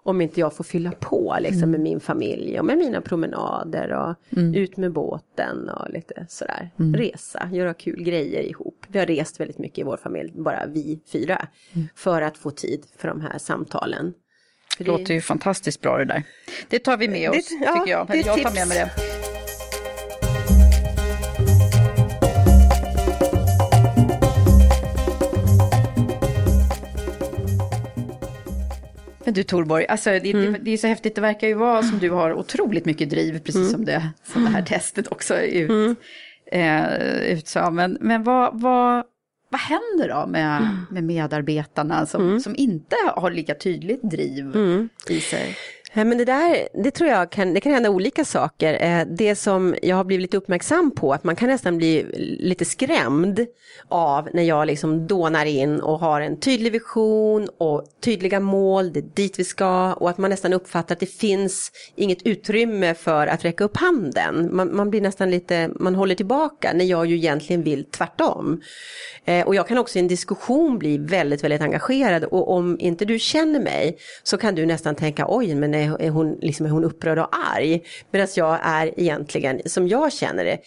om 0.10 0.22
inte 0.22 0.40
jag 0.40 0.54
får 0.54 0.64
fylla 0.64 0.92
på 0.92 1.38
liksom, 1.40 1.58
mm. 1.58 1.72
med 1.72 1.80
min 1.80 2.00
familj 2.00 2.60
och 2.60 2.66
med 2.66 2.78
mina 2.78 3.02
promenader 3.02 3.92
och 3.92 4.38
mm. 4.38 4.56
ut 4.56 4.78
med 4.78 4.92
båten 4.92 5.70
och 5.70 5.90
lite 5.90 6.26
sådär. 6.30 6.70
Mm. 6.80 6.96
Resa, 6.96 7.50
göra 7.52 7.74
kul 7.74 8.04
grejer 8.04 8.42
ihop. 8.42 8.86
Vi 8.88 9.00
har 9.00 9.06
rest 9.06 9.40
väldigt 9.40 9.58
mycket 9.58 9.80
i 9.80 9.84
vår 9.84 9.98
familj, 9.98 10.32
bara 10.36 10.66
vi 10.66 11.00
fyra. 11.12 11.48
Mm. 11.74 11.88
För 11.96 12.22
att 12.22 12.38
få 12.38 12.52
tid 12.52 12.86
för 12.98 13.08
de 13.08 13.22
här 13.22 13.38
samtalen. 13.38 14.14
Det 14.78 14.84
låter 14.84 15.14
ju 15.14 15.22
fantastiskt 15.22 15.82
bra 15.82 15.98
det 15.98 16.06
där. 16.06 16.24
Det 16.70 16.80
tar 16.80 16.98
vi 16.98 17.08
med 17.08 17.30
oss, 17.30 17.36
det, 17.36 17.42
tycker 17.42 17.92
ja, 17.92 18.06
jag. 18.10 18.18
jag 18.18 18.42
tar 18.42 18.54
med 18.54 18.68
mig 18.68 18.78
det. 18.78 19.19
Men 29.30 29.34
du 29.34 29.44
Torborg, 29.44 29.86
alltså 29.88 30.10
det, 30.10 30.32
mm. 30.32 30.54
det, 30.54 30.60
det, 30.60 30.72
är 30.72 30.78
så 30.78 30.88
häftigt, 30.88 31.16
det 31.16 31.22
verkar 31.22 31.48
ju 31.48 31.54
vara 31.54 31.84
som 31.84 32.00
du 32.00 32.10
har 32.10 32.34
otroligt 32.34 32.86
mycket 32.86 33.10
driv, 33.10 33.40
precis 33.40 33.56
mm. 33.56 33.72
som, 33.72 33.86
det, 33.86 34.10
som 34.24 34.44
det 34.44 34.50
här 34.50 34.62
testet 34.62 35.08
också 35.08 35.42
ut, 35.42 35.70
mm. 35.70 35.96
eh, 36.52 37.32
utsade. 37.32 37.72
Men, 37.72 37.98
men 38.02 38.24
vad, 38.24 38.62
vad, 38.62 39.06
vad 39.50 39.62
händer 39.62 40.10
då 40.10 40.28
med, 40.28 40.58
mm. 40.58 40.86
med 40.92 41.04
medarbetarna 41.04 42.06
som, 42.06 42.22
mm. 42.22 42.40
som 42.40 42.56
inte 42.56 42.96
har 43.16 43.32
lika 43.32 43.56
tydligt 43.56 44.02
driv 44.04 44.56
mm. 44.56 44.90
i 45.10 45.20
sig? 45.20 45.56
Men 45.94 46.18
det 46.18 46.26
där, 46.26 46.68
det 46.84 46.92
tror 46.92 47.10
jag 47.10 47.30
kan, 47.30 47.54
det 47.54 47.62
kan 47.62 47.74
hända 47.74 47.90
olika 47.90 48.26
saker. 48.26 48.84
Eh, 48.84 49.06
det 49.08 49.36
som 49.36 49.76
jag 49.82 49.96
har 49.96 50.04
blivit 50.04 50.22
lite 50.22 50.38
uppmärksam 50.38 50.92
på, 50.92 51.14
att 51.14 51.24
man 51.24 51.36
kan 51.36 51.50
nästan 51.50 51.78
bli 51.78 52.06
lite 52.40 52.66
skrämd 52.66 53.46
av 53.88 54.30
när 54.34 54.44
jag 54.44 54.68
liksom 54.68 55.08
dånar 55.08 55.46
in 55.46 55.80
och 55.80 56.00
har 56.00 56.22
en 56.22 56.40
tydlig 56.40 56.72
vision 56.72 57.48
och 57.58 57.86
tydliga 58.02 58.40
mål, 58.40 58.94
det 58.94 59.00
är 59.00 59.10
dit 59.14 59.40
vi 59.40 59.44
ska 59.44 59.94
och 59.94 60.10
att 60.10 60.18
man 60.18 60.30
nästan 60.30 60.54
uppfattar 60.54 60.96
att 60.96 61.00
det 61.00 61.06
finns 61.06 61.72
inget 61.96 62.22
utrymme 62.22 62.94
för 62.94 63.28
att 63.28 63.46
räcka 63.46 63.64
upp 63.64 63.78
handen. 63.78 64.50
Man, 64.56 64.76
man 64.76 64.90
blir 64.90 65.02
nästan 65.02 65.32
lite, 65.32 65.70
man 65.76 65.96
håller 65.96 66.16
tillbaka 66.16 66.72
när 66.74 66.86
jag 66.86 67.06
ju 67.06 67.16
egentligen 67.16 67.64
vill 67.64 67.86
tvärtom. 67.86 68.62
Eh, 69.26 69.48
och 69.48 69.56
jag 69.56 69.68
kan 69.68 69.78
också 69.78 69.98
i 69.98 70.02
en 70.02 70.08
diskussion 70.08 70.80
bli 70.80 70.98
väldigt, 70.98 71.44
väldigt 71.44 71.62
engagerad 71.62 72.24
och 72.24 72.52
om 72.52 72.78
inte 72.80 73.06
du 73.06 73.20
känner 73.20 73.60
mig 73.60 73.98
så 74.24 74.38
kan 74.38 74.56
du 74.56 74.66
nästan 74.66 74.96
tänka 74.96 75.26
oj, 75.28 75.56
men 75.56 75.74
är 75.84 76.10
hon, 76.10 76.38
liksom, 76.42 76.66
är 76.66 76.70
hon 76.70 76.84
upprörd 76.84 77.20
och 77.20 77.30
arg? 77.56 77.82
Medan 78.12 78.28
jag 78.36 78.60
är 78.64 79.00
egentligen, 79.00 79.62
som 79.66 79.88
jag 79.88 80.14
känner 80.14 80.46
det, 80.46 80.60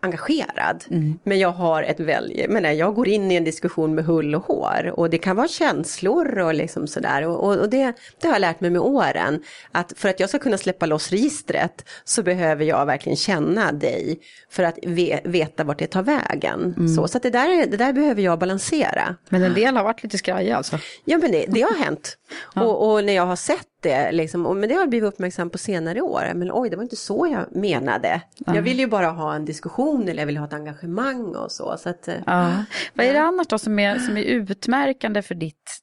engagerad. 0.00 0.84
Men 1.22 1.38
jag 1.38 1.50
har 1.50 1.82
ett 1.82 2.00
välj, 2.00 2.46
men 2.48 2.76
jag 2.76 2.94
går 2.94 3.08
in 3.08 3.32
i 3.32 3.34
en 3.34 3.44
diskussion 3.44 3.94
med 3.94 4.04
hull 4.04 4.34
och 4.34 4.44
hår 4.44 4.92
och 4.96 5.10
det 5.10 5.18
kan 5.18 5.36
vara 5.36 5.48
känslor 5.48 6.38
och 6.38 6.54
liksom 6.54 6.86
sådär. 6.86 7.26
Och, 7.26 7.58
och, 7.58 7.70
det, 7.70 7.92
det 8.20 8.26
har 8.26 8.34
jag 8.34 8.40
lärt 8.40 8.60
mig 8.60 8.70
med 8.70 8.80
åren. 8.80 9.42
Att 9.72 9.92
för 9.96 10.08
att 10.08 10.20
jag 10.20 10.28
ska 10.28 10.38
kunna 10.38 10.58
släppa 10.58 10.86
loss 10.86 11.10
registret 11.10 11.84
så 12.04 12.22
behöver 12.22 12.64
jag 12.64 12.86
verkligen 12.86 13.16
känna 13.16 13.72
dig 13.72 14.20
för 14.50 14.62
att 14.62 14.78
ve, 14.86 15.20
veta 15.24 15.64
vart 15.64 15.78
det 15.78 15.86
tar 15.86 16.02
vägen. 16.02 16.74
Så, 16.96 17.08
så 17.08 17.16
att 17.16 17.22
det, 17.22 17.30
där, 17.30 17.66
det 17.66 17.76
där 17.76 17.92
behöver 17.92 18.22
jag 18.22 18.38
balansera. 18.38 19.16
Men 19.28 19.42
en 19.42 19.54
del 19.54 19.76
har 19.76 19.84
varit 19.84 20.02
lite 20.02 20.18
skraja 20.18 20.56
alltså. 20.56 20.78
Ja 21.04 21.18
men 21.18 21.32
det, 21.32 21.46
det 21.48 21.62
har 21.62 21.84
hänt. 21.84 22.16
Och, 22.54 22.90
och 22.90 23.04
när 23.04 23.12
jag 23.12 23.26
har 23.26 23.36
sett 23.36 23.67
det, 23.80 24.12
liksom, 24.12 24.42
men 24.42 24.68
det 24.68 24.74
har 24.74 24.82
jag 24.82 24.88
blivit 24.90 25.08
uppmärksam 25.14 25.50
på 25.50 25.58
senare 25.58 26.00
år. 26.00 26.32
Men 26.34 26.50
oj, 26.52 26.70
det 26.70 26.76
var 26.76 26.82
inte 26.82 26.96
så 26.96 27.28
jag 27.32 27.56
menade. 27.56 28.20
Jag 28.46 28.62
vill 28.62 28.78
ju 28.78 28.86
bara 28.86 29.06
ha 29.06 29.34
en 29.34 29.44
diskussion 29.44 30.08
eller 30.08 30.22
jag 30.22 30.26
vill 30.26 30.36
ha 30.36 30.46
ett 30.46 30.52
engagemang 30.52 31.36
och 31.36 31.52
så. 31.52 31.76
så 31.78 31.88
att, 31.88 32.08
eh, 32.08 32.14
Ja. 32.26 32.64
Vad 32.94 33.06
är 33.06 33.12
det 33.12 33.20
annars 33.20 33.46
då 33.46 33.58
som 33.58 33.78
är, 33.78 33.98
som 33.98 34.16
är 34.16 34.22
utmärkande 34.22 35.22
för 35.22 35.34
ditt, 35.34 35.80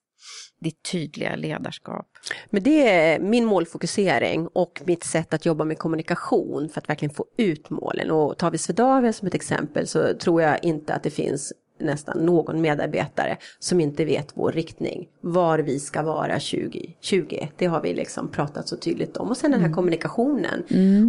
ditt 0.61 0.83
tydliga 0.91 1.35
ledarskap? 1.35 2.07
Men 2.49 2.63
det 2.63 2.89
är 2.89 3.19
min 3.19 3.45
målfokusering 3.45 4.47
och 4.47 4.81
mitt 4.85 5.03
sätt 5.03 5.33
att 5.33 5.45
jobba 5.45 5.63
med 5.63 5.77
kommunikation 5.77 6.69
för 6.69 6.81
att 6.81 6.89
verkligen 6.89 7.15
få 7.15 7.25
ut 7.37 7.69
målen. 7.69 8.11
Och 8.11 8.37
tar 8.37 8.51
vi 8.51 8.57
Swedavia 8.57 9.13
som 9.13 9.27
ett 9.27 9.35
exempel 9.35 9.87
så 9.87 10.13
tror 10.13 10.41
jag 10.41 10.63
inte 10.63 10.93
att 10.93 11.03
det 11.03 11.09
finns 11.09 11.53
nästan 11.77 12.17
någon 12.17 12.61
medarbetare 12.61 13.37
som 13.59 13.79
inte 13.79 14.05
vet 14.05 14.31
vår 14.33 14.51
riktning. 14.51 15.07
Var 15.21 15.59
vi 15.59 15.79
ska 15.79 16.01
vara 16.01 16.33
2020. 16.33 17.47
Det 17.57 17.65
har 17.65 17.81
vi 17.81 17.93
liksom 17.93 18.27
pratat 18.27 18.67
så 18.67 18.77
tydligt 18.77 19.17
om. 19.17 19.29
Och 19.29 19.37
sen 19.37 19.51
den 19.51 19.61
här 19.61 19.73
kommunikationen. 19.73 20.63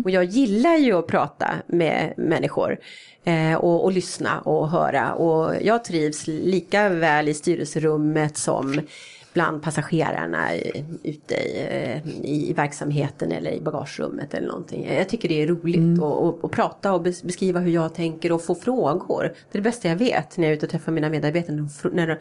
Och 0.05 0.11
jag 0.11 0.25
gillar 0.25 0.77
ju 0.77 0.93
att 0.93 1.07
prata 1.07 1.51
med 1.67 2.15
människor. 2.17 2.79
Eh, 3.25 3.55
och, 3.55 3.85
och 3.85 3.93
lyssna 3.93 4.41
och 4.41 4.71
höra. 4.71 5.15
Och 5.15 5.55
jag 5.63 5.85
trivs 5.85 6.27
lika 6.27 6.89
väl 6.89 7.29
i 7.29 7.35
styrelserummet 7.35 8.37
som 8.37 8.81
bland 9.37 9.63
passagerarna 9.63 10.55
i- 10.57 10.85
ute 11.03 11.35
i, 11.35 11.67
eh, 11.71 12.09
i, 12.25 12.53
verksamheten 12.57 13.33
eller 13.33 13.51
i 13.51 13.61
bagagerummet 13.61 14.35
eller 14.35 14.49
någonting. 14.49 14.89
Jag 14.99 15.09
tycker 15.09 15.29
det 15.29 15.43
är 15.43 15.47
roligt 15.47 16.03
att, 16.03 16.05
att, 16.05 16.45
att 16.45 16.51
prata 16.51 16.93
och 16.95 17.07
bes- 17.07 17.27
beskriva 17.27 17.61
hur 17.61 17.71
jag 17.73 17.95
tänker 17.95 18.33
och 18.33 18.43
få 18.43 18.55
frågor. 18.55 19.23
Det 19.23 19.59
är 19.59 19.63
det 19.63 19.69
bästa 19.71 19.89
jag 19.89 19.97
vet 19.97 20.37
när 20.37 20.45
jag 20.45 20.53
är 20.53 20.57
ute 20.57 20.67
och 20.67 20.71
träffar 20.71 20.93
mina 20.93 21.09
medarbetare. 21.09 21.57
När, 21.93 22.07
de 22.07 22.17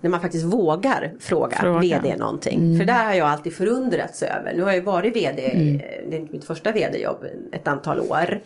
när, 0.00 0.10
man 0.10 0.20
faktiskt 0.20 0.44
vågar 0.44 1.12
fråga, 1.20 1.56
Fråga. 1.56 1.80
VD 1.80 2.16
någonting. 2.16 2.78
För 2.78 2.84
där 2.84 3.04
har 3.04 3.14
jag 3.14 3.28
alltid 3.28 3.52
förundrats 3.52 4.22
över. 4.22 4.52
Nu 4.56 4.62
har 4.62 4.72
jag 4.72 4.82
varit 4.82 5.16
VD, 5.16 5.42
eh, 5.44 5.80
det 6.10 6.16
är 6.16 6.20
inte 6.20 6.32
mitt 6.32 6.44
första 6.44 6.72
VD-jobb, 6.72 7.24
ett 7.52 7.68
antal 7.68 8.00
år. 8.00 8.40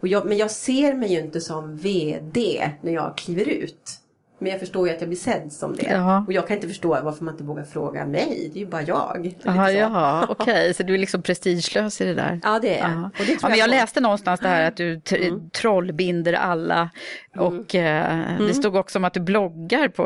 Jag, 0.00 0.26
men 0.26 0.36
jag 0.36 0.50
ser 0.50 0.94
mig 0.94 1.12
ju 1.12 1.20
inte 1.20 1.40
som 1.40 1.76
VD 1.76 2.70
när 2.82 2.92
jag 2.92 3.16
kliver 3.16 3.48
ut. 3.48 3.90
Men 4.38 4.50
jag 4.50 4.60
förstår 4.60 4.88
ju 4.88 4.94
att 4.94 5.00
jag 5.00 5.08
blir 5.08 5.18
sedd 5.18 5.52
som 5.52 5.76
det. 5.76 5.86
Ja. 5.90 6.24
Och 6.26 6.32
jag 6.32 6.48
kan 6.48 6.54
inte 6.56 6.68
förstå 6.68 6.88
varför 6.88 7.24
man 7.24 7.34
inte 7.34 7.44
vågar 7.44 7.64
fråga 7.64 8.06
mig. 8.06 8.50
Det 8.52 8.58
är 8.58 8.60
ju 8.60 8.66
bara 8.70 8.82
jag. 8.82 9.20
Lite 9.24 9.38
Jaha, 9.48 9.70
jaha, 9.72 10.26
okej, 10.28 10.74
så 10.74 10.82
du 10.82 10.94
är 10.94 10.98
liksom 10.98 11.22
prestigelös 11.22 12.00
i 12.00 12.04
det 12.04 12.14
där? 12.14 12.40
Ja, 12.42 12.58
det 12.62 12.78
är 12.78 12.88
jag. 12.88 12.90
Ja. 12.90 13.04
Och 13.04 13.10
det 13.18 13.24
tror 13.26 13.38
ja, 13.42 13.48
men 13.48 13.58
jag 13.58 13.68
på. 13.68 13.70
läste 13.74 14.00
någonstans 14.00 14.40
det 14.40 14.48
här 14.48 14.68
att 14.68 14.76
du 14.76 15.00
t- 15.00 15.32
trollbinder 15.52 16.32
alla 16.32 16.90
och 17.36 17.74
eh, 17.74 18.38
det 18.38 18.54
stod 18.54 18.76
också 18.76 18.98
om 18.98 19.04
att 19.04 19.14
du 19.14 19.20
bloggar 19.20 19.88
på, 19.88 20.02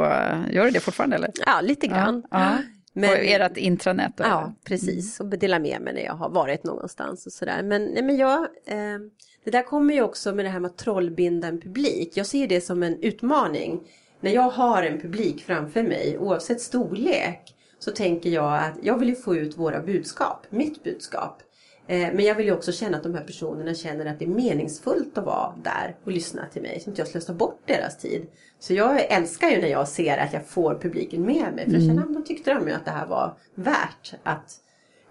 gör 0.51 0.65
du 0.65 0.71
det 0.71 0.81
fortfarande 0.81 1.17
eller? 1.17 1.31
Ja, 1.47 1.61
lite 1.61 1.87
grann. 1.87 2.23
Ja, 2.31 2.49
Men- 2.93 3.09
på 3.11 3.15
ert 3.17 3.57
intranät? 3.57 4.13
då, 4.17 4.25
Ja, 4.25 4.41
eller? 4.43 4.53
precis. 4.65 5.21
Och 5.21 5.27
dela 5.27 5.59
med 5.59 5.81
mig 5.81 5.95
när 5.95 6.03
jag 6.03 6.15
har 6.15 6.31
varit 6.31 6.65
någonstans 6.65 7.27
och 7.27 7.33
sådär. 7.33 7.63
Men, 7.63 7.85
nej, 7.85 8.03
men 8.03 8.17
jag, 8.17 8.39
eh, 8.67 8.99
det 9.45 9.51
där 9.51 9.63
kommer 9.63 9.95
ju 9.95 10.03
också 10.03 10.35
med 10.35 10.45
det 10.45 10.49
här 10.49 10.61
med 10.61 10.71
att 10.71 10.79
trollbinda 10.79 11.49
en 11.49 11.61
publik. 11.61 12.13
Jag 12.15 12.27
ser 12.27 12.47
det 12.47 12.61
som 12.61 12.83
en 12.83 13.03
utmaning. 13.03 13.81
När 14.21 14.31
jag 14.31 14.51
har 14.51 14.83
en 14.83 15.01
publik 15.01 15.45
framför 15.45 15.83
mig, 15.83 16.19
oavsett 16.19 16.61
storlek, 16.61 17.55
så 17.79 17.91
tänker 17.91 18.31
jag 18.31 18.55
att 18.55 18.75
jag 18.83 18.99
vill 18.99 19.09
ju 19.09 19.17
få 19.17 19.37
ut 19.37 19.59
våra 19.59 19.81
budskap, 19.81 20.47
mitt 20.51 20.85
budskap. 20.85 21.43
Eh, 21.87 22.09
Men 22.15 22.25
jag 22.25 22.35
vill 22.35 22.47
ju 22.47 22.53
också 22.53 22.73
känna 22.73 22.97
att 22.97 23.03
de 23.03 23.15
här 23.15 23.25
personerna 23.25 23.75
känner 23.75 24.07
att 24.07 24.19
det 24.19 24.25
är 24.25 24.29
meningsfullt 24.29 25.19
att 25.19 25.25
vara 25.25 25.55
där 25.63 25.97
och 26.05 26.13
lyssna 26.13 26.47
till 26.53 26.63
mig. 26.63 26.81
Så 26.81 26.91
att 26.91 26.99
jag 26.99 27.09
slösar 27.09 27.35
bort 27.35 27.61
deras 27.67 27.99
tid. 27.99 28.27
Så 28.59 28.75
jag 28.75 29.01
älskar 29.05 29.49
ju 29.51 29.61
när 29.61 29.69
jag 29.69 29.89
ser 29.89 30.19
att 30.19 30.33
jag 30.33 30.47
får 30.47 30.75
publiken 30.75 31.23
med 31.23 31.53
mig. 31.55 31.65
För 31.65 31.73
jag 31.73 31.83
känner 31.83 32.03
att 32.03 32.15
de 32.15 32.25
tyckte 32.25 32.55
de 32.55 32.69
ju 32.69 32.75
att 32.75 32.85
det 32.85 32.91
här 32.91 33.07
var 33.07 33.35
värt 33.55 34.15
att 34.23 34.57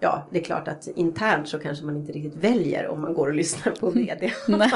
Ja, 0.02 0.28
det 0.32 0.38
är 0.38 0.44
klart 0.44 0.68
att 0.68 0.88
internt 0.96 1.48
så 1.48 1.58
kanske 1.58 1.84
man 1.84 1.96
inte 1.96 2.12
riktigt 2.12 2.36
väljer 2.44 2.88
om 2.88 3.00
man 3.00 3.14
går 3.14 3.28
och 3.28 3.34
lyssnar 3.34 3.72
på 3.72 3.90
VD. 3.90 4.32
Nej, 4.48 4.70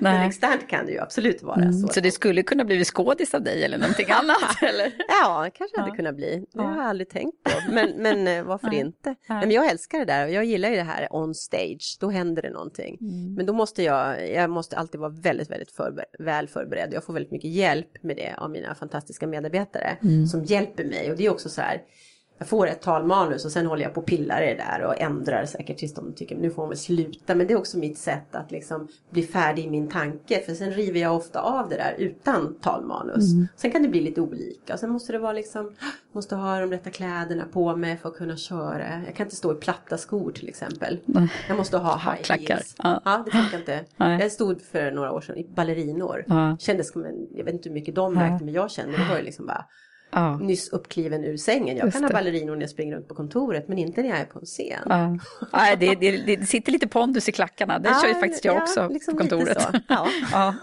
Men 0.00 0.22
externt 0.28 0.68
kan 0.68 0.86
det 0.86 0.92
ju 0.92 0.98
absolut 0.98 1.42
vara 1.42 1.56
Mm, 1.60 1.72
så. 1.72 1.88
Så 1.88 2.00
det 2.00 2.10
skulle 2.10 2.42
kunna 2.42 2.64
bli 2.64 2.84
skådis 2.84 3.34
av 3.34 3.42
dig 3.42 3.64
eller 3.64 3.78
någonting 3.78 4.06
annat? 4.10 4.62
eller? 4.62 4.92
Ja, 5.22 5.50
kanske 5.54 5.80
hade 5.80 5.96
kunnat 5.96 6.16
bli. 6.16 6.44
Det 6.52 6.62
har 6.62 6.76
jag 6.76 6.84
aldrig 6.86 7.08
tänkt 7.08 7.42
på. 7.44 7.72
Men, 7.72 7.90
men 7.96 8.28
eh, 8.28 8.44
varför 8.44 8.74
inte? 8.74 9.14
Men 9.28 9.50
jag 9.50 9.70
älskar 9.70 9.98
det 9.98 10.04
där 10.04 10.24
och 10.26 10.32
jag 10.32 10.44
gillar 10.44 10.68
ju 10.68 10.76
det 10.76 10.82
här 10.82 11.08
on 11.10 11.34
stage. 11.34 11.96
Då 12.00 12.10
händer 12.10 12.42
det 12.42 12.50
någonting. 12.50 12.96
Men 13.36 13.46
då 13.46 13.52
måste 13.52 13.82
jag, 13.82 14.30
jag 14.30 14.50
måste 14.50 14.76
alltid 14.76 15.00
vara 15.00 15.10
väldigt, 15.22 15.50
väldigt 15.50 15.72
förber- 15.76 16.04
väl 16.24 16.48
förberedd. 16.48 16.88
Jag 16.92 17.04
får 17.04 17.12
väldigt 17.12 17.32
mycket 17.32 17.50
hjälp 17.50 18.02
med 18.02 18.16
det 18.16 18.34
av 18.36 18.50
mina 18.50 18.74
fantastiska 18.74 19.26
medarbetare 19.26 19.96
som 20.30 20.44
hjälper 20.44 20.84
mig. 20.84 21.10
Och 21.10 21.16
det 21.16 21.26
är 21.26 21.30
också 21.30 21.48
så 21.48 21.60
här, 21.60 21.82
jag 22.40 22.48
får 22.48 22.66
ett 22.66 22.82
talmanus 22.82 23.44
och 23.44 23.52
sen 23.52 23.66
håller 23.66 23.82
jag 23.82 23.94
på 23.94 24.00
och 24.00 24.06
pillar 24.06 24.42
i 24.42 24.46
det 24.46 24.54
där 24.54 24.82
och 24.84 25.00
ändrar 25.00 25.44
säkert 25.46 25.78
tills 25.78 25.94
de 25.94 26.12
tycker 26.12 26.36
nu 26.36 26.50
får 26.50 26.62
man 26.62 26.68
väl 26.68 26.78
sluta. 26.78 27.34
Men 27.34 27.46
det 27.46 27.52
är 27.52 27.58
också 27.58 27.78
mitt 27.78 27.98
sätt 27.98 28.34
att 28.34 28.50
liksom 28.50 28.88
bli 29.10 29.22
färdig 29.22 29.64
i 29.64 29.70
min 29.70 29.88
tanke. 29.88 30.42
För 30.46 30.54
sen 30.54 30.70
river 30.70 31.00
jag 31.00 31.16
ofta 31.16 31.40
av 31.40 31.68
det 31.68 31.76
där 31.76 31.94
utan 31.98 32.54
talmanus. 32.60 33.24
Sen 33.56 33.70
kan 33.70 33.82
det 33.82 33.88
bli 33.88 34.00
lite 34.00 34.20
olika. 34.20 34.76
Sen 34.76 34.90
måste 34.90 35.12
det 35.12 35.18
vara 35.18 35.32
liksom, 35.32 35.74
måste 36.12 36.36
ha 36.36 36.60
de 36.60 36.70
rätta 36.70 36.90
kläderna 36.90 37.44
på 37.52 37.76
mig 37.76 37.96
för 37.96 38.08
att 38.08 38.16
kunna 38.16 38.36
köra. 38.36 39.02
Jag 39.06 39.14
kan 39.14 39.26
inte 39.26 39.36
stå 39.36 39.52
i 39.52 39.56
platta 39.56 39.98
skor 39.98 40.32
till 40.32 40.48
exempel. 40.48 40.98
Jag 41.48 41.56
måste 41.56 41.78
ha 41.78 41.96
high 41.96 42.22
Klackar. 42.22 42.54
heels. 42.54 42.74
Ja. 42.78 43.00
Ja, 43.04 43.22
det 43.24 43.30
funkar 43.30 43.58
inte. 43.58 43.84
Nej. 43.96 44.20
Jag 44.20 44.32
stod 44.32 44.62
för 44.62 44.90
några 44.90 45.12
år 45.12 45.20
sedan 45.20 45.36
i 45.36 45.48
ballerinor. 45.54 46.24
Ja. 46.26 46.56
Kändes 46.60 46.92
som 46.92 47.04
en, 47.04 47.26
jag 47.34 47.44
vet 47.44 47.54
inte 47.54 47.68
hur 47.68 47.74
mycket 47.74 47.94
de 47.94 48.14
märkte 48.14 48.44
men 48.44 48.54
jag 48.54 48.70
kände 48.70 48.96
det 48.98 49.08
var 49.08 49.16
ju 49.16 49.24
liksom 49.24 49.46
bara 49.46 49.64
Ja. 50.12 50.38
nyss 50.38 50.68
uppkliven 50.68 51.24
ur 51.24 51.36
sängen. 51.36 51.76
Jag 51.76 51.84
Just 51.86 51.96
kan 51.96 52.04
ha 52.04 52.10
ballerinor 52.12 52.54
när 52.54 52.62
jag 52.62 52.70
springer 52.70 52.96
runt 52.96 53.08
på 53.08 53.14
kontoret 53.14 53.68
men 53.68 53.78
inte 53.78 54.02
när 54.02 54.08
jag 54.08 54.18
är 54.18 54.24
på 54.24 54.38
en 54.38 54.44
scen. 54.44 54.82
Ja. 54.88 55.18
Nej, 55.52 55.76
det, 55.76 55.94
det, 55.94 56.36
det 56.36 56.46
sitter 56.46 56.72
lite 56.72 56.88
pondus 56.88 57.28
i 57.28 57.32
klackarna, 57.32 57.78
det 57.78 57.88
Ja, 57.88 58.00
kör 58.02 58.08
ju 58.08 58.14
faktiskt 58.14 58.44
jag 58.44 58.56
ja, 58.56 58.62
också 58.62 58.88
liksom 58.88 59.14
på 59.14 59.20
kontoret. 59.20 59.66
Ja. 59.88 60.08
ja, 60.32 60.54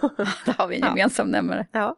där 0.46 0.54
har 0.58 0.68
vi 0.68 0.76
en 0.76 0.82
gemensam 0.82 1.28
nämnare. 1.28 1.68
Ja. 1.72 1.96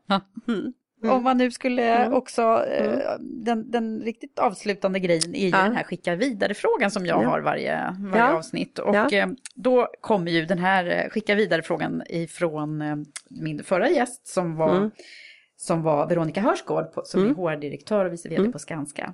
Om 1.04 1.24
man 1.24 1.38
nu 1.38 1.52
skulle 1.52 2.10
också, 2.10 2.66
eh, 2.66 3.00
den, 3.20 3.72
den 3.72 4.02
riktigt 4.02 4.40
avslutande 4.40 5.00
grejen 5.00 5.36
är 5.36 5.44
ju 5.44 5.50
Ja. 5.50 5.64
den 5.64 5.76
här 5.76 5.84
skicka 5.84 6.16
vidare-frågan 6.16 6.92
som 6.92 7.06
jag 7.06 7.24
Ja. 7.24 7.30
har 7.30 7.40
varje, 7.42 7.96
varje 8.00 8.24
Ja. 8.24 8.34
avsnitt. 8.38 8.80
Och 8.80 8.96
Ja. 8.96 9.10
eh, 9.12 9.28
då 9.56 9.88
kommer 10.02 10.32
ju 10.32 10.46
den 10.46 10.60
här 10.60 10.86
eh, 11.06 11.10
skicka 11.10 11.36
vidare-frågan 11.36 12.04
ifrån 12.10 12.84
min 13.30 13.64
förra 13.64 13.90
gäst 13.90 14.28
som 14.28 14.56
var, 14.56 14.76
Mm. 14.78 14.92
Som 15.62 15.82
var 15.82 16.08
Veronica 16.08 16.42
Hörsgård 16.42 16.92
på, 16.94 17.02
som 17.06 17.30
är 17.30 17.34
HR-direktör 17.34 18.06
och 18.06 18.14
vice 18.14 18.30
vd 18.30 18.52
på 18.52 18.60
Skanska. 18.60 19.14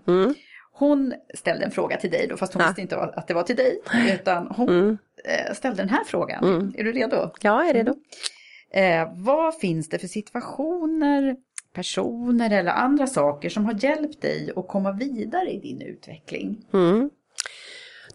Hon 0.71 1.13
ställde 1.33 1.65
en 1.65 1.71
fråga 1.71 1.97
till 1.97 2.11
dig 2.11 2.27
då, 2.29 2.37
fast 2.37 2.53
hon 2.53 2.61
Ja. 2.61 2.67
visste 2.67 2.81
inte 2.81 2.97
att 2.97 3.27
det 3.27 3.33
var 3.33 3.43
till 3.43 3.55
dig, 3.55 3.79
utan 4.13 4.47
hon 4.47 4.97
eh, 5.25 5.53
ställde 5.53 5.81
den 5.81 5.89
här 5.89 6.03
frågan. 6.03 6.73
Är 6.77 6.83
du 6.83 6.91
redo? 6.91 7.15
Ja, 7.15 7.31
jag 7.41 7.69
är 7.69 7.73
redo. 7.73 7.95
Eh, 8.73 9.11
vad 9.15 9.55
finns 9.59 9.89
det 9.89 9.99
för 9.99 10.07
situationer, 10.07 11.35
personer 11.73 12.59
eller 12.59 12.71
andra 12.71 13.07
saker 13.07 13.49
som 13.49 13.65
har 13.65 13.83
hjälpt 13.83 14.21
dig 14.21 14.51
att 14.55 14.67
komma 14.67 14.91
vidare 14.91 15.49
i 15.49 15.59
din 15.59 15.81
utveckling? 15.81 16.65
Mm. 16.73 17.09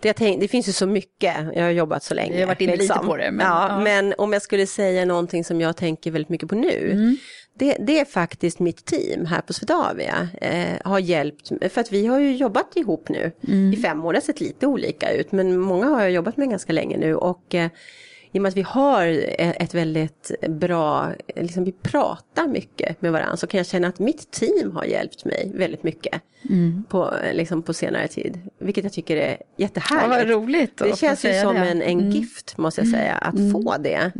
Det, 0.03 0.09
jag 0.09 0.17
tänk, 0.17 0.41
det 0.41 0.49
finns 0.49 0.69
ju 0.69 0.73
så 0.73 0.87
mycket, 0.87 1.37
jag 1.55 1.63
har 1.63 1.71
jobbat 1.71 2.03
så 2.03 2.15
länge. 2.15 2.27
liksom. 2.29 2.41
Jag 2.41 2.47
har 2.47 2.55
varit 2.55 2.61
inne 2.61 2.77
lite 2.77 2.95
på 3.05 3.17
det, 3.17 3.31
men- 3.33 3.47
ja, 3.47 3.67
ja. 3.69 3.81
men 3.81 4.15
om 4.19 4.33
jag 4.33 4.43
skulle 4.43 4.67
säga 4.67 5.05
någonting 5.05 5.45
som 5.45 5.61
jag 5.61 5.77
tänker 5.77 6.11
väldigt 6.11 6.29
mycket 6.29 6.49
på 6.49 6.55
nu. 6.55 6.91
Mm. 6.93 7.17
Det, 7.61 7.77
det 7.81 8.01
är 8.01 8.05
faktiskt 8.05 8.59
mitt 8.59 8.85
team 8.85 9.27
här 9.27 9.41
på 9.41 9.53
Swedavia 9.53 10.29
eh, 10.41 10.77
har 10.85 10.99
hjälpt, 10.99 11.49
för 11.73 11.81
att 11.81 11.93
vi 11.93 12.07
har 12.07 12.19
ju 12.21 12.37
jobbat 12.37 12.77
ihop 12.77 13.09
nu 13.09 13.33
Mm. 13.49 13.73
i 13.73 13.77
fem 13.77 14.05
år. 14.05 14.13
Det 14.13 14.17
har 14.17 14.23
sett 14.23 14.41
lite 14.41 14.67
olika 14.67 15.13
ut, 15.13 15.33
men 15.33 15.59
många 15.59 15.87
har 15.87 16.01
jag 16.01 16.11
jobbat 16.11 16.37
med 16.37 16.51
ganska 16.51 16.73
länge 16.73 16.97
nu. 16.97 17.15
Och 17.15 17.55
eh, 17.55 17.71
i 18.33 18.39
och 18.39 18.43
med 18.43 18.49
att 18.49 18.57
vi 18.57 18.63
har 18.63 19.07
eh, 19.39 19.51
ett 19.51 19.75
väldigt 19.75 20.31
bra, 20.49 21.13
liksom 21.37 21.65
vi 21.65 21.73
pratar 21.73 22.47
mycket 22.49 23.03
med 23.03 23.13
varandra 23.13 23.37
så 23.37 23.47
kan 23.47 23.59
jag 23.59 23.67
känna 23.67 23.89
att 23.89 23.99
mitt 23.99 24.31
team 24.31 24.77
har 24.77 24.85
hjälpt 24.85 25.25
mig 25.25 25.53
väldigt 25.55 25.83
mycket 25.83 26.23
Mm. 26.51 26.85
på, 26.89 27.15
liksom 27.33 27.63
på 27.63 27.75
senare 27.75 28.09
tid. 28.09 28.39
Vilket 28.59 28.85
jag 28.85 28.93
tycker 28.93 29.17
är 29.17 29.37
jättehärligt. 29.57 30.13
Ja, 30.13 30.19
vad 30.19 30.29
roligt 30.29 30.81
att 30.83 30.91
Det 30.91 30.97
känns 30.99 31.25
ju 31.25 31.33
som 31.41 31.55
det. 31.55 31.61
en, 31.61 31.83
en 31.83 31.99
Mm. 32.01 32.11
gift 32.11 32.59
måste 32.59 32.81
jag 32.81 32.89
säga, 32.89 33.15
att 33.15 33.53
få 33.53 33.77
det. 33.79 34.11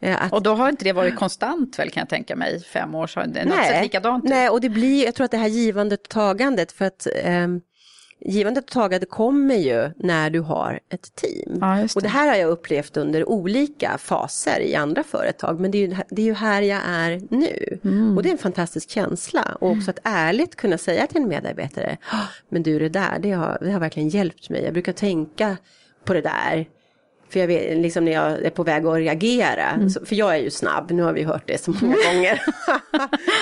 Eh, 0.00 0.22
Att, 0.24 0.32
Och 0.32 0.42
då 0.42 0.54
har 0.54 0.68
inte 0.68 0.84
det 0.84 0.92
varit 0.92 1.16
konstant 1.16 1.78
väl 1.78 1.90
kan 1.90 2.00
jag 2.00 2.08
tänka 2.08 2.36
mig, 2.36 2.62
fem 2.64 2.94
år, 2.94 3.06
så 3.06 3.20
har 3.20 3.26
det 3.26 3.42
inte 3.42 3.56
sett 3.64 3.82
likadant 3.82 4.24
ut. 4.24 4.30
nej, 4.30 4.48
och 4.48 4.60
det 4.60 4.68
blir, 4.68 5.04
jag 5.04 5.14
tror 5.14 5.24
att 5.24 5.30
det 5.30 5.36
här 5.36 5.48
givandet 5.48 6.00
och 6.02 6.08
tagandet 6.08 6.72
för 6.72 6.84
att 6.84 7.06
ehm, 7.24 7.60
givandet 8.20 8.64
och 8.64 8.70
tagandet 8.70 9.10
kommer 9.10 9.54
ju 9.54 9.90
när 9.96 10.30
du 10.30 10.40
har 10.40 10.80
ett 10.90 11.14
team. 11.14 11.58
Ja, 11.60 11.80
just 11.80 11.96
Och 11.96 12.02
det 12.02 12.08
här 12.08 12.28
har 12.28 12.34
jag 12.36 12.50
upplevt 12.50 12.96
under 12.96 13.28
olika 13.28 13.98
faser 13.98 14.60
i 14.60 14.74
andra 14.74 15.02
företag. 15.02 15.60
Men 15.60 15.70
det 15.70 15.78
är 15.78 15.88
ju, 15.88 15.96
det 16.10 16.22
är 16.22 16.26
ju 16.26 16.34
här 16.34 16.62
jag 16.62 16.80
är 16.86 17.20
nu. 17.30 17.78
Mm. 17.84 18.16
Och 18.16 18.22
det 18.22 18.28
är 18.28 18.32
en 18.32 18.38
fantastisk 18.38 18.90
känsla. 18.90 19.56
Och 19.60 19.70
också 19.70 19.90
att 19.90 19.98
ärligt 20.02 20.56
kunna 20.56 20.78
säga 20.78 21.06
till 21.06 21.22
en 21.22 21.28
medarbetare, 21.28 21.96
"Ah, 22.12 22.16
men 22.48 22.62
du 22.62 22.78
det 22.78 22.88
där, 22.88 23.18
det 23.18 23.30
har, 23.32 23.58
det 23.60 23.70
har 23.70 23.80
verkligen 23.80 24.08
hjälpt 24.08 24.50
mig. 24.50 24.64
Jag 24.64 24.72
brukar 24.72 24.92
tänka 24.92 25.56
på 26.04 26.14
det 26.14 26.20
där. 26.20 26.66
För 27.28 27.40
jag 27.40 27.46
vet, 27.46 27.78
liksom 27.78 28.04
när 28.04 28.12
jag 28.12 28.42
är 28.42 28.50
på 28.50 28.62
väg 28.62 28.86
att 28.86 28.96
reagera, 28.96 29.70
Mm. 29.70 29.90
så, 29.90 30.04
för 30.06 30.14
jag 30.16 30.34
är 30.34 30.38
ju 30.38 30.50
snabb, 30.50 30.90
nu 30.90 31.02
har 31.02 31.12
vi 31.12 31.22
hört 31.22 31.42
det 31.46 31.60
så 31.60 31.70
många 31.70 31.94
gånger. 32.12 32.42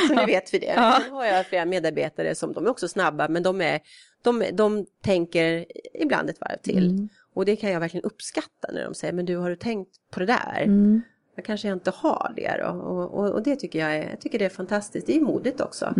så 0.08 0.14
nu 0.14 0.26
vet 0.26 0.54
vi 0.54 0.58
det. 0.58 0.72
Sen 1.02 1.12
har 1.12 1.24
jag 1.24 1.46
flera 1.46 1.64
medarbetare 1.64 2.34
som, 2.34 2.52
de 2.52 2.66
är 2.66 2.70
också 2.70 2.88
snabba, 2.88 3.28
men 3.28 3.42
de, 3.42 3.60
är, 3.60 3.80
de, 4.22 4.44
de 4.52 4.86
tänker 5.02 5.66
ibland 5.94 6.30
ett 6.30 6.40
varv 6.40 6.58
till. 6.62 6.90
Mm. 6.90 7.08
Och 7.34 7.44
det 7.44 7.56
kan 7.56 7.70
jag 7.70 7.80
verkligen 7.80 8.04
uppskatta 8.04 8.72
när 8.72 8.84
de 8.84 8.94
säger, 8.94 9.12
men 9.12 9.24
du 9.24 9.36
har 9.36 9.50
du 9.50 9.56
tänkt 9.56 9.90
på 10.10 10.20
det 10.20 10.26
där? 10.26 10.62
Mm. 10.62 11.02
Jag 11.34 11.44
kanske 11.44 11.68
inte 11.68 11.90
har 11.90 12.32
det 12.36 12.56
då. 12.62 12.66
Och, 12.66 13.18
och, 13.18 13.30
och 13.30 13.42
det 13.42 13.56
tycker 13.56 13.78
jag 13.78 13.96
är, 13.96 14.10
jag 14.10 14.20
tycker 14.20 14.38
det 14.38 14.44
är 14.44 14.48
fantastiskt. 14.48 15.06
Det 15.06 15.16
är 15.16 15.20
modigt 15.20 15.60
också. 15.60 15.94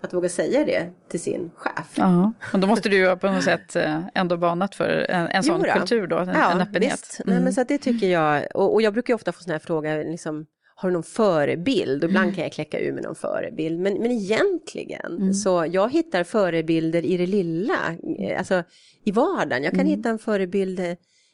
Att 0.00 0.14
våga 0.14 0.28
säga 0.28 0.64
det 0.64 0.90
till 1.08 1.20
sin 1.20 1.50
chef. 1.54 1.94
Ja, 1.94 2.32
men 2.52 2.60
då 2.60 2.66
måste 2.66 2.88
du 2.88 2.96
ju 2.96 3.16
på 3.16 3.30
något 3.30 3.44
sätt 3.44 3.76
eh, 3.76 4.02
ändå 4.14 4.36
banat 4.36 4.74
för 4.74 5.06
en, 5.10 5.26
en 5.26 5.42
sån 5.42 5.62
kultur 5.62 6.06
då, 6.06 6.18
en, 6.18 6.28
ja, 6.28 6.52
en 6.52 6.60
öppenhet. 6.60 6.92
Visst. 6.92 7.20
Nej, 7.24 7.40
men 7.40 7.52
så 7.52 7.60
att 7.60 7.68
det 7.68 7.78
tycker 7.78 8.06
jag, 8.06 8.46
och, 8.54 8.74
och 8.74 8.82
jag 8.82 8.92
brukar 8.92 9.12
ju 9.12 9.14
ofta 9.14 9.32
få 9.32 9.42
sådana 9.42 9.54
här 9.54 9.58
frågor, 9.66 10.04
liksom, 10.10 10.46
har 10.80 10.88
du 10.88 10.92
någon 10.92 11.02
förebild? 11.02 12.04
Och 12.04 12.10
ibland 12.10 12.34
kan 12.34 12.44
jag 12.44 12.52
kläcka 12.52 12.80
ur 12.80 12.92
med 12.92 13.02
någon 13.02 13.14
förebild. 13.14 13.80
Men, 13.80 13.94
men 13.94 14.10
egentligen, 14.10 15.34
så 15.34 15.66
jag 15.72 15.92
hittar 15.92 16.24
förebilder 16.24 17.04
i 17.04 17.16
det 17.16 17.26
lilla, 17.26 17.96
eh, 18.18 18.38
alltså 18.38 18.62
i 19.04 19.10
vardagen. 19.10 19.62
Jag 19.62 19.74
kan 19.74 19.86
hitta 19.86 20.08
en 20.08 20.18
förebild 20.18 20.80
eh, 20.80 20.92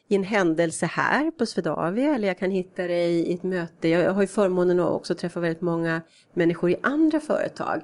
i 0.09 0.15
en 0.15 0.25
händelse 0.25 0.87
här 0.87 1.31
på 1.31 1.47
Swedavia 1.47 2.15
eller 2.15 2.29
jag 2.29 2.39
kan 2.39 2.51
hitta 2.51 2.83
det 2.83 3.07
i 3.07 3.35
ett 3.35 3.43
möte. 3.43 3.89
Jag 3.89 4.13
har 4.13 4.21
ju 4.21 4.27
förmånen 4.27 4.81
att 4.81 4.91
också 4.91 5.15
träffa 5.15 5.41
väldigt 5.41 5.61
många 5.63 6.01
människor 6.35 6.71
i 6.71 6.77
andra 6.83 7.21
företag. 7.21 7.81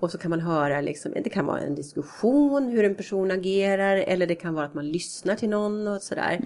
Och 0.00 0.10
så 0.10 0.18
kan 0.18 0.30
man 0.30 0.40
höra, 0.40 0.80
liksom, 0.80 1.12
det 1.24 1.30
kan 1.30 1.46
vara 1.46 1.60
en 1.60 1.74
diskussion 1.74 2.68
hur 2.68 2.84
en 2.84 2.94
person 2.94 3.30
agerar 3.30 3.96
eller 3.96 4.26
det 4.26 4.34
kan 4.34 4.54
vara 4.54 4.66
att 4.66 4.74
man 4.74 4.88
lyssnar 4.88 5.34
till 5.34 5.48
någon 5.48 5.88
och 5.88 6.02
sådär. 6.02 6.40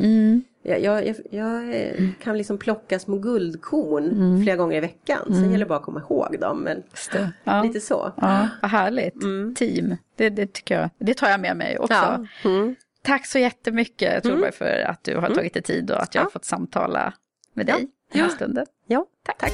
Jag, 0.63 0.81
jag, 0.81 1.07
jag, 1.07 1.17
jag 1.31 1.77
eh, 1.81 2.09
kan 2.23 2.39
liksom 2.39 2.59
plocka 2.59 2.99
små 2.99 3.19
guldkorn 3.19 4.43
flera 4.43 4.57
gånger 4.57 4.77
i 4.77 4.81
veckan. 4.81 5.21
Sen 5.27 5.45
gäller 5.45 5.59
det 5.59 5.67
bara 5.67 5.79
att 5.79 5.85
komma 5.85 6.01
ihåg 6.01 6.37
dem. 6.41 6.61
Men 6.61 6.83
Ja. 7.45 7.63
lite 7.63 7.81
så. 7.81 8.13
Ja, 8.17 8.49
vad 8.63 8.71
härligt. 8.71 9.15
Team, 9.57 9.97
det, 10.17 10.29
det 10.31 10.53
tycker 10.53 10.81
jag, 10.81 10.91
det 10.99 11.15
tar 11.15 11.29
jag 11.29 11.41
med 11.41 11.57
mig 11.57 11.79
också. 11.79 11.95
Ja. 11.95 12.25
Mm. 12.51 12.75
Tack 13.05 13.27
så 13.27 13.39
jättemycket 13.39 14.23
Torberg 14.23 14.53
för 14.53 14.85
att 14.89 15.05
du 15.05 15.17
har 15.17 15.35
tagit 15.35 15.55
dig 15.55 15.63
tid 15.63 15.91
och 15.91 16.03
att 16.03 16.15
jag 16.15 16.23
har 16.23 16.27
Ja. 16.27 16.31
fått 16.33 16.45
samtala 16.45 17.15
med 17.55 17.67
dig 17.67 17.87
den 18.13 18.23
här 18.23 18.29
stunden. 18.29 18.67
Ja, 18.87 19.07
tack. 19.27 19.39
tack. 19.39 19.53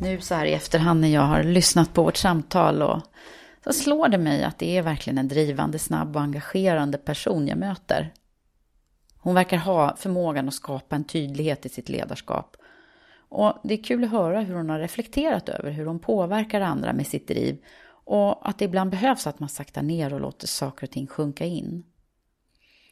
Nu 0.00 0.20
så 0.20 0.34
här 0.34 0.46
i 0.46 0.52
efterhand 0.52 1.00
när 1.00 1.08
jag 1.08 1.22
har 1.22 1.42
lyssnat 1.42 1.94
på 1.94 2.02
vårt 2.02 2.16
samtal 2.16 2.82
och 2.82 3.00
så 3.64 3.72
slår 3.72 4.08
det 4.08 4.18
mig 4.18 4.44
att 4.44 4.58
det 4.58 4.76
är 4.78 4.82
verkligen 4.82 5.18
en 5.18 5.28
drivande, 5.28 5.78
snabb 5.78 6.16
och 6.16 6.22
engagerande 6.22 6.98
person 6.98 7.48
jag 7.48 7.58
möter. 7.58 8.12
Hon 9.18 9.34
verkar 9.34 9.56
ha 9.56 9.96
förmågan 9.96 10.48
att 10.48 10.54
skapa 10.54 10.96
en 10.96 11.04
tydlighet 11.04 11.66
i 11.66 11.68
sitt 11.68 11.88
ledarskap. 11.88 12.56
Och 13.34 13.58
det 13.62 13.74
är 13.74 13.84
kul 13.84 14.04
att 14.04 14.10
höra 14.10 14.40
hur 14.40 14.54
hon 14.54 14.70
har 14.70 14.78
reflekterat 14.78 15.48
över 15.48 15.70
hur 15.70 15.86
hon 15.86 15.98
påverkar 15.98 16.60
andra 16.60 16.92
med 16.92 17.06
sitt 17.06 17.28
driv 17.28 17.58
och 17.88 18.48
att 18.48 18.58
det 18.58 18.64
ibland 18.64 18.90
behövs 18.90 19.26
att 19.26 19.40
man 19.40 19.48
saktar 19.48 19.82
ner 19.82 20.14
och 20.14 20.20
låter 20.20 20.46
saker 20.46 20.86
och 20.86 20.90
ting 20.90 21.06
sjunka 21.06 21.44
in. 21.44 21.84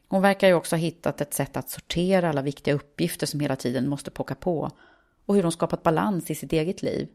Hon 0.08 0.22
verkar 0.22 0.48
ju 0.48 0.54
också 0.54 0.76
ha 0.76 0.80
hittat 0.80 1.20
ett 1.20 1.34
sätt 1.34 1.56
att 1.56 1.70
sortera 1.70 2.28
alla 2.28 2.42
viktiga 2.42 2.74
uppgifter 2.74 3.26
som 3.26 3.40
hela 3.40 3.56
tiden 3.56 3.88
måste 3.88 4.10
pocka 4.10 4.34
på 4.34 4.70
och 5.26 5.34
hur 5.34 5.42
hon 5.42 5.52
skapat 5.52 5.82
balans 5.82 6.30
i 6.30 6.34
sitt 6.34 6.52
eget 6.52 6.82
liv. 6.82 7.08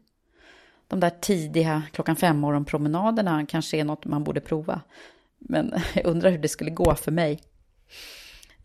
De 0.88 1.00
där 1.00 1.10
tidiga 1.20 1.82
klockan-fem-morgon 1.92 2.64
promenaderna 2.64 3.46
kanske 3.46 3.76
är 3.76 3.84
något 3.84 4.04
man 4.04 4.24
borde 4.24 4.40
prova. 4.40 4.80
Men 5.38 5.74
jag 5.94 6.06
undrar 6.06 6.30
hur 6.30 6.38
det 6.38 6.48
skulle 6.48 6.70
gå 6.70 6.94
för 6.94 7.12
mig. 7.12 7.40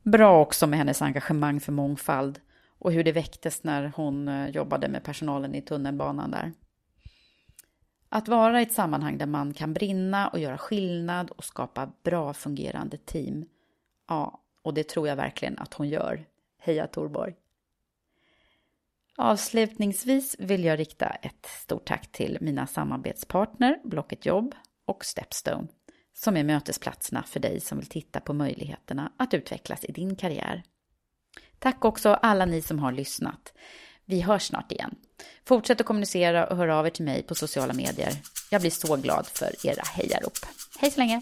Bra 0.03 0.41
också 0.41 0.68
med 0.68 0.80
hennes 0.80 1.01
engagemang 1.01 1.59
för 1.59 1.72
mångfald 1.72 2.39
och 2.82 2.91
hur 2.91 3.03
det 3.03 3.11
väcktes 3.11 3.63
när 3.63 3.91
hon 3.95 4.27
eh, 4.27 4.49
jobbade 4.49 4.88
med 4.88 5.03
personalen 5.03 5.55
i 5.55 5.61
tunnelbanan 5.61 6.32
där. 6.32 6.51
Att 8.09 8.27
vara 8.27 8.59
i 8.59 8.63
ett 8.63 8.73
sammanhang 8.73 9.17
där 9.17 9.25
man 9.25 9.53
kan 9.53 9.73
brinna 9.73 10.27
och 10.27 10.39
göra 10.39 10.57
skillnad 10.57 11.32
och 11.32 11.43
skapa 11.43 11.91
bra 12.03 12.34
fungerande 12.34 12.97
team. 12.97 13.45
Ja, 14.07 14.41
och 14.61 14.73
det 14.73 14.84
tror 14.88 15.07
jag 15.07 15.15
verkligen 15.15 15.59
att 15.59 15.73
hon 15.73 15.89
gör. 15.89 16.25
Heja 16.57 16.88
Torborg! 16.88 17.36
Avslutningsvis 19.17 20.36
vill 20.39 20.63
jag 20.63 20.79
rikta 20.79 21.07
ett 21.09 21.45
stort 21.45 21.88
tack 21.88 22.11
till 22.11 22.38
mina 22.41 22.67
samarbetspartner 22.67 23.79
Blocket 23.84 24.25
Jobb 24.25 24.55
och 24.86 25.05
Stepstone 25.05 25.67
som 26.13 26.38
är 26.38 26.43
mötesplatserna 26.43 27.23
för 27.23 27.39
dig 27.39 27.59
som 27.59 27.77
vill 27.77 27.88
titta 27.88 28.19
på 28.19 28.34
möjligheterna 28.34 29.11
att 29.17 29.34
utvecklas 29.34 29.86
i 29.86 29.91
din 29.91 30.15
karriär. 30.15 30.63
Tack 31.62 31.86
också 31.86 32.09
alla 32.09 32.45
ni 32.45 32.62
som 32.62 32.80
har 32.80 32.91
lyssnat. 32.91 33.53
Vi 34.05 34.22
hörs 34.22 34.47
snart 34.47 34.72
igen. 34.72 34.95
Fortsätt 35.47 35.82
att 35.82 35.88
kommunicera 35.88 36.47
och 36.47 36.57
hör 36.57 36.68
av 36.68 36.86
er 36.86 36.89
till 36.89 37.05
mig 37.05 37.24
på 37.24 37.36
sociala 37.36 37.74
medier. 37.74 38.14
Jag 38.49 38.62
blir 38.62 38.72
så 38.72 38.95
glad 38.95 39.28
för 39.28 39.66
era 39.66 39.84
hejarop. 39.84 40.34
Hej 40.80 40.91
så 40.91 40.99
länge! 40.99 41.22